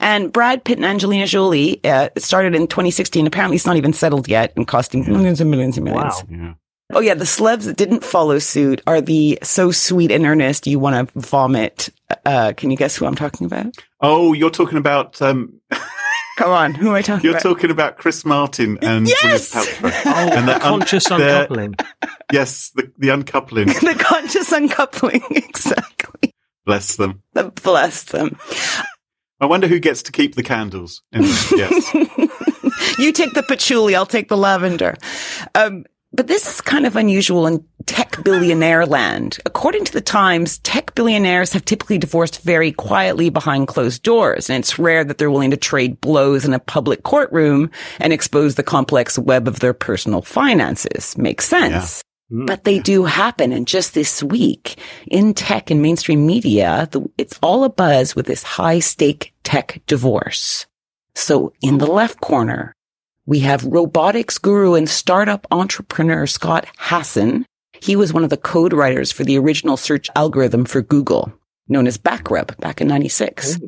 And 0.00 0.32
Brad 0.32 0.64
Pitt 0.64 0.78
and 0.78 0.84
Angelina 0.86 1.26
Jolie, 1.26 1.84
uh, 1.84 2.08
started 2.18 2.54
in 2.54 2.66
2016. 2.66 3.26
Apparently 3.26 3.56
it's 3.56 3.66
not 3.66 3.76
even 3.76 3.92
settled 3.92 4.28
yet 4.28 4.52
and 4.56 4.66
costing 4.66 5.04
millions 5.10 5.40
and 5.40 5.50
millions 5.50 5.76
and 5.76 5.84
millions. 5.84 6.14
Wow. 6.14 6.28
Yeah. 6.30 6.54
Oh 6.94 7.00
yeah, 7.00 7.14
the 7.14 7.24
celebs 7.24 7.64
that 7.66 7.76
didn't 7.76 8.02
follow 8.02 8.38
suit 8.38 8.80
are 8.86 9.00
the 9.02 9.38
so 9.42 9.70
sweet 9.70 10.10
and 10.10 10.24
earnest 10.24 10.66
you 10.66 10.78
want 10.78 11.08
to 11.12 11.20
vomit. 11.20 11.90
Uh, 12.24 12.54
can 12.56 12.70
you 12.70 12.76
guess 12.78 12.96
who 12.96 13.04
I'm 13.04 13.14
talking 13.14 13.44
about? 13.46 13.74
Oh, 14.00 14.32
you're 14.32 14.48
talking 14.50 14.78
about 14.78 15.20
um, 15.20 15.60
Come 16.38 16.50
on, 16.50 16.72
who 16.74 16.88
am 16.88 16.94
I 16.94 17.02
talking 17.02 17.14
about? 17.14 17.24
you're 17.24 17.32
about? 17.32 17.42
talking 17.42 17.70
about 17.70 17.96
Chris 17.98 18.24
Martin 18.24 18.78
and 18.80 19.06
Yes! 19.08 19.52
Gwyneth 19.52 19.80
Paltrow. 19.80 20.02
Oh, 20.06 20.36
And 20.38 20.48
the 20.48 20.52
the 20.54 20.66
un- 20.66 20.80
conscious 20.80 21.04
the- 21.08 21.14
uncoupling. 21.16 21.74
Yes, 22.32 22.70
the, 22.70 22.90
the 22.96 23.08
uncoupling. 23.10 23.66
the 23.66 23.96
conscious 23.98 24.50
uncoupling, 24.52 25.22
exactly. 25.32 26.34
Bless 26.64 26.96
them. 26.96 27.22
Bless 27.62 28.04
them. 28.04 28.38
I 29.40 29.46
wonder 29.46 29.66
who 29.66 29.78
gets 29.78 30.02
to 30.04 30.12
keep 30.12 30.36
the 30.36 30.42
candles. 30.42 31.02
In 31.12 31.22
yes. 31.22 31.94
you 32.98 33.12
take 33.12 33.32
the 33.34 33.44
patchouli, 33.46 33.94
I'll 33.94 34.06
take 34.06 34.28
the 34.28 34.36
lavender. 34.36 34.96
Um, 35.54 35.84
but 36.18 36.26
this 36.26 36.48
is 36.52 36.60
kind 36.60 36.84
of 36.84 36.96
unusual 36.96 37.46
in 37.46 37.64
tech 37.86 38.24
billionaire 38.24 38.84
land. 38.84 39.38
According 39.46 39.84
to 39.84 39.92
the 39.92 40.00
Times, 40.00 40.58
tech 40.58 40.92
billionaires 40.96 41.52
have 41.52 41.64
typically 41.64 41.96
divorced 41.96 42.40
very 42.40 42.72
quietly 42.72 43.30
behind 43.30 43.68
closed 43.68 44.02
doors, 44.02 44.50
and 44.50 44.58
it's 44.58 44.80
rare 44.80 45.04
that 45.04 45.18
they're 45.18 45.30
willing 45.30 45.52
to 45.52 45.56
trade 45.56 46.00
blows 46.00 46.44
in 46.44 46.52
a 46.52 46.58
public 46.58 47.04
courtroom 47.04 47.70
and 48.00 48.12
expose 48.12 48.56
the 48.56 48.64
complex 48.64 49.16
web 49.16 49.46
of 49.46 49.60
their 49.60 49.72
personal 49.72 50.20
finances. 50.20 51.16
Makes 51.16 51.46
sense. 51.46 52.02
Hmm. 52.30 52.46
But 52.46 52.64
they 52.64 52.80
do 52.80 53.04
happen. 53.04 53.52
And 53.52 53.68
just 53.68 53.94
this 53.94 54.20
week 54.20 54.74
in 55.06 55.34
tech 55.34 55.70
and 55.70 55.80
mainstream 55.80 56.26
media, 56.26 56.88
the, 56.90 57.08
it's 57.16 57.38
all 57.44 57.62
a 57.62 57.70
buzz 57.70 58.16
with 58.16 58.26
this 58.26 58.42
high 58.42 58.80
stake 58.80 59.32
tech 59.44 59.80
divorce. 59.86 60.66
So 61.14 61.52
in 61.62 61.78
the 61.78 61.86
left 61.86 62.20
corner, 62.20 62.74
we 63.28 63.40
have 63.40 63.62
robotics 63.66 64.38
guru 64.38 64.72
and 64.72 64.88
startup 64.88 65.46
entrepreneur 65.50 66.26
Scott 66.26 66.66
Hassan. 66.78 67.44
He 67.78 67.94
was 67.94 68.10
one 68.10 68.24
of 68.24 68.30
the 68.30 68.38
code 68.38 68.72
writers 68.72 69.12
for 69.12 69.22
the 69.22 69.38
original 69.38 69.76
search 69.76 70.08
algorithm 70.16 70.64
for 70.64 70.80
Google, 70.80 71.30
known 71.68 71.86
as 71.86 71.98
Backrub 71.98 72.56
back 72.56 72.80
in 72.80 72.88
96. 72.88 73.60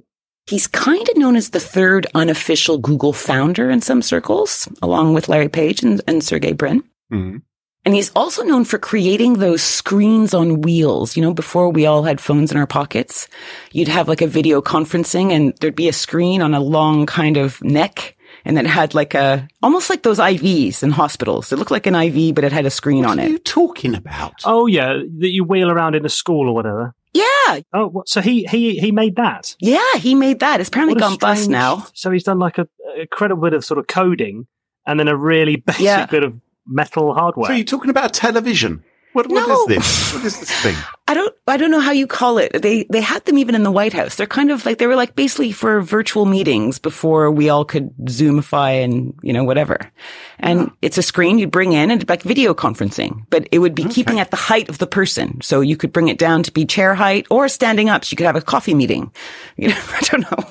He's 0.47 0.67
kind 0.67 1.07
of 1.11 1.17
known 1.19 1.37
as 1.37 1.51
the 1.51 1.61
third 1.61 2.07
unofficial 2.15 2.79
Google 2.79 3.13
founder 3.13 3.71
in 3.71 3.83
some 3.83 4.01
circles, 4.01 4.67
along 4.81 5.13
with 5.13 5.29
Larry 5.29 5.51
Page 5.51 5.83
and, 5.83 6.01
and 6.09 6.25
Sergey 6.25 6.55
Brin. 6.55 6.83
Mm. 7.13 7.43
And 7.85 7.95
he's 7.95 8.13
also 8.17 8.43
known 8.43 8.65
for 8.65 8.79
creating 8.79 9.35
those 9.35 9.63
screens 9.63 10.33
on 10.33 10.63
wheels. 10.63 11.19
You 11.19 11.23
know, 11.23 11.35
before 11.35 11.69
we 11.69 11.85
all 11.85 12.05
had 12.05 12.19
phones 12.19 12.51
in 12.51 12.57
our 12.57 12.67
pockets, 12.67 13.29
you'd 13.73 13.89
have 13.89 14.09
like 14.09 14.23
a 14.23 14.27
video 14.27 14.63
conferencing 14.63 15.33
and 15.33 15.55
there'd 15.61 15.77
be 15.77 15.89
a 15.89 15.93
screen 15.93 16.41
on 16.41 16.55
a 16.55 16.61
long 16.61 17.05
kind 17.05 17.37
of 17.37 17.63
neck 17.63 18.17
and 18.59 18.67
it 18.67 18.67
had 18.71 18.95
like 18.95 19.15
a, 19.15 19.49
almost 19.63 19.89
like 19.91 20.03
those 20.03 20.19
IVs 20.19 20.83
in 20.83 20.91
hospitals. 20.91 21.53
It 21.53 21.57
looked 21.59 21.71
like 21.71 21.87
an 21.87 21.95
IV, 21.95 22.35
but 22.35 22.45
it 22.45 22.53
had 22.53 22.67
a 22.67 22.71
screen 22.71 23.05
What 23.05 23.13
on 23.13 23.21
are 23.21 23.25
it. 23.25 23.31
you 23.31 23.39
talking 23.39 23.95
about? 23.95 24.35
Oh 24.45 24.67
yeah, 24.67 24.95
that 25.19 25.29
you 25.31 25.45
wheel 25.45 25.71
around 25.71 25.95
in 25.95 26.05
a 26.05 26.09
school 26.09 26.49
or 26.49 26.55
whatever. 26.55 26.95
Yeah. 27.13 27.61
Oh, 27.73 27.89
what, 27.89 28.09
so 28.09 28.21
he 28.21 28.45
he 28.45 28.79
he 28.79 28.93
made 28.93 29.17
that. 29.17 29.57
Yeah. 29.61 29.95
He 29.97 30.15
made 30.15 30.41
that. 30.41 30.61
It's 30.61 30.69
apparently 30.69 30.95
What 30.95 31.05
a 31.05 31.09
gone 31.11 31.19
bust 31.19 31.49
now. 31.51 31.87
So 31.95 32.11
he's 32.11 32.25
done 32.25 32.39
like 32.39 32.59
a, 32.59 32.69
a 33.01 33.07
credible 33.07 33.43
bit 33.43 33.55
of 33.55 33.65
sort 33.65 33.79
of 33.79 33.87
coding, 33.89 34.47
and 34.87 34.99
then 35.01 35.09
a 35.09 35.17
really 35.17 35.57
basic 35.67 35.83
Yeah. 35.83 36.07
bit 36.07 36.23
of 36.23 36.41
metal 36.67 37.13
hardware. 37.15 37.47
So 37.49 37.53
you're 37.55 37.65
talking 37.65 37.91
about 37.91 38.13
television? 38.13 38.85
What, 39.13 39.27
what 39.29 39.49
No. 39.49 39.61
is 39.63 39.67
this? 39.67 40.15
What 40.15 40.25
is 40.25 40.39
this 40.39 40.51
thing? 40.63 40.77
I 41.09 41.15
don't, 41.15 41.35
I 41.49 41.57
don't 41.57 41.73
know 41.73 41.81
how 41.81 41.91
you 41.91 42.07
call 42.07 42.39
it. 42.39 42.63
They, 42.63 42.85
they 42.91 43.01
had 43.01 43.25
them 43.25 43.37
even 43.39 43.57
in 43.57 43.65
the 43.65 43.71
White 43.73 43.93
House. 43.93 44.15
They're 44.15 44.29
kind 44.29 44.53
of 44.53 44.65
like, 44.65 44.79
they 44.79 44.87
were 44.87 44.95
like 44.95 45.17
basically 45.17 45.51
for 45.51 45.81
virtual 45.81 46.25
meetings 46.25 46.79
before 46.79 47.33
we 47.33 47.49
all 47.49 47.65
could 47.65 47.91
Zoomify 48.05 48.85
and, 48.85 49.13
you 49.23 49.33
know, 49.33 49.43
whatever. 49.43 49.91
And 50.39 50.71
it's 50.83 50.99
a 50.99 51.03
screen 51.03 51.39
you'd 51.41 51.51
bring 51.51 51.73
in 51.73 51.91
and 51.91 52.09
like 52.09 52.23
video 52.23 52.55
conferencing, 52.55 53.27
but 53.31 53.49
it 53.51 53.59
would 53.59 53.75
be 53.75 53.85
keeping 53.85 54.21
at 54.21 54.31
the 54.31 54.37
height 54.37 54.69
of 54.69 54.79
the 54.79 54.87
person. 54.87 55.41
So 55.41 55.61
you 55.61 55.77
could 55.77 55.93
bring 55.93 56.07
it 56.07 56.19
down 56.19 56.45
to 56.45 56.53
be 56.53 56.65
chair 56.65 56.95
height 56.95 57.27
or 57.31 57.49
standing 57.49 57.89
up. 57.89 58.05
So 58.05 58.13
you 58.13 58.17
could 58.17 58.27
have 58.27 58.37
a 58.37 58.43
coffee 58.43 58.75
meeting. 58.75 59.11
You 59.57 59.69
know, 59.69 59.75
I 59.93 60.01
don't 60.03 60.31
know. 60.31 60.51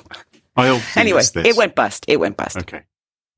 I 0.56 0.82
Anyway, 0.96 1.22
it 1.36 1.56
went 1.56 1.74
bust. 1.74 2.04
It 2.06 2.20
went 2.20 2.36
bust. 2.36 2.58
Okay. 2.58 2.82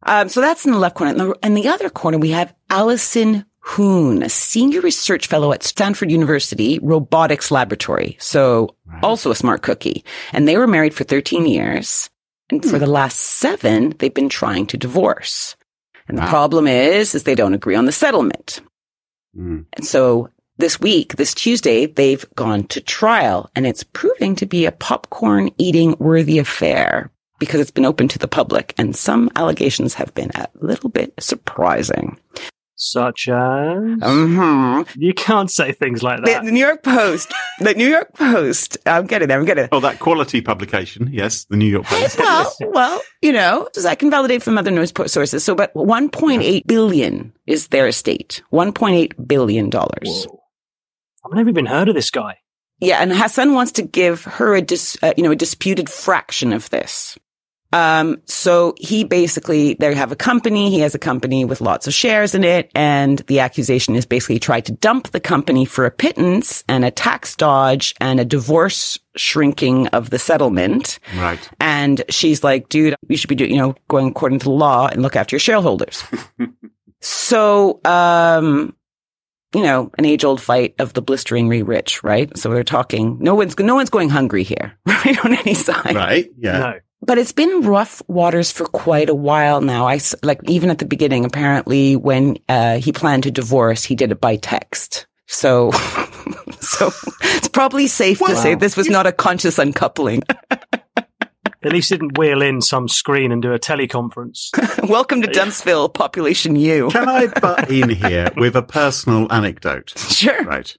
Um, 0.03 0.29
so 0.29 0.41
that's 0.41 0.67
in 0.67 0.73
the 0.73 0.79
left 0.79 0.97
corner. 0.97 1.13
In 1.13 1.19
the, 1.19 1.39
in 1.45 1.55
the 1.55 1.69
other 1.69 1.89
corner, 1.89 2.19
we 2.19 2.31
have 2.31 2.53
Allison 2.69 3.47
Huynh, 3.65 4.25
a 4.25 4.29
senior 4.29 4.81
research 4.81 5.27
fellow 5.29 5.53
at 5.53 5.63
Stanford 5.63 6.11
University 6.11 6.79
Robotics 6.83 7.51
Laboratory. 7.51 8.17
So 8.19 8.75
also 9.03 9.31
a 9.31 9.37
smart 9.37 9.63
cookie. 9.63 10.05
And 10.33 10.47
they 10.49 10.57
were 10.57 10.67
married 10.67 10.95
for 10.95 11.05
13 11.05 11.47
years. 11.47 12.11
And 12.51 12.63
for 12.65 12.79
the 12.79 12.87
last 12.87 13.19
seven, 13.19 13.95
they've 13.99 14.13
been 14.13 14.29
trying 14.29 14.67
to 14.67 14.77
divorce. 14.77 15.57
And 16.09 16.19
the 16.19 16.23
Wow. 16.23 16.29
problem 16.29 16.67
is, 16.67 17.15
is 17.15 17.23
they 17.23 17.37
don't 17.37 17.55
agree 17.55 17.77
on 17.77 17.87
the 17.87 17.93
settlement. 17.93 18.61
Mm. 19.39 19.65
And 19.73 19.87
so 19.87 20.29
this 20.59 20.81
week, 20.81 21.17
this 21.17 21.33
Tuesday, 21.33 21.87
they've 21.87 22.27
gone 22.35 22.65
to 22.65 22.81
trial 22.81 23.49
and 23.57 23.67
it's 23.67 23.85
proving 23.85 24.35
to 24.37 24.45
be 24.47 24.67
a 24.67 24.73
popcorn 24.73 25.51
eating 25.57 25.95
worthy 25.99 26.39
affair 26.39 27.11
because 27.39 27.61
it's 27.61 27.71
been 27.71 27.87
open 27.87 28.09
to 28.09 28.19
the 28.19 28.29
public 28.29 28.75
and 28.77 28.95
some 28.95 29.31
allegations 29.37 29.95
have 29.95 30.13
been 30.15 30.31
a 30.35 30.49
little 30.61 30.91
bit 30.91 31.15
surprising. 31.19 32.19
Such 32.85 33.29
as 33.29 33.79
hmm 34.03 34.83
you 34.97 35.15
can't 35.15 35.49
say 35.49 35.71
things 35.71 36.03
like 36.03 36.25
that. 36.25 36.45
the 36.45 36.51
New 36.51 36.59
York 36.59 36.83
Post, 36.83 37.33
the 37.61 37.75
New 37.75 37.87
York 37.87 38.13
Post, 38.15 38.77
I'm 38.87 39.07
getting 39.07 39.29
there, 39.29 39.39
I'm 39.39 39.45
getting 39.45 39.63
there. 39.63 39.69
Oh, 39.71 39.79
that 39.79 40.01
quality 40.01 40.41
publication. 40.41 41.09
Yes, 41.13 41.45
the 41.45 41.57
New 41.57 41.67
York 41.71 41.85
Post. 41.87 42.19
Well, 42.19 42.57
well, 42.73 43.03
you 43.21 43.31
know, 43.31 43.69
as 43.77 43.87
I 43.87 43.95
can 43.95 44.11
validate 44.11 44.43
from 44.43 44.59
other 44.59 44.73
news 44.73 44.93
sources. 45.07 45.45
So, 45.45 45.55
but 45.55 45.73
1.8 45.75 46.67
billion 46.67 47.33
is 47.47 47.69
their 47.69 47.87
estate. 47.87 48.43
1.8 48.53 49.29
billion 49.29 49.71
dollars. 49.71 50.27
I've 51.25 51.37
never 51.37 51.51
even 51.51 51.67
heard 51.67 51.89
of 51.89 51.95
this 51.95 52.11
guy. 52.11 52.39
Yeah, 52.81 53.01
and 53.01 53.13
Hassan 53.13 53.55
wants 53.55 53.71
to 53.73 53.83
give 53.83 54.25
her 54.25 54.57
a 54.57 54.61
dis, 54.61 54.99
uh, 55.05 55.15
you 55.17 55.23
know, 55.23 55.31
a 55.31 55.37
disputed 55.37 55.89
fraction 55.89 56.53
of 56.53 56.69
this. 56.71 57.17
Um, 57.73 58.21
so 58.27 58.75
he 58.79 59.05
basically, 59.05 59.75
they 59.75 59.95
have 59.95 60.13
a 60.13 60.17
company. 60.17 60.71
He 60.71 60.81
has 60.81 60.95
a 60.95 60.99
company 60.99 61.45
with 61.45 61.61
lots 61.61 61.87
of 61.87 61.95
shares 61.95 62.35
in 62.35 62.45
it. 62.45 62.71
And 62.75 63.19
the 63.21 63.41
accusation 63.41 63.97
is 63.97 64.05
basically 64.05 64.37
he 64.37 64.41
tried 64.41 64.67
to 64.67 64.73
dump 64.73 65.11
the 65.11 65.21
company 65.21 65.65
for 65.65 65.87
a 65.87 65.91
pittance 65.91 66.65
and 66.69 66.85
a 66.85 66.91
tax 66.91 67.35
dodge 67.35 67.95
and 68.01 68.21
a 68.21 68.25
divorce 68.25 68.99
shrinking 69.17 69.89
of 69.89 70.11
the 70.11 70.19
settlement. 70.19 70.99
Right. 71.17 71.49
And 71.61 72.03
she's 72.09 72.45
like, 72.45 72.69
dude, 72.69 72.95
you 73.09 73.17
should 73.17 73.29
be 73.29 73.35
doing, 73.35 73.51
you 73.51 73.59
know, 73.59 73.75
going 73.89 74.09
according 74.09 74.41
to 74.41 74.45
the 74.45 74.51
law 74.51 74.89
and 74.89 75.03
look 75.03 75.17
after 75.17 75.35
your 75.35 75.41
shareholders. 75.41 76.05
so, 77.01 77.81
um, 77.85 78.77
you 79.55 79.63
know, 79.63 79.91
an 79.99 80.05
age 80.05 80.25
old 80.25 80.41
fight 80.41 80.75
of 80.79 80.95
the 80.95 81.03
blisteringly 81.03 81.63
rich, 81.63 82.03
right? 82.03 82.37
So 82.39 82.51
we're 82.51 82.65
talking, 82.65 83.19
no 83.21 83.35
one's, 83.35 83.59
no 83.59 83.75
one's 83.75 83.91
going 83.91 84.09
hungry 84.09 84.43
here, 84.43 84.79
right? 84.87 85.25
On 85.25 85.35
any 85.35 85.55
side. 85.55 85.95
Right. 85.95 86.31
Yeah. 86.39 86.59
No. 86.59 86.81
But 87.05 87.19
it's 87.19 87.33
been 87.33 87.63
rough 87.63 88.01
waters 88.07 88.53
for 88.53 88.65
quite 88.65 89.09
a 89.09 89.15
while 89.15 89.61
now. 89.61 89.89
I 89.89 89.99
like, 90.23 90.41
even 90.49 90.71
at 90.71 90.79
the 90.79 90.85
beginning, 90.85 91.25
apparently 91.25 91.97
when, 91.97 92.39
uh, 92.49 92.79
he 92.79 92.93
planned 92.93 93.25
to 93.25 93.31
divorce, 93.33 93.83
he 93.83 93.97
did 93.97 94.13
it 94.13 94.21
by 94.21 94.37
text. 94.37 95.07
So, 95.27 95.71
so 96.61 96.93
it's 97.23 97.49
probably 97.49 97.89
safe 97.89 98.21
to 98.21 98.37
say 98.37 98.55
this 98.55 98.77
was 98.77 98.89
not 98.89 99.07
a 99.07 99.13
conscious 99.13 99.59
uncoupling. 99.59 100.23
At 101.65 101.73
least 101.73 101.91
he 101.91 101.97
didn't 101.97 102.19
wheel 102.19 102.43
in 102.43 102.61
some 102.61 102.89
screen 102.89 103.31
and 103.31 103.41
do 103.41 103.53
a 103.53 103.59
teleconference. 103.59 104.51
Welcome 104.89 105.23
to 105.23 105.29
Duntsville, 105.29 105.95
population 105.95 106.57
U. 106.57 106.91
Can 106.91 107.09
I 107.09 107.29
butt 107.29 107.71
in 107.71 107.89
here 107.89 108.31
with 108.37 108.57
a 108.57 108.63
personal 108.63 109.33
anecdote? 109.33 109.93
Sure. 109.97 110.43
Right. 110.45 110.77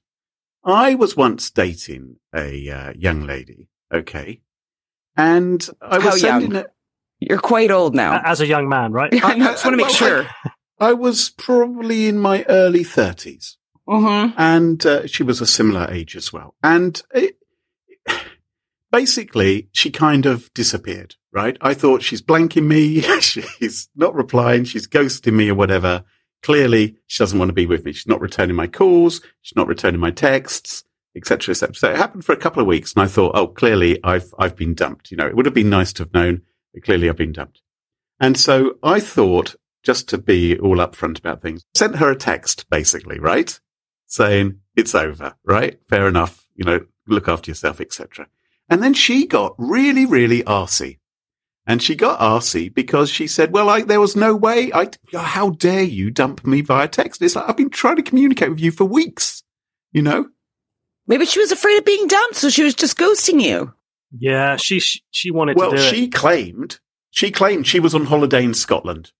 I 0.65 0.95
was 0.95 1.15
once 1.15 1.49
dating 1.51 2.17
a 2.35 2.69
uh, 2.69 2.93
young 2.97 3.25
lady. 3.25 3.69
Okay. 3.93 4.41
And 5.15 5.67
I 5.81 5.97
was 5.97 6.05
How 6.05 6.11
sending 6.17 6.51
young? 6.53 6.65
a, 6.65 6.67
You're 7.19 7.39
quite 7.39 7.71
old 7.71 7.95
now. 7.95 8.21
As 8.23 8.41
a 8.41 8.47
young 8.47 8.67
man, 8.69 8.91
right? 8.91 9.13
I 9.23 9.35
know, 9.35 9.45
just 9.47 9.65
want 9.65 9.73
to 9.73 9.77
make 9.77 9.87
well, 9.87 9.95
sure. 9.95 10.27
I 10.79 10.93
was 10.93 11.29
probably 11.29 12.07
in 12.07 12.19
my 12.19 12.43
early 12.47 12.83
thirties. 12.83 13.57
Mm-hmm. 13.87 14.33
and 14.37 14.85
uh, 14.85 15.07
she 15.07 15.23
was 15.23 15.41
a 15.41 15.45
similar 15.45 15.91
age 15.91 16.15
as 16.15 16.31
well. 16.31 16.55
And 16.63 17.01
it, 17.13 17.35
basically, 18.93 19.67
she 19.73 19.91
kind 19.91 20.25
of 20.25 20.53
disappeared. 20.53 21.15
Right? 21.33 21.57
I 21.61 21.73
thought 21.73 22.03
she's 22.03 22.21
blanking 22.21 22.67
me. 22.67 23.01
she's 23.19 23.89
not 23.95 24.13
replying. 24.15 24.63
She's 24.65 24.87
ghosting 24.87 25.33
me 25.33 25.49
or 25.49 25.55
whatever. 25.55 26.03
Clearly, 26.43 26.95
she 27.07 27.23
doesn't 27.23 27.39
want 27.39 27.49
to 27.49 27.53
be 27.53 27.65
with 27.65 27.83
me. 27.85 27.91
She's 27.91 28.07
not 28.07 28.21
returning 28.21 28.55
my 28.55 28.67
calls. 28.67 29.19
She's 29.41 29.55
not 29.55 29.67
returning 29.67 29.99
my 29.99 30.11
texts, 30.11 30.83
etc., 31.15 31.51
etc. 31.51 31.75
So 31.75 31.91
it 31.91 31.97
happened 31.97 32.25
for 32.25 32.33
a 32.33 32.37
couple 32.37 32.61
of 32.61 32.67
weeks, 32.67 32.93
and 32.93 33.03
I 33.03 33.07
thought, 33.07 33.35
oh, 33.35 33.47
clearly, 33.47 33.99
I've 34.03 34.33
I've 34.37 34.55
been 34.55 34.73
dumped. 34.73 35.11
You 35.11 35.17
know, 35.17 35.27
it 35.27 35.35
would 35.35 35.45
have 35.45 35.55
been 35.55 35.69
nice 35.69 35.93
to 35.93 36.03
have 36.03 36.13
known, 36.13 36.41
but 36.73 36.83
clearly, 36.83 37.09
I've 37.09 37.17
been 37.17 37.33
dumped. 37.33 37.61
And 38.19 38.37
so 38.37 38.77
I 38.83 38.99
thought, 38.99 39.55
just 39.83 40.07
to 40.09 40.17
be 40.17 40.57
all 40.59 40.77
upfront 40.77 41.19
about 41.19 41.41
things, 41.41 41.65
sent 41.73 41.97
her 41.97 42.09
a 42.11 42.15
text, 42.15 42.69
basically, 42.69 43.19
right? 43.19 43.59
saying 44.13 44.59
it's 44.75 44.95
over, 44.95 45.35
right? 45.43 45.79
Fair 45.89 46.07
enough. 46.07 46.47
You 46.55 46.65
know, 46.65 46.85
look 47.07 47.27
after 47.27 47.51
yourself, 47.51 47.81
etc. 47.81 48.27
And 48.69 48.81
then 48.81 48.93
she 48.93 49.25
got 49.25 49.55
really, 49.57 50.05
really 50.05 50.43
arsy. 50.43 50.99
And 51.65 51.81
she 51.81 51.95
got 51.95 52.19
arsy 52.19 52.73
because 52.73 53.09
she 53.09 53.25
said, 53.25 53.53
well, 53.53 53.69
I, 53.69 53.81
there 53.81 54.01
was 54.01 54.15
no 54.15 54.35
way 54.35 54.71
I, 54.73 54.89
how 55.13 55.51
dare 55.51 55.83
you 55.83 56.11
dump 56.11 56.45
me 56.45 56.61
via 56.61 56.87
text? 56.87 57.21
It's 57.21 57.35
like, 57.35 57.49
I've 57.49 57.57
been 57.57 57.69
trying 57.69 57.95
to 57.95 58.03
communicate 58.03 58.49
with 58.49 58.59
you 58.59 58.71
for 58.71 58.85
weeks, 58.85 59.43
you 59.91 60.01
know? 60.01 60.27
Maybe 61.07 61.25
she 61.25 61.39
was 61.39 61.51
afraid 61.51 61.77
of 61.77 61.85
being 61.85 62.07
dumped, 62.07 62.35
so 62.35 62.49
she 62.49 62.63
was 62.63 62.75
just 62.75 62.97
ghosting 62.97 63.41
you. 63.41 63.73
Yeah, 64.17 64.57
she 64.57 64.79
she 65.11 65.31
wanted 65.31 65.57
Well, 65.57 65.71
to 65.71 65.75
Well, 65.77 65.91
she 65.91 66.05
it. 66.05 66.13
claimed, 66.13 66.79
she 67.11 67.31
claimed 67.31 67.67
she 67.67 67.79
was 67.79 67.93
on 67.95 68.05
holiday 68.05 68.43
in 68.43 68.53
Scotland 68.53 69.11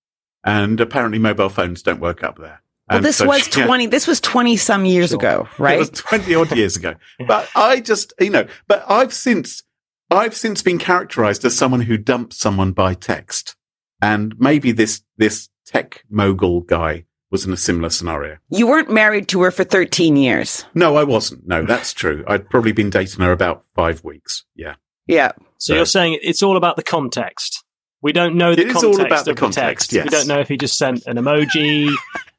and 0.45 0.79
apparently 0.79 1.19
mobile 1.19 1.49
phones 1.49 1.81
don't 1.81 1.99
work 1.99 2.23
up 2.23 2.37
there. 2.37 2.61
Well, 2.89 2.97
And 2.97 3.05
this 3.05 3.17
so 3.17 3.25
was 3.27 3.45
she- 3.45 3.59
yeah. 3.61 3.65
20, 3.65 3.87
this 3.87 4.07
was 4.07 4.19
20 4.21 4.55
some 4.57 4.85
years 4.85 5.09
Sure. 5.09 5.19
ago, 5.19 5.47
It 5.53 5.59
right? 5.59 5.79
was 5.79 5.89
20 5.89 6.35
odd 6.35 6.55
years 6.55 6.75
ago. 6.75 6.95
But 7.27 7.49
I 7.55 7.79
just, 7.79 8.13
you 8.19 8.29
know, 8.29 8.45
but 8.67 8.83
I've 8.89 9.13
since, 9.13 9.63
I've 10.11 10.35
since 10.35 10.61
been 10.61 10.77
characterized 10.79 11.43
as 11.45 11.57
someone 11.57 11.81
who 11.81 11.97
dumps 11.97 12.37
someone 12.37 12.71
by 12.73 12.93
text. 12.93 13.55
And 14.01 14.35
maybe 14.37 14.71
this, 14.73 15.01
this 15.17 15.49
tech 15.65 16.03
mogul 16.09 16.61
guy 16.61 17.05
was 17.33 17.45
in 17.47 17.51
a 17.51 17.57
similar 17.57 17.89
scenario. 17.89 18.37
you 18.49 18.67
weren't 18.67 18.91
married 18.91 19.27
to 19.27 19.41
her 19.41 19.49
for 19.49 19.63
13 19.63 20.15
years. 20.15 20.65
No, 20.75 20.95
I 20.97 21.03
wasn't. 21.03 21.47
No, 21.47 21.65
that's 21.65 21.91
true. 21.91 22.23
I'd 22.27 22.47
probably 22.47 22.73
been 22.73 22.91
dating 22.91 23.25
her 23.25 23.31
about 23.31 23.65
five 23.75 24.03
weeks. 24.03 24.45
Yeah. 24.55 24.75
Yeah. 25.07 25.31
So 25.57 25.73
you're 25.73 25.87
saying 25.87 26.19
it's 26.21 26.43
all 26.43 26.55
about 26.57 26.75
the 26.75 26.83
context. 26.83 27.63
We 28.03 28.11
don't 28.11 28.35
know 28.35 28.53
the 28.53 28.61
It 28.61 28.67
is 28.67 28.75
all 28.75 28.95
context 28.95 29.07
about 29.07 29.25
the 29.25 29.33
context, 29.33 29.89
the 29.89 29.97
text. 29.97 30.11
We 30.11 30.17
don't 30.17 30.27
know 30.27 30.39
if 30.41 30.47
he 30.47 30.57
just 30.57 30.77
sent 30.77 31.07
an 31.07 31.17
emoji 31.17 31.89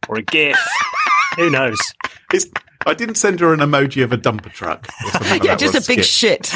or 0.09 0.19
a 0.19 0.23
GIF. 0.23 0.59
Who 1.39 1.51
knows? 1.51 1.79
It's, 2.33 2.47
I 2.87 2.95
didn't 2.95 3.17
send 3.17 3.41
her 3.41 3.53
an 3.53 3.61
emoji 3.61 4.05
of 4.05 4.13
a 4.13 4.17
dumper 4.19 4.53
truck. 4.53 4.87
or 5.05 5.11
something 5.11 5.31
like 5.31 5.43
Yeah, 5.43 5.57
just 5.57 5.75
or 5.75 5.79
a 5.79 5.81
big 5.97 6.05
shit. 6.05 6.43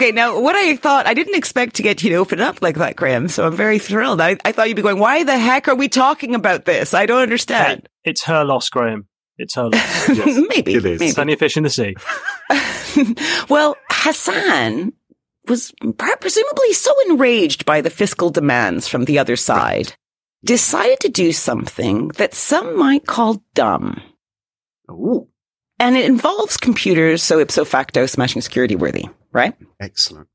okay, 0.00 0.12
now 0.12 0.40
what 0.40 0.56
I 0.56 0.76
thought, 0.76 1.06
I 1.06 1.14
didn't 1.14 1.34
expect 1.36 1.76
to 1.76 1.82
get 1.82 2.02
you 2.02 2.10
to 2.10 2.16
open 2.16 2.40
up 2.40 2.62
like 2.62 2.76
that, 2.76 2.96
Graham. 2.96 3.28
So 3.28 3.46
I'm 3.46 3.54
very 3.56 3.78
thrilled. 3.78 4.20
I, 4.20 4.36
I 4.44 4.52
thought 4.52 4.68
you'd 4.68 4.76
be 4.76 4.82
going, 4.82 4.98
why 4.98 5.24
the 5.24 5.38
heck 5.38 5.68
are 5.68 5.74
we 5.74 5.88
talking 5.88 6.34
about 6.34 6.64
this? 6.64 6.94
I 6.94 7.06
don't 7.06 7.18
Hey, 7.18 7.22
understand. 7.24 7.88
it's 8.04 8.22
her 8.24 8.44
loss, 8.44 8.68
Graham. 8.70 9.06
It's 9.36 9.54
her 9.54 9.68
loss. 9.68 10.08
Yes, 10.08 10.40
maybe. 10.48 10.74
it 10.74 10.84
is. 10.84 11.00
Maybe. 11.00 11.12
Plenty 11.12 11.34
of 11.34 11.38
fish 11.38 11.56
in 11.56 11.64
the 11.64 11.70
sea. 11.70 11.94
well, 13.48 13.76
Hassan 13.90 14.92
was 15.46 15.72
presumably 15.98 16.72
so 16.72 16.92
enraged 17.10 17.66
by 17.66 17.80
the 17.82 17.90
fiscal 17.90 18.30
demands 18.30 18.88
from 18.88 19.04
the 19.04 19.18
other 19.18 19.36
side, 19.36 19.86
right. 19.88 19.96
decided 20.44 21.00
to 21.00 21.08
do 21.10 21.32
something 21.32 22.08
that 22.16 22.34
some 22.34 22.78
might 22.78 23.06
call 23.06 23.42
dumb. 23.54 24.00
Ooh. 24.90 25.28
And 25.78 25.96
it 25.96 26.04
involves 26.06 26.56
computers, 26.56 27.22
so 27.22 27.38
ipso 27.38 27.64
facto 27.64 28.06
smashing 28.06 28.42
security 28.42 28.76
worthy, 28.76 29.06
right? 29.32 29.54
Excellent. 29.80 30.28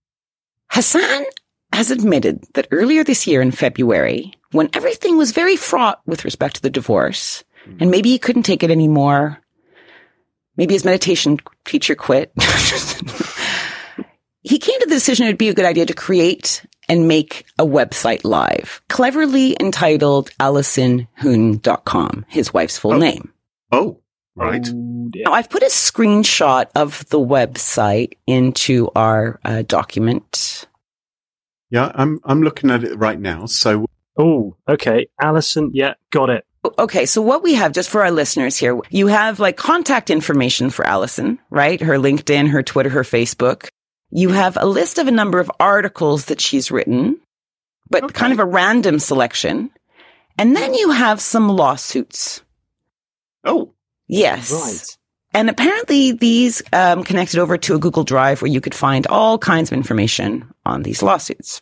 Hassan 0.70 1.26
has 1.74 1.92
admitted 1.92 2.44
that 2.54 2.68
earlier 2.72 3.04
this 3.04 3.28
year 3.28 3.42
in 3.42 3.52
February, 3.52 4.34
when 4.52 4.70
everything 4.74 5.18
was 5.18 5.32
very 5.32 5.58
fraught 5.58 6.02
with 6.06 6.26
respect 6.26 6.56
to 6.56 6.62
the 6.62 6.70
divorce, 6.70 7.44
mm. 7.68 7.82
and 7.82 7.92
maybe 7.92 8.10
he 8.10 8.20
couldn't 8.20 8.44
take 8.44 8.64
it 8.64 8.72
anymore, 8.72 9.40
maybe 10.58 10.74
his 10.74 10.86
meditation 10.86 11.40
teacher 11.66 11.96
quit. 11.96 12.32
he 14.42 14.58
came 14.58 14.80
to 14.80 14.86
the 14.88 14.96
decision 14.96 15.26
it 15.26 15.30
would 15.30 15.38
be 15.38 15.50
a 15.50 15.54
good 15.54 15.66
idea 15.66 15.86
to 15.86 15.94
create 15.94 16.66
and 16.88 17.08
make 17.08 17.46
a 17.60 17.66
website 17.66 18.24
live, 18.24 18.82
cleverly 18.90 19.58
entitled 19.60 20.30
AllisonHuynh.com, 20.40 22.26
his 22.30 22.54
wife's 22.54 22.78
full 22.78 22.94
oh. 22.94 22.98
name. 22.98 23.34
Oh. 23.72 24.00
Right. 24.36 24.68
Now, 24.74 25.32
I've 25.32 25.50
put 25.50 25.64
a 25.64 25.68
screenshot 25.68 26.68
of 26.76 27.08
the 27.08 27.20
website 27.20 28.14
into 28.28 28.90
our 28.94 29.40
uh, 29.46 29.62
document. 29.62 30.66
Yeah, 31.70 31.92
I'm 31.96 32.20
I'm 32.26 32.42
looking 32.42 32.70
at 32.70 32.84
it 32.84 32.98
right 32.98 33.20
now. 33.20 33.46
So, 33.46 33.86
oh, 34.18 34.58
okay, 34.68 35.08
Allison, 35.22 35.72
yeah, 35.74 35.94
got 36.12 36.30
it. 36.30 36.46
Okay, 36.80 37.06
so 37.06 37.22
what 37.22 37.44
we 37.44 37.54
have 37.54 37.72
just 37.72 37.90
for 37.90 38.02
our 38.02 38.12
listeners 38.12 38.58
here, 38.58 38.80
you 38.90 39.08
have 39.08 39.40
like 39.40 39.56
contact 39.56 40.10
information 40.10 40.70
for 40.70 40.86
Allison, 40.86 41.40
right? 41.50 41.80
Her 41.80 41.96
LinkedIn, 41.98 42.50
her 42.50 42.64
Twitter, 42.64 42.90
her 42.90 43.04
Facebook. 43.04 43.68
You 44.10 44.30
have 44.30 44.58
a 44.60 44.66
list 44.66 44.98
of 44.98 45.08
a 45.08 45.12
number 45.12 45.40
of 45.40 45.52
articles 45.60 46.26
that 46.26 46.42
she's 46.42 46.72
written, 46.72 47.20
but 47.90 48.04
okay. 48.04 48.14
kind 48.14 48.34
of 48.34 48.40
a 48.40 48.46
random 48.46 49.00
selection. 49.00 49.70
And 50.38 50.56
then 50.56 50.74
you 50.74 50.92
have 50.92 51.22
some 51.22 51.50
lawsuits. 51.50 52.42
Oh. 53.44 53.75
Yes. 54.08 54.52
Right. 54.52 54.98
And 55.34 55.50
apparently 55.50 56.14
these 56.14 56.62
um, 56.72 57.04
connected 57.04 57.40
over 57.40 57.58
to 57.58 57.76
a 57.76 57.80
Google 57.80 58.04
Drive 58.04 58.42
where 58.42 58.52
you 58.52 58.62
could 58.62 58.76
find 58.76 59.06
all 59.08 59.38
kinds 59.38 59.70
of 59.70 59.78
information 59.78 60.50
on 60.66 60.84
these 60.84 61.04
lawsuits. 61.04 61.60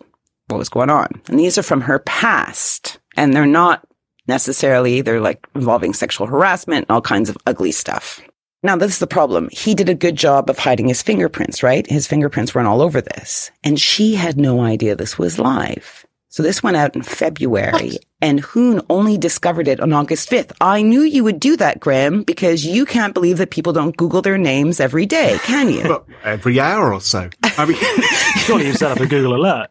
What 0.48 0.58
was 0.58 0.70
going 0.70 0.90
on? 0.90 1.08
And 1.28 1.40
these 1.40 1.58
are 1.58 1.64
from 1.64 1.82
her 1.82 2.00
past. 2.00 3.00
And 3.18 3.34
they're 3.34 3.46
not 3.46 3.88
necessarily, 4.28 5.02
they're 5.02 5.22
like 5.22 5.48
involving 5.56 5.94
sexual 5.94 6.28
harassment 6.28 6.86
and 6.88 6.94
all 6.94 7.02
kinds 7.02 7.30
of 7.30 7.38
ugly 7.48 7.72
stuff. 7.72 8.22
Now, 8.62 8.78
this 8.78 8.94
is 8.94 9.00
the 9.00 9.08
problem. 9.08 9.50
He 9.52 9.76
did 9.76 9.90
a 9.90 9.96
good 9.96 10.16
job 10.16 10.50
of 10.50 10.58
hiding 10.58 10.88
his 10.88 11.02
fingerprints, 11.02 11.64
right? 11.64 11.90
His 11.90 12.08
fingerprints 12.08 12.56
weren't 12.56 12.68
all 12.68 12.82
over 12.82 13.02
this. 13.02 13.52
And 13.64 13.80
she 13.80 14.16
had 14.16 14.38
no 14.38 14.62
idea 14.62 14.96
this 14.96 15.18
was 15.18 15.38
live. 15.38 16.03
So 16.34 16.42
this 16.42 16.64
went 16.64 16.78
out 16.78 16.96
in 16.96 17.04
February 17.04 17.92
what? 17.92 18.06
and 18.20 18.42
Huynh 18.42 18.84
only 18.90 19.20
discovered 19.20 19.68
it 19.68 19.80
on 19.80 19.94
August 19.94 20.32
5th. 20.32 20.52
I 20.60 20.82
knew 20.82 21.02
you 21.02 21.24
would 21.24 21.40
do 21.40 21.56
that, 21.58 21.80
Graham, 21.80 22.24
because 22.24 22.66
you 22.66 22.88
can't 22.88 23.14
believe 23.14 23.38
that 23.38 23.52
people 23.52 23.72
don't 23.72 23.96
Google 23.96 24.24
their 24.24 24.40
names 24.40 24.80
every 24.80 25.06
day, 25.06 25.38
can 25.44 25.70
you? 25.70 25.88
Well, 25.88 26.08
every 26.24 26.60
hour 26.60 26.92
or 26.92 27.02
so. 27.02 27.30
I 27.44 27.66
mean, 27.66 27.78
surely 28.46 28.66
you 28.66 28.74
set 28.74 28.90
up 28.90 29.00
a 29.00 29.06
Google 29.06 29.36
alert. 29.36 29.70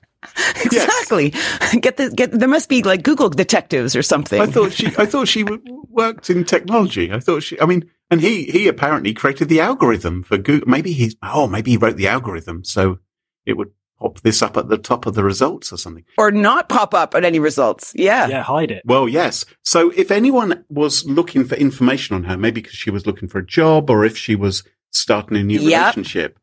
Exactly. 0.65 1.33
Yes. 1.33 1.75
Get 1.81 1.97
the 1.97 2.11
get. 2.11 2.31
There 2.31 2.49
must 2.49 2.69
be 2.69 2.85
like 2.85 3.03
Google 3.03 3.29
detectives 3.29 3.97
or 3.97 4.03
something. 4.05 4.41
I 4.41 4.47
thought 4.47 4.73
she. 4.73 4.87
I 4.97 5.05
thought 5.05 5.27
she 5.27 5.45
worked 5.89 6.31
in 6.31 6.45
technology. 6.45 7.11
I 7.11 7.19
thought 7.19 7.43
she. 7.43 7.61
I 7.61 7.67
mean, 7.67 7.91
and 8.09 8.21
he 8.21 8.45
he 8.45 8.69
apparently 8.69 9.15
created 9.15 9.49
the 9.49 9.61
algorithm 9.61 10.23
for 10.23 10.39
Google. 10.39 10.69
Maybe 10.69 10.93
he's. 10.93 11.17
Oh, 11.25 11.49
maybe 11.49 11.73
he 11.73 11.77
wrote 11.77 11.97
the 11.97 12.07
algorithm 12.07 12.63
so 12.63 13.01
it 13.45 13.55
would 13.55 13.73
pop 14.03 14.21
this 14.21 14.43
up 14.43 14.57
at 14.57 14.69
the 14.69 14.77
top 14.77 15.07
of 15.07 15.15
the 15.15 15.23
results 15.23 15.73
or 15.73 15.77
something. 15.77 16.05
Or 16.19 16.31
not 16.31 16.69
pop 16.69 16.93
up 16.93 17.15
at 17.15 17.25
any 17.25 17.39
results. 17.39 17.93
Yeah. 17.95 18.27
Yeah, 18.27 18.43
hide 18.43 18.71
it. 18.71 18.83
Well, 18.85 19.09
yes. 19.09 19.45
So 19.63 19.91
if 19.91 20.11
anyone 20.11 20.65
was 20.69 21.07
looking 21.07 21.45
for 21.45 21.55
information 21.55 22.17
on 22.17 22.25
her, 22.25 22.37
maybe 22.37 22.61
because 22.61 22.77
she 22.77 22.91
was 22.91 23.07
looking 23.07 23.29
for 23.29 23.39
a 23.39 23.47
job 23.47 23.89
or 23.91 24.05
if 24.05 24.17
she 24.17 24.35
was 24.35 24.65
starting 24.91 25.37
a 25.37 25.43
new 25.43 25.61
yep. 25.61 25.95
relationship, 25.97 26.39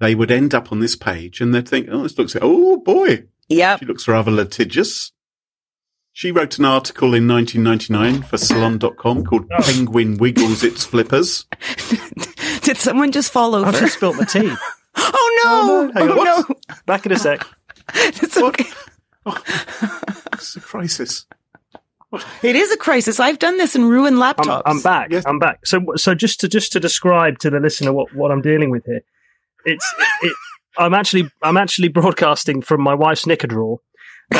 they 0.00 0.14
would 0.14 0.30
end 0.30 0.54
up 0.54 0.72
on 0.72 0.80
this 0.80 0.96
page 0.96 1.40
and 1.40 1.54
they'd 1.54 1.68
think, 1.68 1.88
oh, 1.90 2.02
this 2.02 2.18
looks, 2.18 2.36
oh 2.40 2.78
boy. 2.78 3.24
Yeah. 3.48 3.78
She 3.78 3.86
looks 3.86 4.08
rather 4.08 4.32
litigious. 4.32 5.12
She 6.12 6.32
wrote 6.32 6.58
an 6.58 6.64
article 6.64 7.14
in 7.14 7.28
1999 7.28 8.22
for 8.22 8.38
salon.com 8.38 9.24
called 9.24 9.46
oh. 9.52 9.62
Penguin 9.62 10.16
Wiggles 10.16 10.64
Its 10.64 10.84
Flippers. 10.84 11.46
Did 12.62 12.78
someone 12.78 13.12
just 13.12 13.30
fall 13.30 13.54
over? 13.54 13.68
I 13.68 13.72
just 13.72 13.94
spilled 13.94 14.16
my 14.16 14.24
tea. 14.24 14.52
Oh 14.96 15.40
no! 15.44 16.02
Oh, 16.02 16.06
no. 16.06 16.18
Oh, 16.18 16.44
no. 16.48 16.76
Back 16.86 17.06
in 17.06 17.12
a 17.12 17.18
sec. 17.18 17.46
it's 17.94 18.36
okay. 18.36 18.64
Oh, 19.24 19.42
it's 20.32 20.56
a 20.56 20.60
crisis. 20.60 21.26
It 22.42 22.56
is 22.56 22.70
a 22.72 22.76
crisis. 22.76 23.20
I've 23.20 23.38
done 23.38 23.58
this 23.58 23.74
and 23.74 23.88
ruined 23.88 24.16
laptops. 24.16 24.62
I'm, 24.64 24.76
I'm 24.76 24.80
back. 24.80 25.08
Yes. 25.10 25.24
I'm 25.26 25.38
back. 25.38 25.66
So, 25.66 25.84
so 25.96 26.14
just 26.14 26.40
to 26.40 26.48
just 26.48 26.72
to 26.72 26.80
describe 26.80 27.38
to 27.40 27.50
the 27.50 27.60
listener 27.60 27.92
what, 27.92 28.14
what 28.14 28.30
I'm 28.30 28.42
dealing 28.42 28.70
with 28.70 28.84
here, 28.86 29.02
it's 29.64 29.94
it. 30.22 30.32
I'm 30.78 30.94
actually 30.94 31.30
I'm 31.42 31.56
actually 31.56 31.88
broadcasting 31.88 32.62
from 32.62 32.80
my 32.80 32.94
wife's 32.94 33.26
knicker 33.26 33.46
drawer 33.46 33.80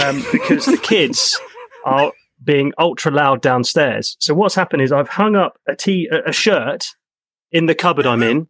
um, 0.05 0.25
because 0.33 0.66
the 0.66 0.79
kids 0.79 1.38
are 1.85 2.12
being 2.42 2.73
ultra 2.79 3.11
loud 3.11 3.42
downstairs. 3.42 4.16
So 4.21 4.35
what's 4.35 4.55
happened 4.55 4.83
is 4.83 4.92
I've 4.92 5.09
hung 5.09 5.37
up 5.37 5.59
a 5.66 5.75
t 5.75 6.09
a 6.27 6.33
shirt 6.33 6.87
in 7.51 7.66
the 7.66 7.75
cupboard 7.75 8.07
I'm 8.07 8.23
in 8.23 8.49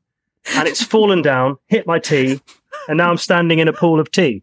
and 0.55 0.69
it's 0.69 0.83
fallen 0.83 1.23
down, 1.23 1.57
hit 1.67 1.87
my 1.87 1.99
tea, 1.99 2.41
and 2.89 2.99
now 2.99 3.11
I'm 3.11 3.19
standing 3.19 3.59
in 3.59 3.69
a 3.69 3.73
pool 3.73 4.01
of 4.01 4.11
tea. 4.11 4.43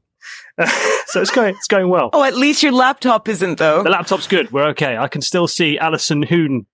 Uh, 0.57 0.67
so 1.07 1.21
it's 1.21 1.31
going, 1.31 1.55
it's 1.55 1.67
going 1.67 1.89
well. 1.89 2.09
Oh, 2.13 2.23
at 2.23 2.35
least 2.35 2.63
your 2.63 2.71
laptop 2.71 3.27
isn't 3.27 3.57
though. 3.57 3.83
The 3.83 3.89
laptop's 3.89 4.27
good. 4.27 4.51
We're 4.51 4.67
okay. 4.69 4.97
I 4.97 5.07
can 5.07 5.21
still 5.21 5.47
see 5.47 5.77
AllisonHuynh.com. 5.79 6.65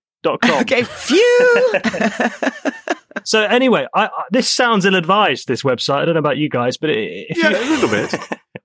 Okay, 0.60 0.82
phew. 0.82 1.80
so 3.24 3.42
anyway, 3.42 3.86
I, 3.94 4.04
I, 4.04 4.22
this 4.30 4.50
sounds 4.50 4.84
ill-advised. 4.84 5.48
This 5.48 5.62
website. 5.62 6.02
I 6.02 6.04
don't 6.04 6.12
know 6.12 6.20
about 6.20 6.36
you 6.36 6.50
guys, 6.50 6.76
but 6.76 6.90
it, 6.90 7.28
yeah, 7.34 7.48
you... 7.48 7.56
a 7.56 7.70
little 7.70 7.88
bit. 7.88 8.14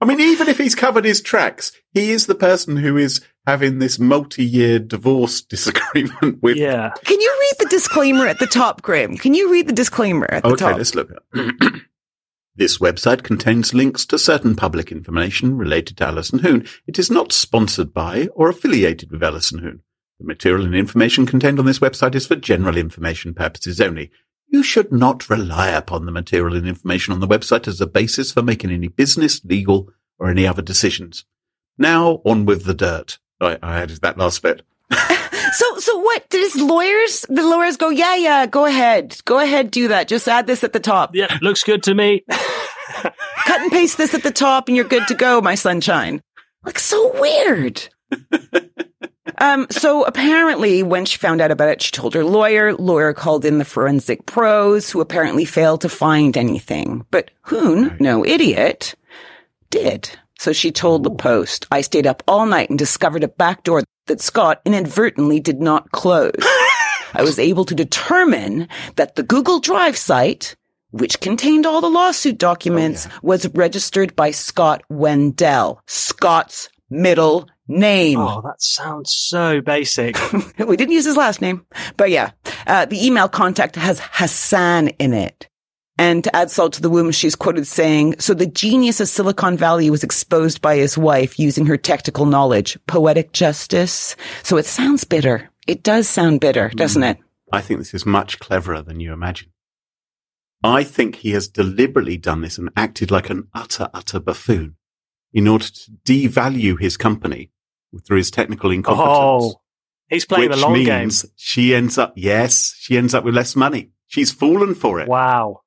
I 0.01 0.06
mean, 0.06 0.19
even 0.19 0.49
if 0.49 0.58
he's 0.58 0.75
covered 0.75 1.06
his 1.06 1.21
tracks, 1.21 1.71
he 1.93 2.12
is 2.12 2.25
the 2.25 2.36
person 2.36 2.75
who 2.75 2.97
is 2.97 3.21
having 3.45 3.79
this 3.79 3.99
multi-year 3.99 4.79
divorce 4.79 5.41
disagreement 5.41 6.39
with. 6.41 6.58
Yeah. 6.58 6.91
Can 7.03 7.19
you 7.19 7.38
read 7.39 7.55
the 7.60 7.69
disclaimer 7.69 8.27
at 8.27 8.39
the 8.39 8.47
top, 8.47 8.81
Graham? 8.81 9.17
Can 9.17 9.34
you 9.34 9.51
read 9.51 9.67
the 9.67 9.73
disclaimer 9.73 10.27
at 10.31 10.43
the 10.43 10.49
okay, 10.49 10.58
top? 10.58 10.69
Okay, 10.71 10.77
let's 10.77 10.95
look. 10.95 11.12
this 12.55 12.79
website 12.79 13.23
contains 13.23 13.73
links 13.73 14.05
to 14.08 14.17
certain 14.17 14.55
public 14.55 14.91
information 14.91 15.58
related 15.58 15.97
to 15.97 16.08
Allison 16.08 16.39
Huynh. 16.39 16.67
It 16.88 16.97
is 16.97 17.12
not 17.12 17.31
sponsored 17.31 17.93
by 17.93 18.27
or 18.34 18.49
affiliated 18.49 19.12
with 19.12 19.23
Allison 19.23 19.60
Huynh. 19.60 19.79
The 20.19 20.25
material 20.25 20.65
and 20.65 20.75
information 20.75 21.25
contained 21.25 21.60
on 21.60 21.65
this 21.65 21.79
website 21.79 22.15
is 22.15 22.25
for 22.25 22.38
general 22.38 22.77
information 22.77 23.34
purposes 23.34 23.81
only. 23.81 24.12
You 24.47 24.63
should 24.63 24.91
not 24.91 25.29
rely 25.29 25.69
upon 25.69 26.05
the 26.05 26.12
material 26.12 26.55
and 26.55 26.67
information 26.67 27.13
on 27.13 27.19
the 27.19 27.27
website 27.27 27.67
as 27.67 27.81
a 27.81 27.88
basis 27.88 28.31
for 28.31 28.41
making 28.41 28.71
any 28.71 28.88
business, 28.88 29.43
legal, 29.43 29.89
or 30.17 30.29
any 30.29 30.47
other 30.47 30.62
decisions. 30.62 31.25
Now, 31.77 32.21
on 32.23 32.45
with 32.45 32.63
the 32.63 32.73
dirt. 32.73 33.19
I, 33.41 33.58
I 33.62 33.82
added 33.82 34.02
that 34.02 34.17
last 34.17 34.41
bit. 34.41 34.62
so, 34.91 35.78
so 35.80 35.98
what? 35.98 36.30
Does 36.30 36.56
lawyers, 36.56 37.26
the 37.30 37.43
lawyers 37.43 37.78
go, 37.78 37.89
yeah, 37.89 38.15
yeah, 38.15 38.45
go 38.45 38.65
ahead. 38.65 39.17
Go 39.26 39.39
ahead, 39.39 39.71
do 39.71 39.88
that. 39.89 40.08
Just 40.08 40.28
add 40.28 40.48
this 40.48 40.63
at 40.63 40.74
the 40.74 40.80
top. 40.80 41.15
Yeah, 41.15 41.38
looks 41.41 41.63
good 41.63 41.84
to 41.84 41.93
me. 41.93 42.24
Cut 42.30 43.62
and 43.62 43.71
paste 43.71 43.98
this 43.98 44.13
at 44.13 44.24
the 44.24 44.32
top 44.32 44.67
and 44.67 44.76
you're 44.76 44.86
good 44.86 45.08
to 45.08 45.13
go, 45.13 45.41
my 45.41 45.56
sunshine. 45.56 46.21
Like, 46.63 46.80
so 46.80 47.19
weird. 47.19 47.88
um, 49.38 49.67
so 49.69 50.04
apparently 50.06 50.84
when 50.84 51.06
she 51.06 51.17
found 51.17 51.41
out 51.41 51.52
about 51.52 51.69
it, 51.69 51.82
she 51.82 51.91
told 51.91 52.13
her 52.13 52.24
lawyer. 52.24 52.74
Lawyer 52.74 53.13
called 53.13 53.45
in 53.45 53.58
the 53.58 53.65
forensic 53.65 54.26
pros 54.26 54.89
who 54.89 55.02
apparently 55.02 55.45
failed 55.45 55.82
to 55.82 55.89
find 55.89 56.38
anything. 56.38 57.06
But 57.12 57.32
Huynh, 57.45 58.00
no 58.00 58.26
idiot, 58.26 58.95
did. 59.69 60.10
So 60.39 60.54
she 60.54 60.71
told 60.71 61.04
the 61.04 61.12
Post, 61.12 61.67
I 61.71 61.82
stayed 61.82 62.08
up 62.08 62.24
all 62.28 62.45
night 62.45 62.69
and 62.69 62.78
discovered 62.78 63.24
a 63.24 63.28
back 63.28 63.63
door 63.63 63.84
that 64.08 64.21
Scott 64.21 64.62
inadvertently 64.65 65.40
did 65.40 65.60
not 65.62 65.92
close. 65.92 66.33
I 67.13 67.21
was 67.21 67.40
able 67.40 67.65
to 67.65 67.75
determine 67.75 68.67
that 68.98 69.15
the 69.15 69.23
Google 69.23 69.60
Drive 69.60 69.98
site, 69.98 70.56
which 70.92 71.21
contained 71.21 71.65
all 71.65 71.81
the 71.81 71.90
lawsuit 71.90 72.38
documents, 72.38 73.08
oh, 73.08 73.10
yeah. 73.12 73.19
was 73.23 73.48
registered 73.54 74.15
by 74.15 74.31
Scott 74.31 74.83
Wendell, 74.90 75.81
Scott's 75.88 76.69
middle 76.90 77.48
name. 77.67 78.19
Oh, 78.19 78.42
that 78.42 78.62
sounds 78.62 79.13
so 79.15 79.62
basic. 79.62 80.17
we 80.60 80.75
didn't 80.75 80.94
use 80.94 81.06
his 81.06 81.17
last 81.17 81.42
name, 81.42 81.65
but 81.98 82.10
yeah, 82.10 82.31
uh, 82.67 82.86
the 82.86 83.06
email 83.06 83.29
contact 83.29 83.75
has 83.75 84.02
Hassan 84.04 84.90
in 84.90 85.13
it. 85.13 85.48
And 85.98 86.23
to 86.25 86.35
add 86.35 86.52
salt 86.52 86.73
to 86.73 86.81
the 86.81 86.89
wound, 86.89 87.15
she's 87.15 87.35
quoted 87.35 87.67
saying, 87.67 88.19
so 88.19 88.33
the 88.33 88.46
genius 88.46 89.00
of 89.00 89.08
Silicon 89.08 89.56
Valley 89.56 89.89
was 89.89 90.04
exposed 90.04 90.62
by 90.62 90.75
his 90.75 90.98
wife 90.98 91.39
using 91.39 91.65
her 91.67 91.77
technical 91.77 92.25
knowledge. 92.25 92.77
Poetic 92.85 93.31
justice. 93.31 94.15
So 94.43 94.58
it 94.58 94.65
sounds 94.65 95.06
bitter. 95.06 95.50
It 95.67 95.83
does 95.83 96.10
sound 96.10 96.41
bitter, 96.41 96.69
doesn't 96.69 97.02
mm. 97.02 97.12
it? 97.12 97.17
I 97.52 97.62
think 97.62 97.79
this 97.79 97.93
is 97.93 98.06
much 98.06 98.39
cleverer 98.39 98.81
than 98.81 99.00
you 99.00 99.13
imagine. 99.13 99.52
I 100.63 100.83
think 100.83 101.17
he 101.17 101.31
has 101.31 101.48
deliberately 101.48 102.17
done 102.17 102.41
this 102.41 102.58
and 102.58 102.69
acted 102.75 103.12
like 103.12 103.29
an 103.29 103.48
utter, 103.54 103.89
utter 103.93 104.19
buffoon 104.19 104.75
in 105.31 105.48
order 105.48 105.65
to 105.65 105.91
devalue 106.04 106.79
his 106.79 106.98
company 106.98 107.52
through 108.06 108.17
his 108.17 108.31
technical 108.31 108.71
incompetence. 108.71 109.17
Oh, 109.17 109.62
he's 110.10 110.25
playing 110.25 110.52
the 110.52 110.58
long 110.58 110.73
means 110.73 111.21
game. 111.21 111.31
she 111.35 111.75
ends 111.75 111.98
up, 111.98 112.13
yes, 112.15 112.75
she 112.79 112.98
ends 112.98 113.13
up 113.13 113.23
with 113.23 113.35
less 113.35 113.56
money. 113.56 113.91
She's 114.08 114.31
fallen 114.31 114.75
for 114.75 115.00
it. 115.00 115.08
Wow. 115.08 115.62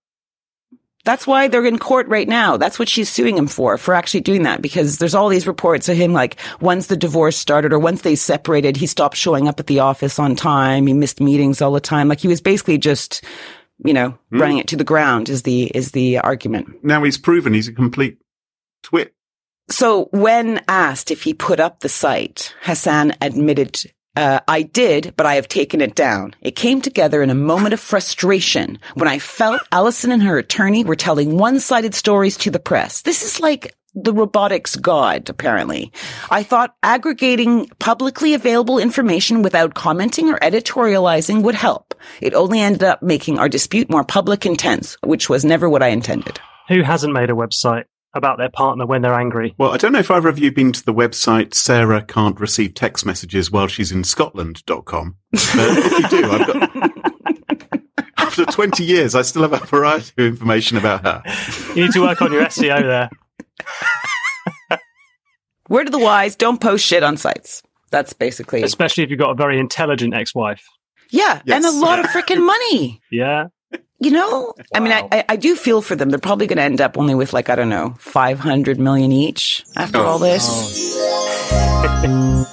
That's 1.08 1.26
why 1.26 1.48
they're 1.48 1.64
in 1.64 1.78
court 1.78 2.06
right 2.08 2.28
now. 2.28 2.58
That's 2.58 2.78
what 2.78 2.86
she's 2.86 3.08
suing 3.08 3.38
him 3.38 3.46
for, 3.46 3.78
for 3.78 3.94
actually 3.94 4.20
doing 4.20 4.42
that. 4.42 4.60
Because 4.60 4.98
there's 4.98 5.14
all 5.14 5.30
these 5.30 5.46
reports 5.46 5.88
of 5.88 5.96
him, 5.96 6.12
like, 6.12 6.36
once 6.60 6.88
the 6.88 6.98
divorce 6.98 7.34
started 7.34 7.72
or 7.72 7.78
once 7.78 8.02
they 8.02 8.14
separated, 8.14 8.76
he 8.76 8.86
stopped 8.86 9.16
showing 9.16 9.48
up 9.48 9.58
at 9.58 9.68
the 9.68 9.80
office 9.80 10.18
on 10.18 10.36
time. 10.36 10.86
He 10.86 10.92
missed 10.92 11.18
meetings 11.18 11.62
all 11.62 11.72
the 11.72 11.80
time. 11.80 12.08
Like, 12.08 12.20
he 12.20 12.28
was 12.28 12.42
basically 12.42 12.76
just, 12.76 13.24
you 13.82 13.94
know, 13.94 14.18
Hmm. 14.30 14.38
running 14.38 14.58
it 14.58 14.66
to 14.68 14.76
the 14.76 14.84
ground 14.84 15.30
is 15.30 15.44
the, 15.44 15.70
is 15.74 15.92
the 15.92 16.18
argument. 16.18 16.84
Now 16.84 17.02
he's 17.04 17.16
proven 17.16 17.54
he's 17.54 17.68
a 17.68 17.72
complete 17.72 18.18
twit. 18.82 19.14
So 19.70 20.10
when 20.12 20.60
asked 20.68 21.10
if 21.10 21.22
he 21.22 21.32
put 21.32 21.58
up 21.58 21.80
the 21.80 21.88
site, 21.88 22.54
Hassan 22.60 23.14
admitted, 23.22 23.80
uh, 24.18 24.40
I 24.48 24.62
did, 24.62 25.14
but 25.16 25.26
I 25.26 25.36
have 25.36 25.46
taken 25.46 25.80
it 25.80 25.94
down. 25.94 26.34
It 26.40 26.56
came 26.56 26.80
together 26.80 27.22
in 27.22 27.30
a 27.30 27.36
moment 27.36 27.72
of 27.72 27.78
frustration 27.78 28.80
when 28.94 29.06
I 29.06 29.20
felt 29.20 29.62
Allison 29.70 30.10
and 30.10 30.24
her 30.24 30.38
attorney 30.38 30.82
were 30.82 30.96
telling 30.96 31.38
one-sided 31.38 31.94
stories 31.94 32.36
to 32.38 32.50
the 32.50 32.58
press. 32.58 33.02
This 33.02 33.22
is 33.22 33.38
like 33.38 33.76
the 33.94 34.12
robotics 34.12 34.74
god, 34.74 35.30
apparently. 35.30 35.92
I 36.30 36.42
thought 36.42 36.74
aggregating 36.82 37.68
publicly 37.78 38.34
available 38.34 38.80
information 38.80 39.42
without 39.42 39.74
commenting 39.74 40.30
or 40.30 40.38
editorializing 40.40 41.42
would 41.44 41.54
help. 41.54 41.94
It 42.20 42.34
only 42.34 42.58
ended 42.58 42.82
up 42.82 43.02
making 43.02 43.38
our 43.38 43.48
dispute 43.48 43.88
more 43.88 44.04
public 44.04 44.44
and 44.44 44.58
tense, 44.58 44.96
which 45.04 45.28
was 45.30 45.44
never 45.44 45.70
what 45.70 45.82
I 45.84 45.88
intended. 45.88 46.40
Who 46.68 46.82
hasn't 46.82 47.12
made 47.12 47.30
a 47.30 47.34
website 47.34 47.84
about 48.18 48.36
their 48.38 48.50
partner 48.50 48.84
when 48.84 49.00
they're 49.02 49.18
angry? 49.18 49.54
Well, 49.56 49.70
I 49.72 49.76
don't 49.78 49.92
know 49.92 50.00
if 50.00 50.10
either 50.10 50.28
of 50.28 50.38
you 50.38 50.46
have 50.46 50.54
been 50.54 50.72
to 50.72 50.84
the 50.84 50.92
website 50.92 51.54
Sarah 51.54 52.02
can't 52.02 52.38
receive 52.38 52.74
text 52.74 53.06
messages 53.06 53.50
while 53.50 53.66
she's 53.68 53.90
in 53.90 54.04
Scotland.com. 54.04 55.16
But 55.32 55.40
if 55.54 55.92
you 55.92 56.08
do, 56.08 56.30
I've 56.30 56.46
got, 56.46 57.80
after 58.18 58.44
20 58.44 58.84
years, 58.84 59.14
I 59.14 59.22
still 59.22 59.42
have 59.42 59.54
a 59.54 59.64
variety 59.64 60.12
of 60.18 60.26
information 60.26 60.76
about 60.76 61.04
her. 61.06 61.22
You 61.74 61.84
need 61.84 61.92
to 61.92 62.00
work 62.02 62.20
on 62.20 62.32
your 62.32 62.42
SEO 62.44 62.82
there. 62.82 63.10
Word 65.68 65.86
of 65.86 65.92
the 65.92 65.98
wise, 65.98 66.34
don't 66.36 66.60
post 66.60 66.84
shit 66.86 67.02
on 67.02 67.16
sites. 67.16 67.62
That's 67.90 68.12
basically 68.12 68.62
Especially 68.62 69.04
if 69.04 69.10
you've 69.10 69.18
got 69.18 69.30
a 69.30 69.34
very 69.34 69.58
intelligent 69.58 70.14
ex-wife. 70.14 70.62
Yeah, 71.10 71.40
Yes. 71.44 71.56
and 71.56 71.64
a 71.64 71.78
lot 71.78 71.98
of 71.98 72.06
freaking 72.10 72.44
money. 72.44 73.00
Yeah. 73.10 73.46
You 74.00 74.12
know, 74.12 74.54
I 74.72 74.78
mean, 74.80 74.92
I, 74.92 75.24
I, 75.28 75.34
do 75.34 75.56
feel 75.56 75.82
for 75.82 75.96
them. 75.96 76.10
They're 76.10 76.20
probably 76.20 76.46
going 76.46 76.58
to 76.58 76.62
end 76.62 76.80
up 76.80 76.96
only 76.96 77.16
with 77.16 77.32
like 77.32 77.50
I 77.50 77.56
don't 77.56 77.68
know, 77.68 77.96
five 77.98 78.38
hundred 78.38 78.78
million 78.78 79.10
each 79.10 79.64
after 79.76 79.98
Oh. 79.98 80.06
all 80.06 80.18
this. 80.20 80.96
Oh, 81.00 82.46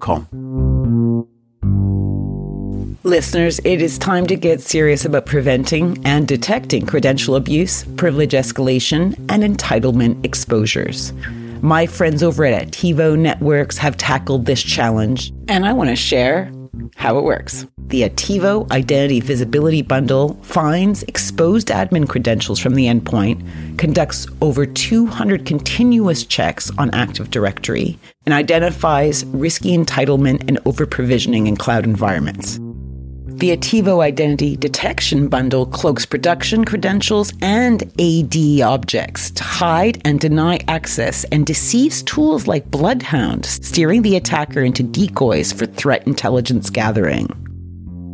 com. 0.00 0.28
Listeners, 3.04 3.58
it 3.64 3.82
is 3.82 3.98
time 3.98 4.28
to 4.28 4.36
get 4.36 4.60
serious 4.60 5.04
about 5.04 5.26
preventing 5.26 6.00
and 6.06 6.28
detecting 6.28 6.86
credential 6.86 7.34
abuse, 7.34 7.82
privilege 7.96 8.30
escalation, 8.32 9.16
and 9.28 9.42
entitlement 9.42 10.24
exposures. 10.24 11.12
My 11.62 11.84
friends 11.86 12.22
over 12.22 12.44
at 12.44 12.68
Attivo 12.68 13.18
Networks 13.18 13.76
have 13.78 13.96
tackled 13.96 14.46
this 14.46 14.62
challenge, 14.62 15.32
and 15.48 15.66
I 15.66 15.72
want 15.72 15.90
to 15.90 15.96
share 15.96 16.52
how 16.96 17.18
it 17.18 17.24
works. 17.24 17.66
The 17.92 18.08
Attivo 18.08 18.70
Identity 18.72 19.20
Visibility 19.20 19.82
Bundle 19.82 20.32
finds 20.44 21.02
exposed 21.02 21.68
admin 21.68 22.08
credentials 22.08 22.58
from 22.58 22.74
the 22.74 22.86
endpoint, 22.86 23.76
conducts 23.76 24.26
over 24.40 24.64
200 24.64 25.44
continuous 25.44 26.24
checks 26.24 26.70
on 26.78 26.88
Active 26.94 27.30
Directory, 27.30 27.98
and 28.24 28.32
identifies 28.32 29.26
risky 29.26 29.76
entitlement 29.76 30.48
and 30.48 30.58
over 30.64 30.86
provisioning 30.86 31.48
in 31.48 31.54
cloud 31.58 31.84
environments. 31.84 32.56
The 33.26 33.54
Attivo 33.54 34.02
Identity 34.02 34.56
Detection 34.56 35.28
Bundle 35.28 35.66
cloaks 35.66 36.06
production 36.06 36.64
credentials 36.64 37.34
and 37.42 37.82
AD 38.00 38.62
objects 38.62 39.30
to 39.32 39.44
hide 39.44 40.00
and 40.06 40.18
deny 40.18 40.60
access 40.66 41.24
and 41.24 41.44
deceives 41.44 42.02
tools 42.04 42.46
like 42.46 42.70
Bloodhound, 42.70 43.44
steering 43.44 44.00
the 44.00 44.16
attacker 44.16 44.62
into 44.62 44.82
decoys 44.82 45.52
for 45.52 45.66
threat 45.66 46.06
intelligence 46.06 46.70
gathering. 46.70 47.28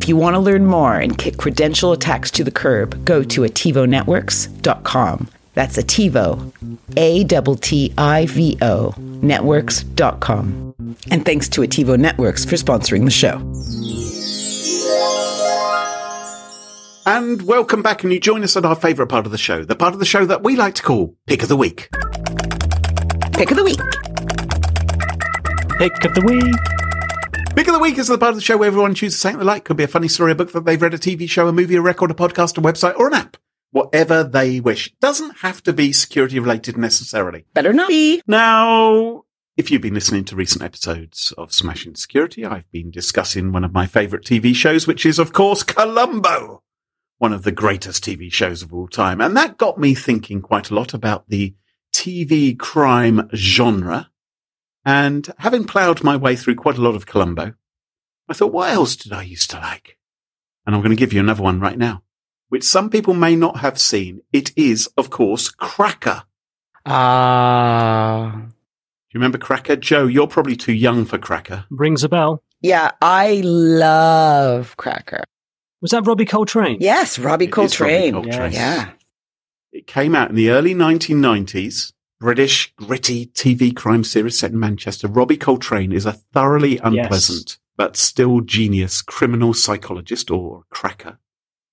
If 0.09 0.13
you 0.13 0.17
want 0.17 0.33
to 0.33 0.39
learn 0.39 0.65
more 0.65 0.95
and 0.95 1.15
kick 1.15 1.37
credential 1.37 1.91
attacks 1.91 2.31
to 2.31 2.43
the 2.43 2.49
curb, 2.49 3.05
go 3.05 3.21
to 3.25 3.41
attivonetworks.com. 3.41 5.29
That's 5.53 5.77
Attivo, 5.77 6.51
A 6.97 7.23
T 7.23 7.55
T 7.61 7.93
I 7.95 8.25
V 8.25 8.57
O, 8.59 8.95
networks.com. 8.97 10.95
And 11.11 11.23
thanks 11.23 11.47
to 11.49 11.61
Attivo 11.61 11.95
Networks 11.99 12.43
for 12.43 12.55
sponsoring 12.55 13.05
the 13.05 13.11
show. 13.11 13.35
And 17.05 17.43
welcome 17.43 17.83
back, 17.83 18.03
and 18.03 18.11
you 18.11 18.19
join 18.19 18.43
us 18.43 18.57
at 18.57 18.65
our 18.65 18.75
favourite 18.75 19.09
part 19.09 19.27
of 19.27 19.31
the 19.31 19.37
show, 19.37 19.63
the 19.63 19.75
part 19.75 19.93
of 19.93 19.99
the 19.99 20.07
show 20.07 20.25
that 20.25 20.41
we 20.41 20.55
like 20.55 20.73
to 20.73 20.81
call 20.81 21.15
Pick 21.27 21.43
of 21.43 21.49
the 21.49 21.55
Week. 21.55 21.87
Pick 23.33 23.51
of 23.51 23.57
the 23.57 23.63
week. 23.63 23.77
Pick 25.77 26.03
of 26.03 26.15
the 26.15 26.23
week. 26.25 26.78
Pick 27.55 27.67
of 27.67 27.73
the 27.73 27.79
Week 27.79 27.97
is 27.97 28.07
the 28.07 28.17
part 28.17 28.29
of 28.29 28.35
the 28.35 28.41
show 28.41 28.57
where 28.57 28.67
everyone 28.67 28.95
chooses 28.95 29.19
something 29.19 29.39
they 29.39 29.45
like. 29.45 29.65
Could 29.65 29.75
be 29.75 29.83
a 29.83 29.87
funny 29.87 30.07
story, 30.07 30.31
a 30.31 30.35
book 30.35 30.53
that 30.53 30.63
they've 30.65 30.81
read, 30.81 30.93
a 30.93 30.97
TV 30.97 31.29
show, 31.29 31.47
a 31.47 31.51
movie, 31.51 31.75
a 31.75 31.81
record, 31.81 32.09
a 32.09 32.13
podcast, 32.13 32.57
a 32.57 32.61
website, 32.61 32.95
or 32.97 33.07
an 33.07 33.13
app. 33.13 33.37
Whatever 33.71 34.23
they 34.23 34.59
wish. 34.61 34.93
Doesn't 35.01 35.39
have 35.39 35.61
to 35.63 35.73
be 35.73 35.91
security 35.91 36.39
related 36.39 36.77
necessarily. 36.77 37.45
Better 37.53 37.73
not 37.73 37.89
be. 37.89 38.21
Now, 38.25 39.25
if 39.57 39.69
you've 39.69 39.81
been 39.81 39.93
listening 39.93 40.23
to 40.25 40.37
recent 40.37 40.63
episodes 40.63 41.33
of 41.37 41.53
Smashing 41.53 41.95
Security, 41.95 42.45
I've 42.45 42.71
been 42.71 42.91
discussing 42.91 43.51
one 43.51 43.65
of 43.65 43.73
my 43.73 43.85
favourite 43.87 44.23
TV 44.23 44.55
shows, 44.55 44.87
which 44.87 45.05
is, 45.05 45.19
of 45.19 45.33
course, 45.33 45.63
Columbo, 45.63 46.63
one 47.17 47.33
of 47.33 47.43
the 47.43 47.51
greatest 47.51 48.05
TV 48.05 48.31
shows 48.31 48.61
of 48.63 48.73
all 48.73 48.87
time. 48.87 49.19
And 49.19 49.35
that 49.35 49.57
got 49.57 49.77
me 49.77 49.95
thinking 49.95 50.41
quite 50.41 50.69
a 50.69 50.75
lot 50.75 50.93
about 50.93 51.27
the 51.27 51.55
TV 51.93 52.57
crime 52.57 53.29
genre. 53.35 54.09
And 54.85 55.29
having 55.39 55.65
ploughed 55.65 56.03
my 56.03 56.15
way 56.15 56.35
through 56.35 56.55
quite 56.55 56.77
a 56.77 56.81
lot 56.81 56.95
of 56.95 57.05
Columbo, 57.05 57.53
I 58.27 58.33
thought, 58.33 58.53
what 58.53 58.69
else 58.71 58.95
did 58.95 59.11
I 59.11 59.23
used 59.23 59.49
to 59.51 59.57
like? 59.57 59.97
And 60.65 60.75
I'm 60.75 60.81
going 60.81 60.95
to 60.95 60.99
give 60.99 61.13
you 61.13 61.19
another 61.19 61.43
one 61.43 61.59
right 61.59 61.77
now, 61.77 62.03
which 62.49 62.63
some 62.63 62.89
people 62.89 63.13
may 63.13 63.35
not 63.35 63.57
have 63.57 63.79
seen. 63.79 64.21
It 64.31 64.51
is, 64.57 64.87
of 64.97 65.09
course, 65.09 65.49
Cracker. 65.49 66.23
Ah. 66.85 68.31
Do 68.35 69.13
you 69.13 69.19
remember 69.19 69.37
Cracker? 69.37 69.75
Joe, 69.75 70.05
you're 70.07 70.27
probably 70.27 70.55
too 70.55 70.73
young 70.73 71.05
for 71.05 71.17
Cracker. 71.17 71.65
Rings 71.69 72.03
a 72.03 72.09
bell. 72.09 72.43
yeah, 72.61 72.91
I 73.01 73.41
love 73.43 74.77
Cracker. 74.77 75.23
Was 75.81 75.91
that 75.91 76.05
Robbie 76.05 76.25
Coltrane? 76.25 76.77
Yes, 76.79 77.17
Robbie 77.17 77.45
It 77.45 77.49
is 77.49 77.79
Robbie 77.79 78.11
Coltrane. 78.11 78.13
Coltrane. 78.13 78.51
Yeah. 78.51 78.91
It 79.71 79.87
came 79.87 80.13
out 80.13 80.29
in 80.29 80.35
the 80.35 80.49
early 80.49 80.73
1990s. 80.75 81.93
British 82.19 82.73
gritty 82.75 83.27
TV 83.27 83.75
crime 83.75 84.03
series 84.03 84.37
set 84.37 84.51
in 84.51 84.59
Manchester. 84.59 85.07
Robbie 85.07 85.37
Coltrane 85.37 85.91
is 85.91 86.05
a 86.05 86.13
thoroughly 86.13 86.77
unpleasant 86.77 87.57
but 87.79 87.95
still 87.95 88.41
genius 88.41 89.01
criminal 89.01 89.53
psychologist 89.53 90.29
or 90.29 90.63
cracker 90.69 91.17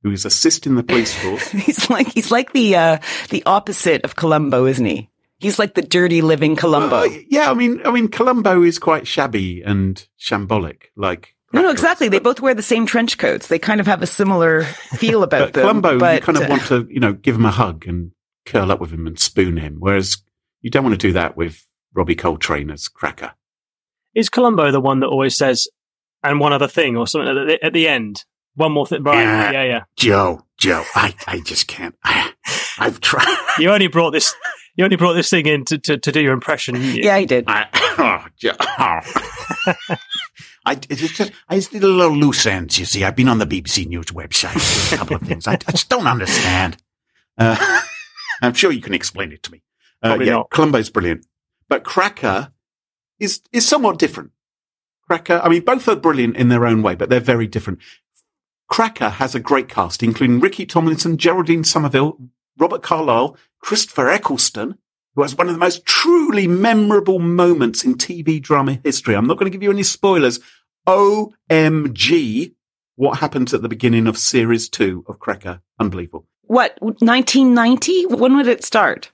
who 0.05 0.13
is 0.13 0.25
assisting 0.25 0.77
the 0.77 0.85
police 0.85 1.13
force. 1.23 1.51
He's 1.51 1.91
like 1.91 2.07
he's 2.13 2.31
like 2.31 2.53
the 2.53 2.77
uh 2.77 2.99
the 3.31 3.43
opposite 3.45 4.05
of 4.05 4.15
Columbo, 4.15 4.67
isn't 4.67 4.85
he? 4.85 5.11
He's 5.39 5.59
like 5.59 5.75
the 5.75 5.83
dirty 5.83 6.23
living 6.23 6.55
Columbo. 6.55 6.97
Uh, 6.97 7.09
yeah, 7.29 7.51
I 7.51 7.55
mean, 7.55 7.83
I 7.85 7.91
mean, 7.91 8.09
Columbo 8.09 8.63
is 8.63 8.79
quite 8.79 9.07
shabby 9.07 9.63
and 9.63 10.07
shambolic, 10.19 10.85
like 10.95 11.35
No, 11.53 11.61
no, 11.61 11.71
exactly. 11.71 12.09
They 12.09 12.21
both 12.21 12.41
wear 12.41 12.55
the 12.55 12.63
same 12.63 12.87
trench 12.87 13.19
coats. 13.19 13.49
They 13.49 13.59
kind 13.59 13.81
of 13.81 13.87
have 13.87 14.01
a 14.01 14.07
similar 14.07 14.63
feel 14.95 15.25
about 15.25 15.49
But 15.49 15.53
them. 15.55 15.63
Columbo, 15.63 15.99
but, 15.99 16.15
you 16.15 16.21
kind 16.21 16.39
of 16.39 16.45
uh, 16.45 16.49
want 16.49 16.63
to, 16.67 16.87
you 16.89 17.01
know, 17.01 17.13
give 17.13 17.35
him 17.35 17.45
a 17.45 17.51
hug 17.51 17.87
and 17.87 18.13
curl 18.47 18.71
up 18.71 18.81
with 18.81 18.93
him 18.93 19.07
and 19.09 19.19
spoon 19.19 19.57
him, 19.57 19.77
whereas 19.81 20.23
you 20.63 20.71
don't 20.71 20.85
want 20.85 20.95
to 20.95 21.07
do 21.07 21.13
that 21.13 21.37
with 21.37 21.65
Robbie 21.95 22.15
Coltrane 22.15 22.71
as 22.71 22.89
Cracker. 22.89 23.33
Is 24.15 24.29
Columbo 24.29 24.71
the 24.71 24.81
one 24.81 25.01
that 25.01 25.09
always 25.09 25.37
says, 25.37 25.69
and 26.23 26.41
one 26.41 26.53
other 26.53 26.69
thing 26.69 26.97
or 26.97 27.07
something 27.07 27.29
at 27.37 27.47
the, 27.47 27.65
at 27.65 27.73
the 27.73 27.89
end? 27.89 28.25
One 28.55 28.73
more 28.73 28.87
thing. 28.87 29.03
Right. 29.03 29.21
Yeah. 29.21 29.51
Yeah, 29.53 29.65
yeah. 29.65 29.81
Joe, 29.97 30.43
Joe, 30.59 30.83
I, 30.95 31.15
I 31.27 31.41
just 31.41 31.67
can't. 31.69 31.95
I, 32.03 32.33
I've 32.79 33.01
tried. 33.01 33.27
You 33.59 33.71
only 33.71 33.87
brought 33.87 34.11
this. 34.11 34.35
You 34.77 34.85
only 34.85 34.97
brought 34.97 35.15
this 35.15 35.31
thing 35.31 35.47
in 35.47 35.65
to, 35.65 35.79
to, 35.79 35.97
to 35.97 36.13
do 36.13 36.21
your 36.21 36.35
impression. 36.35 36.77
you? 36.77 37.03
yeah, 37.05 37.15
I 37.15 37.25
did. 37.25 37.45
I, 37.49 37.67
oh, 37.99 38.27
Joe. 38.37 38.53
oh. 38.61 39.97
I, 40.67 40.79
it's 40.91 41.01
just, 41.17 41.33
I 41.49 41.55
just 41.57 41.71
did 41.71 41.85
a 41.85 41.89
little 41.89 42.17
loose 42.17 42.45
ends, 42.45 42.79
you 42.79 42.85
see. 42.85 43.05
I've 43.05 43.17
been 43.17 43.29
on 43.29 43.39
the 43.39 43.47
BBC 43.47 43.87
News 43.87 44.07
website, 44.07 44.93
a 44.93 44.97
couple 44.99 45.17
of 45.17 45.23
things. 45.23 45.47
I, 45.47 45.53
I 45.53 45.71
just 45.71 45.89
don't 45.89 46.07
understand. 46.07 46.77
Uh, 47.39 47.81
I'm 48.43 48.53
sure 48.53 48.73
you 48.73 48.83
can 48.83 48.93
explain 48.93 49.33
it 49.33 49.43
to 49.45 49.53
me. 49.53 49.63
Uh, 50.07 50.11
Probably 50.11 50.27
yeah, 50.27 50.33
not. 50.35 50.51
Columbo's 50.51 50.91
brilliant. 50.91 51.27
But 51.69 51.85
Cracker 51.85 52.53
is, 53.19 53.43
is 53.53 53.67
somewhat 53.67 53.99
different. 53.99 54.31
Cracker, 55.09 55.41
I 55.43 55.49
mean, 55.49 55.65
both 55.65 55.89
are 55.89 55.97
brilliant 55.97 56.37
in 56.37 56.49
their 56.49 56.67
own 56.67 56.83
way, 56.83 56.95
but 56.95 57.09
they're 57.09 57.21
very 57.21 57.47
different. 57.47 57.81
Cracker 58.69 59.09
has 59.09 59.35
a 59.35 59.41
great 59.41 59.69
cast, 59.69 60.03
including 60.03 60.41
Ricky 60.41 60.67
Tomlinson, 60.67 61.17
Geraldine 61.17 61.65
Somerville, 61.65 62.19
Robert 62.59 62.83
Carlyle, 62.83 63.37
Christopher 63.61 64.09
Eccleston, 64.09 64.79
who 65.15 65.23
has 65.23 65.37
one 65.37 65.49
of 65.49 65.55
the 65.55 65.61
most 65.61 65.87
truly 65.87 66.47
memorable 66.47 67.19
moments 67.19 67.85
in 67.85 67.95
TV 67.95 68.41
drama 68.41 68.81
history. 68.85 69.15
I'm 69.15 69.27
not 69.27 69.39
going 69.39 69.51
to 69.51 69.57
give 69.57 69.63
you 69.63 69.71
any 69.71 69.83
spoilers. 69.83 70.41
OMG. 70.87 72.53
What 72.97 73.19
happens 73.19 73.53
at 73.53 73.61
the 73.61 73.69
beginning 73.69 74.07
of 74.07 74.17
series 74.17 74.69
two 74.69 75.05
of 75.07 75.19
Cracker? 75.19 75.61
Unbelievable. 75.79 76.27
What, 76.43 76.77
1990? 76.81 78.07
When 78.07 78.37
would 78.37 78.47
it 78.47 78.65
start? 78.65 79.13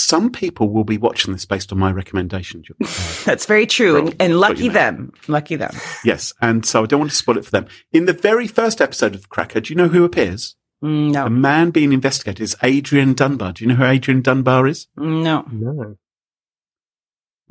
Some 0.00 0.30
people 0.30 0.68
will 0.70 0.84
be 0.84 0.98
watching 0.98 1.32
this 1.32 1.44
based 1.44 1.72
on 1.72 1.78
my 1.78 1.92
recommendation. 1.92 2.64
Uh, 2.82 2.86
That's 3.24 3.46
very 3.46 3.66
true. 3.66 3.94
Well, 3.94 4.06
and, 4.08 4.16
and 4.22 4.40
lucky 4.40 4.68
them. 4.68 5.12
Lucky 5.28 5.56
them. 5.56 5.72
yes. 6.04 6.32
And 6.40 6.64
so 6.66 6.82
I 6.82 6.86
don't 6.86 7.00
want 7.00 7.10
to 7.10 7.16
spoil 7.16 7.38
it 7.38 7.44
for 7.44 7.50
them. 7.50 7.66
In 7.92 8.06
the 8.06 8.12
very 8.12 8.46
first 8.46 8.80
episode 8.80 9.14
of 9.14 9.28
Cracker, 9.28 9.60
do 9.60 9.72
you 9.72 9.76
know 9.76 9.88
who 9.88 10.04
appears? 10.04 10.56
Mm, 10.82 11.12
The 11.12 11.28
man 11.30 11.70
being 11.70 11.92
investigated 11.92 12.40
is 12.40 12.56
Adrian 12.62 13.12
Dunbar. 13.14 13.52
Do 13.52 13.64
you 13.64 13.68
know 13.68 13.74
who 13.76 13.84
Adrian 13.84 14.22
Dunbar 14.22 14.66
is? 14.66 14.86
no. 14.96 15.44
No. 15.52 15.96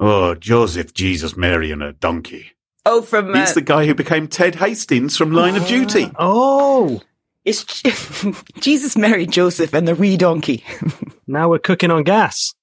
Oh, 0.02 0.34
Joseph, 0.36 0.94
Jesus, 0.94 1.36
Mary, 1.36 1.72
and 1.72 1.84
a 1.84 1.92
donkey. 1.92 2.52
Oh, 2.86 3.02
from, 3.02 3.36
uh, 3.36 3.40
He's 3.42 3.54
the 3.54 3.62
guy 3.62 3.86
who 3.86 3.94
became 3.94 4.28
Ted 4.30 4.56
Hastings 4.56 5.18
from 5.18 5.32
Line 5.32 5.56
of 5.58 5.68
Duty. 5.68 6.10
Oh, 6.18 7.02
it's 7.46 7.82
Jesus, 8.60 8.98
Mary, 8.98 9.26
Joseph, 9.26 9.74
and 9.74 9.88
the 9.88 9.96
wee 9.96 10.18
donkey. 10.18 10.64
now 11.28 11.50
we're 11.50 11.60
cooking 11.60 11.92
on 11.92 12.04
gas. 12.04 12.54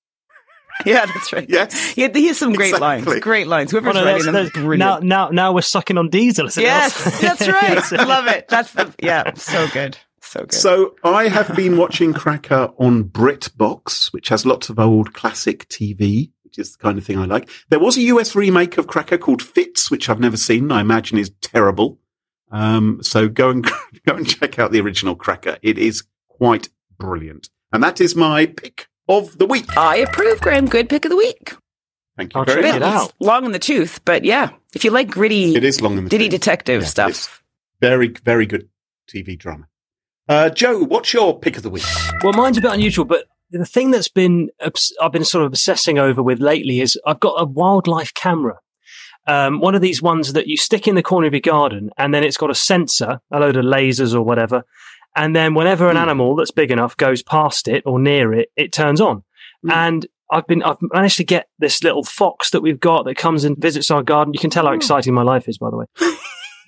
yeah, 0.85 1.07
that's 1.07 1.33
right. 1.33 1.49
Yes. 1.49 1.91
He, 1.93 2.07
he 2.09 2.27
has 2.27 2.37
some 2.39 2.53
great 2.53 2.75
Exactly. 2.75 3.13
lines. 3.13 3.21
Great 3.23 3.47
lines. 3.47 3.71
Whoever's 3.71 3.95
no, 3.95 4.05
writing 4.05 4.25
them, 4.27 4.35
that's- 4.35 4.53
brilliant. 4.53 4.79
now, 4.79 4.99
now, 4.99 5.29
now 5.31 5.53
we're 5.53 5.63
sucking 5.63 5.97
on 5.97 6.11
diesel. 6.11 6.47
isn't 6.47 6.63
yes, 6.63 7.21
that's 7.21 7.49
right. 7.93 7.93
Love 8.07 8.27
it. 8.29 8.47
That's 8.49 8.73
the, 8.73 8.95
yeah, 9.03 9.33
so 9.35 9.67
good. 9.69 9.97
So 10.21 10.41
good. 10.41 10.53
So 10.53 10.95
I 11.05 11.29
have 11.29 11.55
been 11.57 11.79
watching 11.79 12.13
Cracker 12.13 12.71
on 12.79 13.05
BritBox, 13.05 14.13
which 14.13 14.29
has 14.29 14.45
lots 14.45 14.69
of 14.69 14.79
old 14.79 15.15
classic 15.15 15.67
TV, 15.69 16.31
which 16.45 16.59
is 16.59 16.73
the 16.73 16.79
kind 16.79 16.99
of 16.99 17.05
thing 17.07 17.19
I 17.19 17.25
like. 17.25 17.49
There 17.71 17.79
was 17.79 17.97
a 17.97 18.03
US 18.03 18.35
remake 18.35 18.77
of 18.77 18.87
Cracker 18.87 19.19
called 19.19 19.41
Fitz, 19.43 19.91
which 19.91 20.11
I've 20.11 20.21
never 20.21 20.37
seen. 20.37 20.71
I 20.71 20.81
imagine 20.83 21.17
is 21.17 21.31
terrible. 21.41 21.99
Um, 22.57 23.03
so 23.03 23.29
go 23.29 23.51
and 23.51 23.65
go 24.07 24.15
and 24.15 24.27
check 24.29 24.59
out 24.59 24.73
the 24.73 24.81
original 24.81 25.15
Cracker. 25.15 25.59
It 25.63 25.79
is 25.79 26.05
quite 26.29 26.69
brilliant, 26.99 27.49
and 27.73 27.83
that 27.83 28.01
is 28.01 28.15
my 28.17 28.47
pick 28.47 28.89
of 29.09 29.39
the 29.39 29.47
week. 29.47 29.77
I 29.77 29.97
approve, 29.97 30.41
Graham. 30.41 30.67
Good 30.67 30.89
pick 30.89 31.05
of 31.05 31.11
the 31.11 31.17
week. 31.17 31.55
Thank 32.17 32.33
you 32.35 32.41
I'll 32.41 32.47
very 32.47 32.63
check 32.63 32.73
much. 32.73 32.77
it 32.77 32.83
out. 32.83 33.05
It's 33.11 33.15
long 33.21 33.45
in 33.45 33.53
the 33.53 33.59
tooth, 33.59 34.01
but 34.05 34.25
yeah, 34.25 34.51
if 34.75 34.85
you 34.85 34.91
like 34.91 35.09
gritty, 35.11 35.55
It 35.55 35.65
is 35.65 35.81
long 35.83 35.99
in 35.99 36.05
the 36.05 36.11
ditty 36.11 36.25
tooth. 36.31 36.41
detective 36.41 36.83
Yeah, 36.83 36.89
stuff. 36.89 37.43
Very, 37.81 38.09
very 38.25 38.47
good 38.47 38.69
TV 39.13 39.39
drama. 39.39 39.67
Uh, 40.29 40.49
Joe, 40.49 40.83
what's 40.83 41.13
your 41.13 41.39
pick 41.39 41.57
of 41.59 41.63
the 41.63 41.69
week? 41.71 41.85
Well, 42.23 42.33
mine's 42.33 42.57
a 42.57 42.63
bit 42.63 42.73
unusual, 42.73 43.05
but 43.05 43.27
the 43.51 43.67
thing 43.67 43.91
that's 43.91 44.09
been 44.09 44.49
I've 45.01 45.13
been 45.13 45.25
sort 45.25 45.45
of 45.45 45.49
obsessing 45.49 45.99
over 45.99 46.23
with 46.23 46.41
lately 46.41 46.81
is 46.81 46.99
I've 47.07 47.21
got 47.21 47.35
a 47.41 47.45
wildlife 47.45 48.15
camera. 48.15 48.57
Um, 49.27 49.61
one 49.61 49.75
of 49.75 49.81
these 49.83 50.01
ones 50.01 50.33
that 50.35 50.47
you 50.47 50.57
stick 50.57 50.87
in 50.87 50.95
the 50.95 51.03
corner 51.03 51.27
of 51.27 51.33
your 51.35 51.41
garden, 51.41 51.91
and 51.99 52.15
then 52.15 52.23
it's 52.25 52.37
got 52.37 52.51
a 52.51 52.55
sensor, 52.55 53.21
a 53.33 53.41
load 53.41 53.57
of 53.57 53.65
lasers 53.65 54.15
or 54.15 54.23
whatever, 54.23 54.63
and 55.17 55.35
then 55.35 55.55
whenever 55.55 55.89
an 55.89 55.97
Hmm. 55.97 56.03
animal 56.03 56.37
that's 56.37 56.51
big 56.51 56.71
enough 56.71 56.97
goes 56.97 57.23
past 57.23 57.69
it 57.69 57.83
or 57.87 57.99
near 57.99 58.33
it, 58.33 58.51
it 58.57 58.73
turns 58.73 59.01
on. 59.01 59.25
Hmm. 59.63 59.71
And 59.71 60.07
I've 60.31 60.47
been 60.47 60.63
I've 60.63 60.77
managed 60.93 61.17
to 61.19 61.25
get 61.25 61.49
this 61.59 61.83
little 61.83 62.05
fox 62.05 62.51
that 62.51 62.61
we've 62.61 62.81
got 62.81 63.05
that 63.07 63.17
comes 63.17 63.45
and 63.45 63.57
visits 63.59 63.91
our 63.91 64.03
garden. 64.03 64.33
You 64.35 64.41
can 64.41 64.51
tell 64.51 64.65
how 64.67 64.73
Hmm. 64.73 64.77
exciting 64.77 65.15
my 65.15 65.23
life 65.23 65.49
is, 65.49 65.59
by 65.59 65.71
the 65.71 65.77
way. 65.77 65.87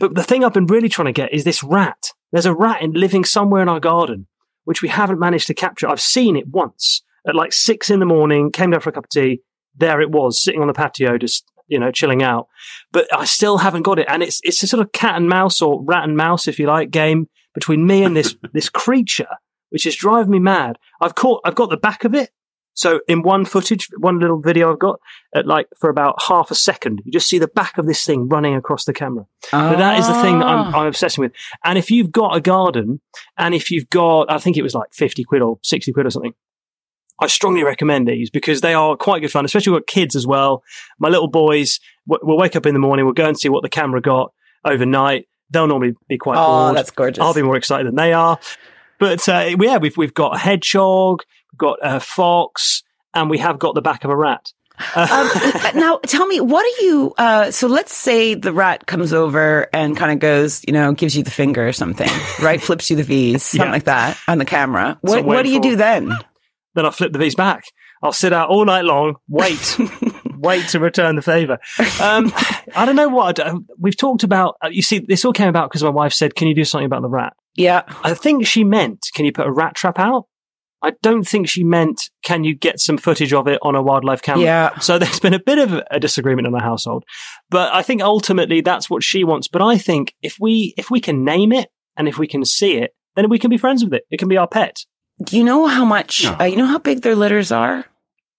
but 0.01 0.15
the 0.15 0.23
thing 0.23 0.45
I've 0.45 0.53
been 0.55 0.67
really 0.67 0.89
trying 0.89 1.07
to 1.07 1.13
get 1.13 1.33
is 1.33 1.45
this 1.45 1.63
rat. 1.63 2.13
There's 2.33 2.47
a 2.47 2.55
rat 2.55 2.83
in, 2.83 2.93
living 2.93 3.25
somewhere 3.25 3.63
in 3.63 3.69
our 3.69 3.81
garden, 3.81 4.27
which 4.65 4.83
we 4.83 4.89
haven't 4.89 5.19
managed 5.19 5.47
to 5.49 5.55
capture. 5.55 5.89
I've 5.89 6.01
seen 6.01 6.37
it 6.37 6.49
once 6.49 7.03
at 7.27 7.35
like 7.35 7.53
six 7.53 7.91
in 7.91 7.99
the 8.01 8.07
morning, 8.07 8.51
came 8.53 8.71
down 8.71 8.81
for 8.81 8.91
a 8.91 8.93
cup 8.93 9.05
of 9.05 9.11
tea. 9.11 9.41
There 9.77 10.01
it 10.01 10.11
was, 10.11 10.43
sitting 10.43 10.61
on 10.61 10.67
the 10.67 10.73
patio, 10.73 11.19
just, 11.19 11.45
you 11.69 11.79
know, 11.79 11.91
chilling 11.91 12.23
out. 12.23 12.49
But 12.93 13.07
I 13.15 13.25
still 13.25 13.59
haven't 13.59 13.83
got 13.83 13.99
it. 13.99 14.07
And 14.09 14.23
it's, 14.23 14.41
it's 14.43 14.63
a 14.63 14.67
sort 14.67 14.85
of 14.85 14.93
cat 14.93 15.17
and 15.17 15.29
mouse 15.29 15.63
or 15.63 15.83
rat 15.85 16.05
and 16.05 16.17
mouse, 16.17 16.49
if 16.49 16.59
you 16.59 16.67
like, 16.67 16.91
game 16.91 17.29
between 17.55 17.87
me 17.87 18.03
and 18.03 18.17
this, 18.17 18.37
this 18.53 18.69
creature, 18.69 19.29
which 19.71 19.87
is 19.87 19.95
driving 19.97 20.33
me 20.33 20.39
mad. 20.39 20.77
I've 21.01 21.15
caught, 21.15 21.41
I've 21.45 21.55
got 21.55 21.71
the 21.71 21.77
back 21.77 22.05
of 22.05 22.15
it. 22.15 22.31
So 22.75 23.01
in 23.09 23.23
one 23.23 23.45
footage, 23.45 23.89
one 23.99 24.21
little 24.21 24.41
video 24.41 24.71
I've 24.73 24.79
got, 24.79 25.01
at 25.35 25.49
like 25.49 25.67
for 25.81 25.91
about 25.91 26.23
half 26.29 26.53
a 26.53 26.55
second, 26.55 27.01
you 27.05 27.11
just 27.11 27.29
see 27.29 27.41
the 27.41 27.49
back 27.49 27.77
of 27.77 27.87
this 27.87 28.05
thing 28.05 28.29
running 28.29 28.55
across 28.55 28.85
the 28.85 28.93
camera. 28.93 29.25
But 29.51 29.79
that 29.79 29.99
is 29.99 30.07
the 30.07 30.15
thing 30.23 30.39
that 30.39 30.47
I'm, 30.47 30.73
Ah. 30.73 30.79
I'm 30.79 30.87
obsessing 30.87 31.23
with. 31.23 31.33
And 31.65 31.77
if 31.77 31.91
you've 31.91 32.13
got 32.13 32.37
a 32.37 32.41
garden 32.41 33.01
and 33.37 33.53
if 33.53 33.73
you've 33.73 33.91
got, 33.91 34.31
I 34.31 34.39
think 34.39 34.57
it 34.57 34.63
was 34.63 34.75
like 34.75 34.93
50 34.93 35.25
quid 35.25 35.43
or 35.43 35.59
60 35.65 35.93
quid 35.93 36.07
or 36.07 36.11
something, 36.11 36.35
I 37.21 37.27
strongly 37.27 37.65
recommend 37.65 38.07
these 38.09 38.31
because 38.31 38.61
they 38.61 38.75
are 38.75 38.97
quite 38.97 39.21
good 39.23 39.31
fun, 39.33 39.45
especially 39.45 39.73
with 39.73 39.87
kids 39.87 40.15
as 40.17 40.27
well. 40.27 40.63
My 40.99 41.09
little 41.09 41.29
boys 41.29 41.81
w- 42.09 42.25
will 42.27 42.39
wake 42.39 42.55
up 42.57 42.65
in 42.67 42.75
the 42.75 42.81
morning, 42.81 43.05
we'll 43.05 43.15
go 43.15 43.27
and 43.27 43.39
see 43.39 43.49
what 43.49 43.63
the 43.63 43.69
camera 43.69 44.01
got 44.01 44.33
overnight. 44.65 45.27
They'll 45.51 45.67
normally 45.67 45.95
be 46.09 46.19
quite 46.19 46.37
Oh, 46.39 46.47
bored. 46.67 46.77
that's 46.77 46.91
gorgeous. 46.91 47.23
I'll 47.23 47.35
be 47.35 47.43
more 47.43 47.57
excited 47.57 47.87
than 47.87 47.95
they 47.97 48.13
are. 48.13 48.39
But 48.99 49.29
uh, 49.29 49.51
yeah, 49.61 49.79
we've, 49.79 49.97
we've 49.97 50.15
got 50.15 50.35
a 50.37 50.39
hedgehog, 50.39 51.23
we've 51.53 51.59
got 51.59 51.79
a 51.83 52.01
fox, 52.01 52.83
and 53.15 53.31
we 53.31 53.39
have 53.39 53.59
got 53.59 53.75
the 53.75 53.81
back 53.83 54.05
of 54.05 54.11
a 54.11 54.17
rat. 54.17 54.53
um, 54.95 55.29
now, 55.75 55.99
tell 56.07 56.27
me, 56.27 56.41
what 56.41 56.65
are 56.65 56.85
you? 56.85 57.15
Uh, 57.19 57.51
so 57.51 57.67
let's 57.67 57.93
say 57.93 58.35
the 58.35 58.53
rat 58.53 58.87
comes 58.87 59.13
over 59.13 59.69
and 59.73 59.97
kind 59.97 60.13
of 60.13 60.19
goes, 60.21 60.63
you 60.67 60.73
know, 60.73 60.93
gives 60.93 61.17
you 61.17 61.23
the 61.25 61.31
finger 61.33 61.67
or 61.67 61.73
something, 61.73 62.09
right? 62.43 62.61
Flips 62.63 62.91
you 62.91 62.97
the 62.97 63.03
V's, 63.03 63.43
something 63.43 63.67
Yeah. 63.67 63.73
like 63.73 63.85
that 63.85 64.19
on 64.29 64.39
the 64.39 64.45
camera. 64.45 64.99
What, 65.01 65.25
what 65.25 65.43
do 65.45 65.51
you 65.51 65.61
do 65.61 65.75
then? 65.77 66.13
Then 66.79 66.85
I'll 66.85 66.93
flip 66.93 67.13
the 67.13 67.19
V's 67.19 67.35
back. 67.35 67.65
I'll 68.03 68.13
sit 68.13 68.33
out 68.33 68.49
all 68.49 68.65
night 68.65 68.85
long, 68.85 69.17
wait, 69.29 69.77
wait 70.37 70.69
to 70.69 70.79
return 70.79 71.17
the 71.17 71.23
favor. 71.23 71.59
Um, 72.01 72.33
I 72.77 72.85
don't 72.87 72.97
know 72.97 73.09
what 73.09 73.37
do. 73.37 73.65
we've 73.79 73.97
talked 73.97 74.23
about. 74.23 74.57
Uh, 74.65 74.69
you 74.69 74.83
see, 74.83 75.01
this 75.01 75.25
all 75.25 75.33
came 75.33 75.49
about 75.49 75.69
because 75.69 75.83
my 75.83 75.91
wife 75.91 76.13
said, 76.13 76.35
"Can 76.35 76.49
you 76.49 76.55
do 76.55 76.65
something 76.65 76.87
about 76.87 77.03
the 77.03 77.09
rat?" 77.09 77.33
Yeah. 77.57 77.83
I 78.05 78.15
think 78.15 78.47
she 78.47 78.63
meant, 78.63 79.09
"Can 79.15 79.25
you 79.25 79.33
put 79.33 79.47
a 79.47 79.53
rat 79.53 79.75
trap 79.75 79.99
out?" 79.99 80.27
I 80.81 80.93
don't 81.03 81.27
think 81.27 81.49
she 81.49 81.65
meant, 81.65 82.03
"Can 82.23 82.45
you 82.45 82.55
get 82.55 82.79
some 82.79 82.99
footage 82.99 83.33
of 83.33 83.49
it 83.49 83.59
on 83.63 83.75
a 83.75 83.83
wildlife 83.83 84.23
camera?" 84.23 84.45
Yeah. 84.45 84.79
So 84.79 84.99
there's 84.99 85.19
been 85.21 85.35
a 85.35 85.41
bit 85.41 85.59
of 85.59 85.83
a 85.91 85.99
disagreement 85.99 86.47
in 86.47 86.53
the 86.53 86.63
household, 86.63 87.05
but 87.51 87.75
I 87.75 87.83
think 87.83 88.01
ultimately 88.01 88.61
that's 88.61 88.89
what 88.89 89.03
she 89.03 89.25
wants. 89.25 89.49
But 89.49 89.63
I 89.63 89.77
think 89.77 90.15
if 90.23 90.37
we 90.41 90.73
if 90.77 90.89
we 90.89 91.01
can 91.01 91.25
name 91.25 91.53
it 91.53 91.69
and 91.97 92.07
if 92.07 92.17
we 92.17 92.29
can 92.29 92.45
see 92.45 92.77
it, 92.77 92.93
then 93.17 93.29
we 93.29 93.41
can 93.41 93.51
be 93.51 93.59
friends 93.59 93.83
with 93.83 93.93
it. 93.93 94.05
It 94.09 94.19
can 94.19 94.29
be 94.29 94.37
our 94.37 94.47
pet. 94.47 94.85
Do 95.23 95.37
you 95.37 95.45
know 95.45 95.67
how 95.67 95.85
much? 95.85 96.25
No. 96.25 96.37
Uh, 96.41 96.45
you 96.45 96.57
know 96.57 96.67
how 96.67 96.79
big 96.79 97.03
their 97.03 97.17
litters 97.17 97.51
are 97.53 97.85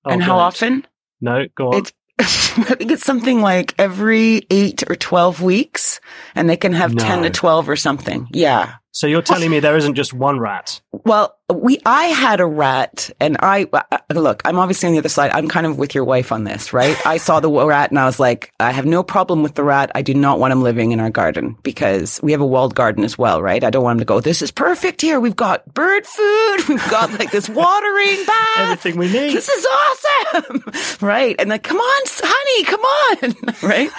Oh, 0.05 0.11
and 0.11 0.23
how 0.23 0.37
often? 0.37 0.85
No, 1.21 1.45
go 1.55 1.69
on. 1.69 1.75
It's. 1.79 1.93
I 2.19 2.75
think 2.75 2.91
it's 2.91 3.05
something 3.05 3.41
like 3.41 3.73
every 3.77 4.45
eight 4.49 4.83
or 4.89 4.95
twelve 4.95 5.41
weeks, 5.41 6.01
and 6.35 6.49
they 6.49 6.57
can 6.57 6.73
have 6.73 6.95
ten 6.95 7.23
to 7.23 7.29
twelve 7.29 7.69
or 7.69 7.75
something. 7.77 8.27
Yeah. 8.31 8.75
So 8.91 9.07
you're 9.07 9.21
telling 9.21 9.49
me 9.49 9.59
there 9.61 9.77
isn't 9.77 9.95
just 9.95 10.13
one 10.13 10.39
rat? 10.39 10.81
Well, 10.91 11.37
we 11.53 11.79
I 11.85 12.05
had 12.05 12.39
a 12.39 12.45
rat, 12.45 13.09
and 13.19 13.37
I 13.39 13.67
look. 14.13 14.41
I'm 14.45 14.57
obviously 14.57 14.87
on 14.87 14.93
the 14.93 14.99
other 14.99 15.09
side. 15.09 15.31
I'm 15.33 15.47
kind 15.47 15.65
of 15.65 15.77
with 15.77 15.95
your 15.95 16.03
wife 16.03 16.31
on 16.31 16.43
this, 16.43 16.73
right? 16.73 16.95
I 17.05 17.17
saw 17.17 17.39
the 17.39 17.49
rat, 17.49 17.89
and 17.89 17.99
I 17.99 18.05
was 18.05 18.19
like, 18.19 18.51
I 18.59 18.71
have 18.71 18.85
no 18.85 19.03
problem 19.03 19.43
with 19.43 19.55
the 19.55 19.63
rat. 19.63 19.91
I 19.95 20.01
do 20.01 20.13
not 20.13 20.39
want 20.39 20.51
him 20.51 20.61
living 20.61 20.91
in 20.91 20.99
our 20.99 21.09
garden 21.09 21.57
because 21.63 22.19
we 22.21 22.31
have 22.31 22.41
a 22.41 22.45
walled 22.45 22.75
garden 22.75 23.03
as 23.03 23.17
well, 23.17 23.41
right? 23.41 23.63
I 23.63 23.69
don't 23.69 23.83
want 23.83 23.95
him 23.95 23.99
to 23.99 24.05
go. 24.05 24.19
This 24.19 24.41
is 24.41 24.51
perfect 24.51 25.01
here. 25.01 25.19
We've 25.19 25.35
got 25.35 25.73
bird 25.73 26.05
food. 26.05 26.57
We've 26.69 26.89
got 26.89 27.11
like 27.17 27.31
this 27.31 27.49
watering 27.49 28.25
bath. 28.25 28.59
Everything 28.59 28.97
we 28.97 29.11
need. 29.11 29.33
This 29.33 29.49
is 29.49 29.65
awesome, 29.65 30.63
right? 31.01 31.35
And 31.39 31.49
like, 31.49 31.63
come 31.63 31.77
on, 31.77 32.03
honey, 32.07 32.63
come 32.65 32.81
on, 32.81 33.53
right? 33.69 33.89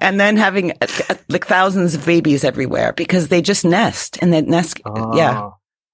and 0.00 0.20
then 0.20 0.36
having 0.36 0.72
uh, 0.72 0.86
uh, 1.08 1.14
like 1.28 1.46
thousands 1.46 1.94
of 1.94 2.04
babies 2.04 2.44
everywhere 2.44 2.92
because 2.92 3.28
they 3.28 3.42
just 3.42 3.64
nest 3.64 4.18
and 4.20 4.32
they 4.32 4.42
nest. 4.42 4.80
Yeah. 5.14 5.50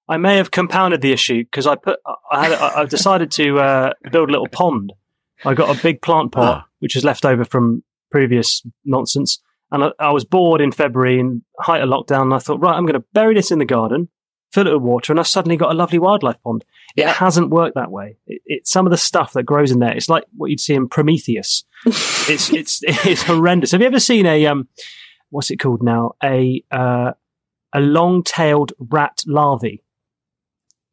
I 0.07 0.17
may 0.17 0.37
have 0.37 0.51
compounded 0.51 1.01
the 1.01 1.11
issue 1.11 1.43
because 1.43 1.65
I 1.67 1.75
put 1.75 1.99
I 2.31 2.45
had 2.47 2.53
I- 2.53 2.81
I've 2.81 2.89
decided 2.89 3.31
to 3.31 3.57
uh, 3.59 3.93
build 4.11 4.29
a 4.29 4.31
little 4.31 4.47
pond. 4.47 4.93
I 5.43 5.53
got 5.53 5.75
a 5.75 5.81
big 5.81 6.01
plant 6.01 6.31
pot 6.31 6.63
Ah. 6.63 6.65
which 6.79 6.95
is 6.95 7.03
left 7.03 7.25
over 7.25 7.43
from 7.43 7.83
previous 8.11 8.61
nonsense, 8.85 9.39
and 9.71 9.83
I, 9.85 9.91
I 9.99 10.11
was 10.11 10.23
bored 10.25 10.61
in 10.61 10.71
February 10.71 11.19
in 11.19 11.43
height 11.59 11.81
of 11.81 11.89
lockdown. 11.89 12.21
And 12.23 12.33
I 12.33 12.39
thought, 12.39 12.61
right, 12.61 12.75
I'm 12.75 12.85
going 12.85 12.99
to 13.01 13.05
bury 13.13 13.33
this 13.35 13.51
in 13.51 13.59
the 13.59 13.65
garden, 13.65 14.07
fill 14.53 14.67
it 14.67 14.73
with 14.73 14.81
water, 14.83 15.11
and 15.11 15.19
I 15.19 15.23
suddenly 15.23 15.57
got 15.57 15.71
a 15.71 15.75
lovely 15.75 15.99
wildlife 15.99 16.41
pond. 16.43 16.63
Yeah. 16.95 17.09
It 17.09 17.15
hasn't 17.17 17.49
worked 17.49 17.75
that 17.75 17.91
way. 17.91 18.15
It, 18.27 18.41
it's 18.45 18.71
some 18.71 18.85
of 18.87 18.91
the 18.91 18.97
stuff 18.97 19.33
that 19.33 19.43
grows 19.43 19.71
in 19.71 19.79
there. 19.79 19.93
It's 19.95 20.07
like 20.07 20.23
what 20.37 20.49
you'd 20.49 20.61
see 20.61 20.75
in 20.75 20.87
Prometheus. 20.87 21.65
it's 21.85 22.53
it's 22.53 22.79
it's 22.83 23.23
horrendous. 23.23 23.71
Have 23.71 23.81
you 23.81 23.87
ever 23.87 23.99
seen 23.99 24.25
a 24.25 24.45
um, 24.45 24.69
what's 25.31 25.51
it 25.51 25.57
called 25.57 25.83
now? 25.83 26.13
A 26.23 26.63
uh, 26.71 27.11
a 27.73 27.79
long-tailed 27.81 28.71
rat 28.79 29.21
larvae. 29.27 29.81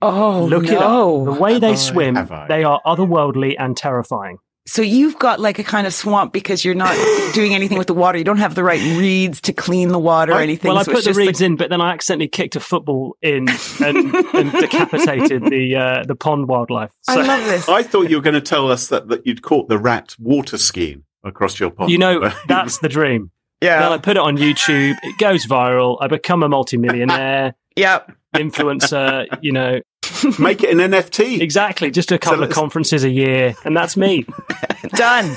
Oh 0.03 0.45
Look 0.47 0.65
it 0.65 0.73
no! 0.73 1.21
up. 1.27 1.35
The 1.35 1.41
way 1.41 1.53
Have 1.53 1.61
they 1.63 1.73
I? 1.73 1.75
swim, 1.77 2.15
they 2.49 2.65
are 2.65 2.81
otherworldly 2.85 3.55
and 3.59 3.77
terrifying. 3.77 4.39
So 4.65 4.81
you've 4.81 5.19
got 5.19 5.41
like 5.41 5.59
a 5.59 5.65
kind 5.65 5.89
of 5.89 5.93
swamp 5.95 6.33
because 6.33 6.65
you're 6.65 6.77
not 6.77 6.95
doing 7.35 7.53
anything 7.53 7.79
with 7.79 7.89
the 7.89 7.95
water. 7.95 8.17
You 8.17 8.23
don't 8.25 8.37
have 8.39 8.55
the 8.55 8.63
right 8.63 8.81
reeds 8.97 9.41
to 9.43 9.53
clean 9.53 9.89
the 9.89 9.99
water 9.99 10.33
or 10.33 10.37
I- 10.37 10.43
anything. 10.45 10.69
well, 10.69 10.79
I 10.79 10.85
put 10.85 11.03
the 11.05 11.15
reeds 11.15 11.41
like- 11.41 11.47
in, 11.51 11.57
but 11.57 11.69
then 11.69 11.81
I 11.81 11.93
accidentally 11.93 12.29
kicked 12.29 12.55
a 12.55 12.61
football 12.61 13.17
in 13.23 13.49
and, 13.85 14.15
and 14.15 14.53
decapitated 14.53 15.45
the 15.47 15.75
uh, 15.77 16.05
the 16.07 16.15
pond 16.15 16.47
wildlife. 16.49 16.93
I 17.09 17.17
love 17.17 17.45
this. 17.45 17.69
I 17.69 17.83
thought 17.83 18.09
you 18.09 18.17
were 18.17 18.23
going 18.23 18.35
to 18.35 18.41
tell 18.41 18.71
us 18.71 18.87
that, 18.89 19.09
that 19.09 19.27
you'd 19.27 19.43
caught 19.43 19.69
the 19.69 19.79
rat 19.79 20.15
water 20.21 20.57
skiing 20.59 21.03
across 21.25 21.59
your 21.59 21.71
pond. 21.71 21.91
you 21.91 21.99
know, 21.99 22.31
that's 22.49 22.79
the 22.79 22.89
dream. 22.89 23.31
Yeah. 23.61 23.81
Then 23.81 23.89
I 23.93 23.95
yeah, 23.97 24.01
put 24.01 24.17
it 24.17 24.21
on 24.23 24.37
YouTube. 24.37 24.97
It 25.03 25.19
goes 25.19 25.45
viral. 25.47 25.99
I 26.01 26.07
become 26.07 26.43
a 26.45 26.49
multimillionaire 26.49 27.55
yeah. 27.77 28.01
influencer. 28.35 29.27
You 29.43 29.53
know, 29.53 29.81
Make 30.39 30.63
it 30.63 30.71
an 30.71 30.79
NFT. 30.79 31.41
exactly. 31.41 31.91
Just 31.91 32.13
a 32.13 32.19
couple 32.19 32.43
of 32.45 32.51
conferences 32.51 33.05
a 33.05 33.11
year, 33.11 33.55
and 33.65 33.77
that's 33.77 33.97
me. 33.97 34.25
Done. 34.95 35.37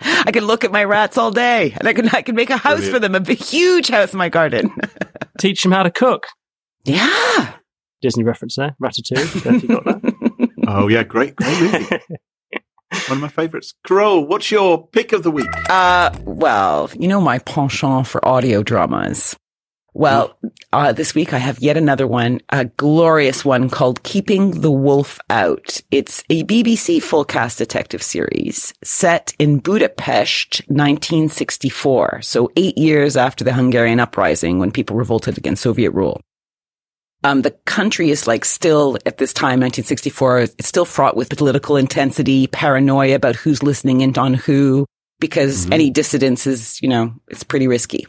I 0.00 0.30
can 0.32 0.44
look 0.44 0.64
at 0.64 0.72
my 0.72 0.84
rats 0.84 1.16
all 1.18 1.30
day, 1.30 1.72
and 1.78 1.88
I 1.88 1.92
can 1.92 2.08
I 2.10 2.22
can 2.22 2.34
make 2.34 2.50
a 2.50 2.56
house 2.56 2.78
Brilliant. 2.80 2.94
for 2.94 3.00
them, 3.00 3.14
a 3.14 3.20
big, 3.20 3.38
huge 3.38 3.88
house 3.88 4.12
in 4.12 4.18
my 4.18 4.28
garden. 4.28 4.74
Teach 5.38 5.62
them 5.62 5.72
how 5.72 5.82
to 5.82 5.90
cook. 5.90 6.26
yeah. 6.84 7.52
Disney 8.02 8.24
reference 8.24 8.56
there, 8.56 8.76
Ratatouille. 8.82 9.42
Don't 9.42 9.56
if 9.56 9.62
you 9.62 9.68
got 9.68 9.84
that. 9.84 10.50
Oh 10.68 10.88
yeah, 10.88 11.02
great, 11.02 11.34
great 11.34 11.60
movie. 11.60 11.86
One 13.08 13.18
of 13.18 13.20
my 13.20 13.28
favourites. 13.28 13.74
Carole, 13.86 14.26
what's 14.26 14.50
your 14.50 14.86
pick 14.88 15.12
of 15.12 15.22
the 15.22 15.30
week? 15.30 15.48
Uh, 15.70 16.10
well, 16.24 16.90
you 16.98 17.08
know 17.08 17.20
my 17.20 17.38
penchant 17.38 18.06
for 18.06 18.22
audio 18.26 18.62
dramas. 18.62 19.34
Well, 19.98 20.36
uh, 20.74 20.92
this 20.92 21.14
week 21.14 21.32
I 21.32 21.38
have 21.38 21.58
yet 21.60 21.78
another 21.78 22.06
one, 22.06 22.42
a 22.50 22.66
glorious 22.66 23.46
one 23.46 23.70
called 23.70 24.02
Keeping 24.02 24.60
the 24.60 24.70
Wolf 24.70 25.18
Out. 25.30 25.80
It's 25.90 26.22
a 26.28 26.44
BBC 26.44 27.02
full 27.02 27.24
cast 27.24 27.56
detective 27.56 28.02
series 28.02 28.74
set 28.84 29.32
in 29.38 29.58
Budapest, 29.58 30.60
1964. 30.68 32.20
So 32.20 32.52
eight 32.56 32.76
years 32.76 33.16
after 33.16 33.42
the 33.42 33.54
Hungarian 33.54 33.98
uprising 33.98 34.58
when 34.58 34.70
people 34.70 34.96
revolted 34.96 35.38
against 35.38 35.62
Soviet 35.62 35.92
rule. 35.92 36.20
Um, 37.24 37.40
the 37.40 37.52
country 37.64 38.10
is 38.10 38.26
like 38.26 38.44
still 38.44 38.98
at 39.06 39.16
this 39.16 39.32
time, 39.32 39.60
1964, 39.60 40.40
it's 40.40 40.68
still 40.68 40.84
fraught 40.84 41.16
with 41.16 41.34
political 41.38 41.78
intensity, 41.78 42.48
paranoia 42.48 43.14
about 43.14 43.36
who's 43.36 43.62
listening 43.62 44.02
in 44.02 44.18
on 44.18 44.34
who, 44.34 44.84
because 45.20 45.70
any 45.70 45.88
dissidence 45.88 46.46
is, 46.46 46.82
you 46.82 46.88
know, 46.90 47.14
it's 47.28 47.44
pretty 47.44 47.66
risky. 47.66 48.06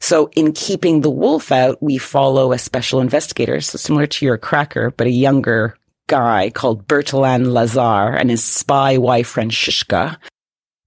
So 0.00 0.30
in 0.36 0.52
keeping 0.52 1.00
the 1.00 1.10
wolf 1.10 1.50
out, 1.50 1.82
we 1.82 1.98
follow 1.98 2.52
a 2.52 2.58
special 2.58 3.00
investigator, 3.00 3.60
so 3.60 3.78
similar 3.78 4.06
to 4.06 4.24
your 4.24 4.38
cracker, 4.38 4.90
but 4.90 5.06
a 5.06 5.10
younger 5.10 5.76
guy 6.06 6.50
called 6.50 6.86
Bertalan 6.86 7.52
Lazar 7.52 8.16
and 8.16 8.30
his 8.30 8.44
spy 8.44 8.98
wife 8.98 9.28
Francisca. 9.28 10.18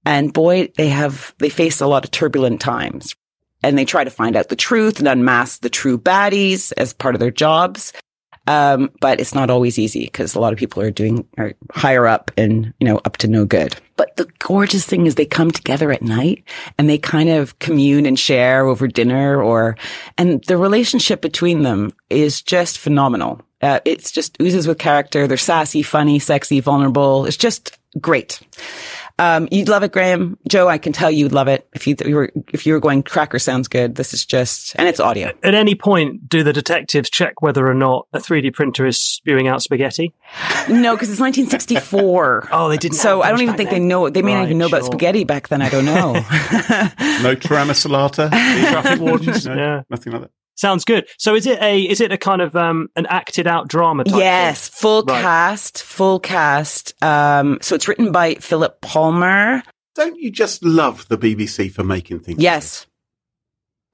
And 0.06 0.34
boy, 0.34 0.72
they 0.78 0.90
have, 0.90 1.34
they 1.40 1.50
face 1.50 1.82
a 1.82 1.88
lot 1.88 2.06
of 2.06 2.12
turbulent 2.12 2.62
times 2.62 3.16
and 3.62 3.78
they 3.78 3.86
try 3.86 4.04
to 4.04 4.10
find 4.10 4.36
out 4.36 4.50
the 4.50 4.56
truth 4.56 5.00
and 5.00 5.08
unmask 5.08 5.62
the 5.62 5.70
true 5.70 5.98
baddies 5.98 6.72
as 6.78 6.94
part 6.94 7.16
of 7.16 7.20
their 7.20 7.32
jobs. 7.32 7.92
Um, 8.50 8.90
but 9.00 9.20
it's 9.20 9.36
not 9.36 9.52
always 9.52 9.78
easy 9.78 10.06
because 10.06 10.34
a 10.34 10.40
lot 10.40 10.54
of 10.54 10.58
people 10.58 10.82
are 10.82 10.90
doing 10.90 11.24
are 11.38 11.54
higher 11.72 12.08
up 12.08 12.32
and 12.36 12.74
you 12.80 12.88
know 12.88 13.00
up 13.06 13.18
to 13.18 13.28
no 13.28 13.46
good. 13.46 13.80
But 13.96 14.16
the 14.16 14.28
gorgeous 14.40 14.88
thing 14.88 15.06
is 15.06 15.14
they 15.14 15.28
come 15.28 15.52
together 15.52 15.92
at 15.92 16.02
night 16.02 16.44
and 16.80 16.90
they 16.90 16.98
kind 16.98 17.30
of 17.30 17.60
commune 17.60 18.08
and 18.08 18.18
share 18.18 18.66
over 18.66 18.88
dinner 18.88 19.40
or 19.40 19.78
and 20.18 20.44
the 20.46 20.58
relationship 20.58 21.22
between 21.22 21.62
them 21.62 21.94
is 22.10 22.42
just 22.42 22.80
phenomenal. 22.80 23.40
Uh, 23.62 23.82
it's 23.86 24.12
just 24.12 24.42
oozes 24.42 24.68
with 24.68 24.80
character. 24.80 25.28
They're 25.28 25.38
sassy, 25.38 25.84
funny, 25.84 26.18
sexy, 26.18 26.60
vulnerable. 26.60 27.28
It's 27.28 27.38
just 27.38 27.78
great. 28.02 28.40
Um, 29.20 29.48
you'd 29.52 29.68
love 29.70 29.84
it, 29.84 29.92
Graham. 29.92 30.38
Joe, 30.48 30.68
I 30.68 30.78
can 30.78 30.94
tell 30.94 31.12
you'd 31.12 31.34
love 31.34 31.48
it 31.48 31.68
if 31.74 31.86
you, 31.86 31.96
if 32.00 32.08
you 32.08 32.16
were 32.16 32.32
if 32.54 32.66
you 32.66 32.74
were 32.74 32.80
going. 32.80 33.04
Cracker 33.04 33.38
sounds 33.38 33.68
good. 33.68 33.96
This 33.96 34.14
is 34.14 34.26
just 34.26 34.76
and 34.78 34.88
it's 34.88 35.00
audio. 35.00 35.34
At 35.44 35.54
any 35.56 35.76
point, 35.76 36.28
do 36.30 36.42
the 36.44 36.54
detectives 36.54 37.10
check 37.10 37.42
whether 37.42 37.68
or 37.68 37.74
not 37.74 38.08
a 38.14 38.20
3D 38.20 38.54
printer 38.54 38.86
is 38.86 39.00
spewing 39.00 39.48
out 39.48 39.62
spaghetti? 39.62 40.14
No, 40.70 40.96
because 40.96 41.12
it's 41.12 41.20
1964. 41.20 42.50
Oh, 42.52 42.70
they 42.70 42.78
didn't. 42.78 42.96
So 42.98 43.22
I 43.22 43.30
don't 43.30 43.42
even 43.42 43.56
think 43.56 43.70
then. 43.70 43.82
they 43.82 43.86
know. 43.86 44.10
They 44.10 44.22
may 44.22 44.34
not 44.34 44.46
even 44.46 44.58
know 44.58 44.68
about 44.68 44.86
spaghetti 44.86 45.24
back 45.24 45.50
then. 45.50 45.62
I 45.62 45.70
don't 45.70 45.86
know. 45.86 46.14
No 47.22 47.36
tramasalata? 47.36 48.30
Traffic 48.72 49.00
wardens. 49.02 49.46
No, 49.46 49.54
yeah, 49.56 49.82
Nothing 49.90 50.14
like 50.14 50.22
that. 50.24 50.32
Sounds 50.60 50.84
good. 50.86 51.08
So 51.18 51.36
is 51.36 51.46
it 51.48 51.62
a 51.62 51.82
is 51.82 52.02
it 52.02 52.12
a 52.12 52.18
kind 52.18 52.42
of 52.42 52.56
um 52.56 52.90
an 52.96 53.06
acted 53.08 53.48
out 53.48 53.68
drama? 53.68 54.04
Type 54.04 54.20
yes, 54.20 54.68
thing? 54.68 54.78
full 54.82 55.04
Right. 55.04 55.22
cast, 55.22 55.82
full 55.84 56.20
cast. 56.20 56.94
Um, 57.04 57.58
so 57.62 57.76
it's 57.76 57.88
written 57.88 58.12
by 58.12 58.36
Philip 58.36 58.82
Palmer. 58.82 59.64
Don't 59.96 60.18
you 60.20 60.32
just 60.32 60.64
love 60.64 61.08
the 61.08 61.18
BBC 61.18 61.72
for 61.72 61.84
making 61.84 62.20
things? 62.20 62.42
Yes, 62.42 62.86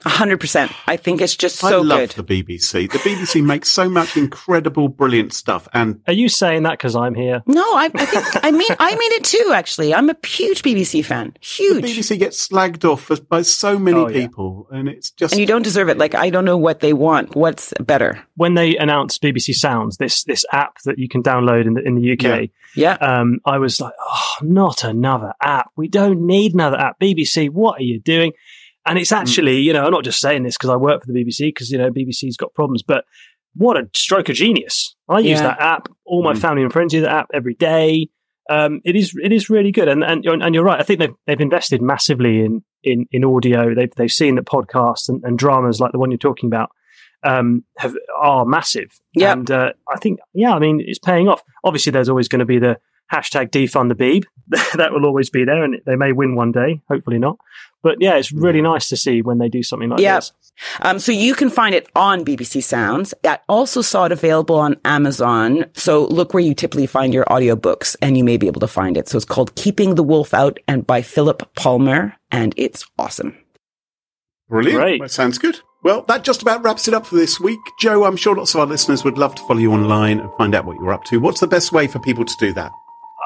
hundred 0.03 0.39
percent. 0.39 0.71
I 0.87 0.97
think 0.97 1.21
it's 1.21 1.35
just 1.35 1.57
so 1.57 1.67
I 1.67 1.69
so 1.71 1.81
love 1.81 1.99
good. 2.15 2.25
the 2.25 2.43
BBC. 2.43 2.91
The 2.91 2.97
BBC 2.99 3.43
makes 3.45 3.69
so 3.69 3.89
much 3.89 4.17
incredible, 4.17 4.87
brilliant 4.89 5.33
stuff, 5.33 5.67
and 5.73 6.01
Are 6.07 6.13
you 6.13 6.29
saying 6.29 6.63
that 6.63 6.71
because 6.73 6.95
I'm 6.95 7.15
here? 7.15 7.41
No, 7.47 7.61
I, 7.61 7.89
I 7.95 8.05
think 8.05 8.43
I 8.45 8.51
mean 8.51 8.69
I 8.79 8.95
mean 8.95 9.11
it 9.13 9.23
too. 9.23 9.51
Actually, 9.53 9.93
I'm 9.93 10.09
a 10.09 10.15
huge 10.25 10.61
BBC 10.63 11.03
fan. 11.03 11.33
Huge. 11.41 11.81
the 11.81 11.87
Huge. 11.87 11.97
BBC 12.05 12.19
gets 12.19 12.47
slagged 12.47 12.83
off 12.89 13.09
as- 13.11 13.19
by 13.19 13.41
so 13.41 13.79
many 13.79 13.97
Oh, 13.97 14.07
yeah. 14.09 14.19
people, 14.27 14.67
and 14.71 14.87
it's 14.89 15.11
just 15.11 15.33
and 15.33 15.39
you 15.39 15.47
don't 15.47 15.63
deserve 15.63 15.89
it. 15.89 15.97
Like 15.97 16.13
I 16.15 16.29
don't 16.29 16.45
know 16.45 16.57
what 16.57 16.81
they 16.81 16.93
want. 16.93 17.35
What's 17.35 17.73
better? 17.79 18.21
When 18.35 18.53
they 18.55 18.75
announced 18.77 19.21
BBC 19.21 19.53
Sounds, 19.53 19.97
this 19.97 20.23
this 20.25 20.45
app 20.51 20.79
that 20.85 20.99
you 20.99 21.07
can 21.07 21.23
download 21.23 21.65
in 21.67 21.73
the 21.73 21.81
in 21.81 21.95
the 21.95 22.11
UK, 22.13 22.49
Yeah. 22.75 22.93
um, 23.01 23.39
I 23.45 23.57
was 23.59 23.79
like, 23.79 23.93
oh, 23.99 24.25
not 24.41 24.83
another 24.83 25.33
app. 25.41 25.71
We 25.77 25.87
don't 25.87 26.25
need 26.27 26.53
another 26.53 26.77
app. 26.77 26.99
BBC, 26.99 27.49
what 27.49 27.79
are 27.79 27.83
you 27.83 27.99
doing? 27.99 28.33
And 28.85 28.99
it's 28.99 29.11
actually, 29.11 29.59
you 29.61 29.73
know, 29.73 29.85
I'm 29.85 29.91
not 29.91 30.03
just 30.03 30.19
saying 30.19 30.43
this 30.43 30.55
because 30.57 30.69
I 30.69 30.75
work 30.75 31.01
for 31.03 31.11
the 31.11 31.23
BBC 31.23 31.47
because, 31.47 31.71
you 31.71 31.77
know, 31.77 31.89
BBC's 31.91 32.37
got 32.37 32.53
problems, 32.53 32.83
but 32.83 33.03
what 33.55 33.77
a 33.77 33.89
stroke 33.95 34.29
of 34.29 34.35
genius. 34.35 34.95
I 35.09 35.19
use 35.19 35.39
that 35.41 35.59
app. 35.59 35.87
All 36.05 36.23
my 36.23 36.33
Mm. 36.33 36.37
family 36.39 36.61
and 36.63 36.71
friends 36.73 36.93
use 36.93 37.03
that 37.03 37.11
app 37.15 37.27
every 37.33 37.55
day. 37.55 38.09
Um, 38.49 38.81
it 38.85 38.95
is, 38.95 39.13
it 39.23 39.31
is 39.31 39.49
really 39.49 39.71
good. 39.71 39.87
And, 39.87 40.03
and, 40.03 40.23
you're- 40.23 40.39
and 40.39 40.53
you're 40.53 40.63
right. 40.63 40.79
I 40.79 40.83
think 40.83 40.99
they've, 40.99 41.13
they've 41.25 41.41
invested 41.41 41.81
massively 41.81 42.41
in, 42.41 42.63
in, 42.83 43.07
in 43.11 43.23
audio. 43.25 43.73
They've, 43.73 43.89
they've 43.95 44.11
seen 44.11 44.35
that 44.35 44.45
podcasts 44.45 45.09
and, 45.09 45.23
and 45.23 45.39
dramas 45.39 45.79
like 45.79 45.91
the 45.91 45.97
one 45.99 46.11
you're 46.11 46.17
talking 46.19 46.47
about, 46.47 46.69
um, 47.23 47.63
have, 47.79 47.95
are 48.19 48.45
massive. 48.45 48.91
Yep. 49.15 49.33
And, 49.37 49.51
uh, 49.51 49.71
I 49.91 49.97
think, 49.97 50.19
yeah, 50.33 50.53
I 50.53 50.59
mean, 50.59 50.79
it's 50.85 50.99
paying 50.99 51.27
off. 51.27 51.41
Obviously, 51.63 51.91
there's 51.91 52.09
always 52.09 52.27
going 52.27 52.39
to 52.39 52.45
be 52.45 52.59
the 52.59 52.77
hashtag 53.11 53.49
defund 53.49 53.89
the 53.89 53.95
Beeb. 53.95 54.25
that 54.75 54.91
will 54.91 55.05
always 55.05 55.29
be 55.29 55.43
there 55.45 55.63
and 55.63 55.81
they 55.85 55.95
may 55.95 56.11
win 56.11 56.35
one 56.35 56.51
day. 56.51 56.81
Hopefully 56.89 57.17
not. 57.19 57.37
But 57.83 57.97
yeah, 57.99 58.15
it's 58.15 58.31
really 58.31 58.61
nice 58.61 58.89
to 58.89 58.97
see 58.97 59.21
when 59.21 59.37
they 59.37 59.49
do 59.49 59.61
something 59.63 59.89
like 59.89 59.99
Yeah. 59.99 60.15
this. 60.17 60.31
Um, 60.81 60.99
so 60.99 61.11
you 61.11 61.35
can 61.35 61.49
find 61.49 61.75
it 61.75 61.87
on 61.95 62.23
BBC 62.25 62.63
Sounds. 62.63 63.13
I 63.25 63.39
also 63.49 63.81
saw 63.81 64.05
it 64.05 64.11
available 64.11 64.55
on 64.55 64.77
Amazon. 64.85 65.65
So 65.73 66.05
look 66.05 66.33
where 66.33 66.41
you 66.43 66.53
typically 66.53 66.87
find 66.87 67.13
your 67.13 67.25
audiobooks 67.25 67.95
and 68.01 68.17
you 68.17 68.23
may 68.23 68.37
be 68.37 68.47
able 68.47 68.61
to 68.61 68.67
find 68.67 68.97
it. 68.97 69.07
So 69.09 69.17
it's 69.17 69.25
called 69.25 69.53
Keeping 69.55 69.95
the 69.95 70.03
Wolf 70.03 70.33
Out 70.33 70.59
and 70.67 70.87
by 70.87 71.01
Philip 71.01 71.53
Palmer 71.55 72.15
and 72.31 72.53
it's 72.57 72.85
awesome. 72.97 73.35
brilliant. 74.49 74.79
Great. 74.79 75.01
That 75.01 75.11
sounds 75.11 75.37
good. 75.37 75.59
Well, 75.83 76.01
that 76.07 76.23
just 76.23 76.41
about 76.41 76.63
wraps 76.63 76.87
it 76.87 76.95
up 76.95 77.05
for 77.05 77.15
this 77.15 77.39
week. 77.39 77.59
Joe, 77.79 78.05
I'm 78.05 78.15
sure 78.17 78.35
lots 78.35 78.55
of 78.55 78.59
our 78.61 78.65
listeners 78.65 79.03
would 79.03 79.19
love 79.19 79.35
to 79.35 79.43
follow 79.43 79.59
you 79.59 79.71
online 79.71 80.19
and 80.19 80.31
find 80.35 80.55
out 80.55 80.65
what 80.65 80.77
you're 80.77 80.93
up 80.93 81.03
to. 81.05 81.19
What's 81.19 81.41
the 81.41 81.47
best 81.47 81.71
way 81.71 81.85
for 81.85 81.99
people 81.99 82.25
to 82.25 82.33
do 82.39 82.53
that? 82.53 82.71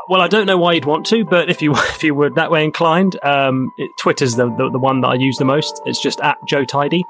Well, 0.09 0.21
I 0.21 0.27
don't 0.27 0.47
know 0.47 0.57
why 0.57 0.73
you'd 0.73 0.85
want 0.85 1.05
to, 1.07 1.23
but 1.23 1.51
if 1.51 1.61
you 1.61 1.73
if 1.75 2.03
you 2.03 2.15
were 2.15 2.31
that 2.31 2.49
way 2.49 2.63
inclined, 2.63 3.23
um, 3.23 3.71
it, 3.77 3.91
Twitter's 3.99 4.35
the, 4.35 4.49
the, 4.55 4.71
the 4.71 4.79
one 4.79 5.01
that 5.01 5.07
I 5.07 5.13
use 5.13 5.37
the 5.37 5.45
most. 5.45 5.81
It's 5.85 6.01
just 6.01 6.19
at 6.21 6.37
Joe 6.47 6.65
Tidy. 6.65 7.05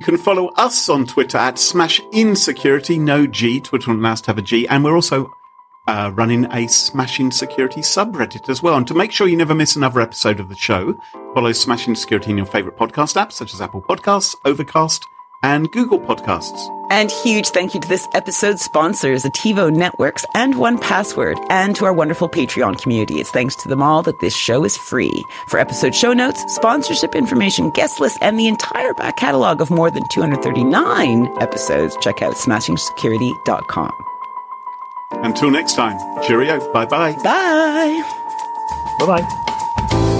You 0.00 0.06
can 0.06 0.16
follow 0.16 0.48
us 0.56 0.88
on 0.88 1.06
Twitter 1.06 1.38
at 1.38 1.58
Smash 1.58 2.00
Insecurity, 2.10 2.98
no 2.98 3.26
G. 3.26 3.60
Twitter 3.60 3.92
us 4.04 4.20
to 4.22 4.30
have 4.30 4.38
a 4.38 4.42
G, 4.42 4.66
and 4.66 4.82
we're 4.82 4.96
also 4.96 5.30
uh, 5.86 6.10
running 6.14 6.46
a 6.52 6.66
Smashing 6.66 7.30
Security 7.30 7.82
subreddit 7.82 8.48
as 8.48 8.62
well. 8.62 8.76
And 8.76 8.88
to 8.88 8.94
make 8.94 9.12
sure 9.12 9.28
you 9.28 9.36
never 9.36 9.54
miss 9.54 9.76
another 9.76 10.00
episode 10.00 10.40
of 10.40 10.48
the 10.48 10.56
show, 10.56 10.98
follow 11.34 11.52
Smashing 11.52 11.94
Security 11.94 12.30
in 12.30 12.38
your 12.38 12.46
favourite 12.46 12.78
podcast 12.78 13.14
apps 13.14 13.32
such 13.32 13.54
as 13.54 13.60
Apple 13.60 13.82
Podcasts, 13.82 14.34
Overcast, 14.44 15.04
and 15.42 15.70
Google 15.72 15.98
Podcasts. 15.98 16.68
And 16.90 17.10
huge 17.10 17.50
thank 17.50 17.72
you 17.72 17.80
to 17.80 17.88
this 17.88 18.08
episode's 18.14 18.62
sponsors, 18.62 19.24
Attivo 19.24 19.72
Networks 19.72 20.26
and 20.34 20.54
1Password, 20.54 21.38
and 21.48 21.76
to 21.76 21.84
our 21.84 21.92
wonderful 21.92 22.28
Patreon 22.28 22.80
community. 22.82 23.20
It's 23.20 23.30
thanks 23.30 23.54
to 23.56 23.68
them 23.68 23.80
all 23.80 24.02
that 24.02 24.18
this 24.20 24.34
show 24.34 24.64
is 24.64 24.76
free. 24.76 25.24
For 25.46 25.60
episode 25.60 25.94
show 25.94 26.12
notes, 26.12 26.44
sponsorship 26.52 27.14
information, 27.14 27.70
guest 27.70 28.00
lists, 28.00 28.18
and 28.20 28.38
the 28.38 28.48
entire 28.48 28.92
back 28.94 29.16
catalog 29.16 29.60
of 29.60 29.70
more 29.70 29.90
than 29.90 30.02
239 30.08 31.28
episodes, 31.40 31.96
check 32.00 32.22
out 32.22 32.34
smashingsecurity.com. 32.34 33.92
Until 35.12 35.50
next 35.50 35.74
time, 35.74 35.98
cheerio. 36.24 36.58
Bye-bye. 36.72 37.12
Bye 37.12 38.02
bye. 38.98 39.20
Bye. 39.20 40.19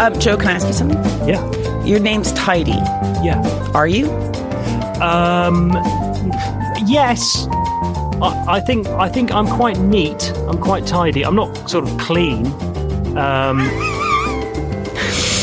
Um, 0.00 0.18
Joe, 0.18 0.36
can 0.36 0.48
I 0.48 0.52
ask 0.52 0.66
you 0.66 0.72
something? 0.72 0.98
Yeah. 1.28 1.84
Your 1.84 2.00
name's 2.00 2.32
Tidy. 2.32 2.72
Yeah. 3.22 3.40
Are 3.74 3.86
you? 3.86 4.10
Um, 5.00 5.70
yes. 6.86 7.46
I, 8.20 8.44
I 8.48 8.60
think 8.60 8.86
I 8.88 9.08
think 9.08 9.32
I'm 9.32 9.46
quite 9.46 9.78
neat. 9.78 10.32
I'm 10.48 10.58
quite 10.58 10.86
tidy. 10.86 11.24
I'm 11.24 11.34
not 11.34 11.70
sort 11.70 11.88
of 11.88 11.96
clean. 11.98 12.46
Um, 13.16 13.60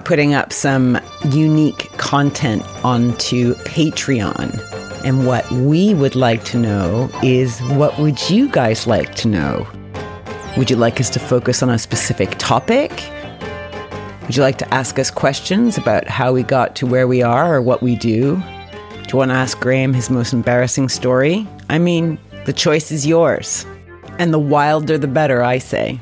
putting 0.04 0.32
up 0.32 0.52
some 0.52 0.98
unique 1.30 1.90
content 1.98 2.62
onto 2.84 3.54
Patreon. 3.64 4.58
And 5.04 5.26
what 5.26 5.50
we 5.50 5.92
would 5.92 6.16
like 6.16 6.42
to 6.44 6.58
know 6.58 7.10
is 7.22 7.60
what 7.72 7.98
would 7.98 8.30
you 8.30 8.48
guys 8.48 8.86
like 8.86 9.14
to 9.16 9.28
know? 9.28 9.66
Would 10.56 10.70
you 10.70 10.76
like 10.76 10.98
us 10.98 11.10
to 11.10 11.20
focus 11.20 11.62
on 11.62 11.68
a 11.68 11.78
specific 11.78 12.30
topic? 12.38 12.90
Would 14.22 14.36
you 14.36 14.42
like 14.42 14.58
to 14.58 14.74
ask 14.74 14.98
us 14.98 15.10
questions 15.10 15.76
about 15.76 16.08
how 16.08 16.32
we 16.32 16.42
got 16.42 16.74
to 16.76 16.86
where 16.86 17.06
we 17.06 17.22
are 17.22 17.54
or 17.54 17.60
what 17.60 17.82
we 17.82 17.94
do? 17.94 18.36
Do 18.36 19.12
you 19.12 19.18
want 19.18 19.30
to 19.30 19.36
ask 19.36 19.60
Graham 19.60 19.92
his 19.92 20.08
most 20.08 20.32
embarrassing 20.32 20.88
story? 20.88 21.46
I 21.68 21.78
mean, 21.78 22.18
the 22.46 22.52
choice 22.52 22.90
is 22.92 23.06
yours. 23.06 23.66
And 24.18 24.32
the 24.32 24.38
wilder 24.38 24.96
the 24.96 25.08
better, 25.08 25.42
I 25.42 25.58
say. 25.58 26.00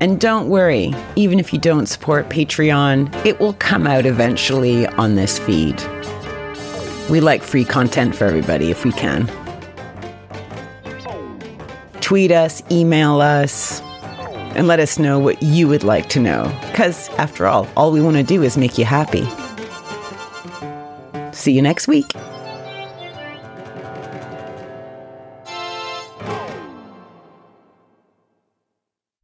And 0.00 0.20
don't 0.20 0.48
worry, 0.48 0.94
even 1.16 1.40
if 1.40 1.52
you 1.52 1.58
don't 1.58 1.86
support 1.86 2.28
Patreon, 2.28 3.12
it 3.26 3.40
will 3.40 3.54
come 3.54 3.86
out 3.86 4.06
eventually 4.06 4.86
on 4.86 5.16
this 5.16 5.38
feed. 5.38 5.82
We 7.10 7.20
like 7.20 7.42
free 7.42 7.64
content 7.64 8.14
for 8.14 8.26
everybody 8.26 8.70
if 8.70 8.84
we 8.84 8.92
can. 8.92 9.26
Tweet 12.00 12.30
us, 12.30 12.62
email 12.70 13.20
us, 13.20 13.80
and 14.54 14.68
let 14.68 14.80
us 14.80 14.98
know 14.98 15.18
what 15.18 15.42
you 15.42 15.66
would 15.66 15.82
like 15.82 16.08
to 16.10 16.20
know. 16.20 16.54
Because, 16.70 17.08
after 17.10 17.46
all, 17.46 17.66
all 17.76 17.90
we 17.90 18.00
want 18.00 18.16
to 18.16 18.22
do 18.22 18.42
is 18.42 18.56
make 18.56 18.78
you 18.78 18.84
happy. 18.84 19.26
See 21.32 21.52
you 21.52 21.62
next 21.62 21.88
week. 21.88 22.12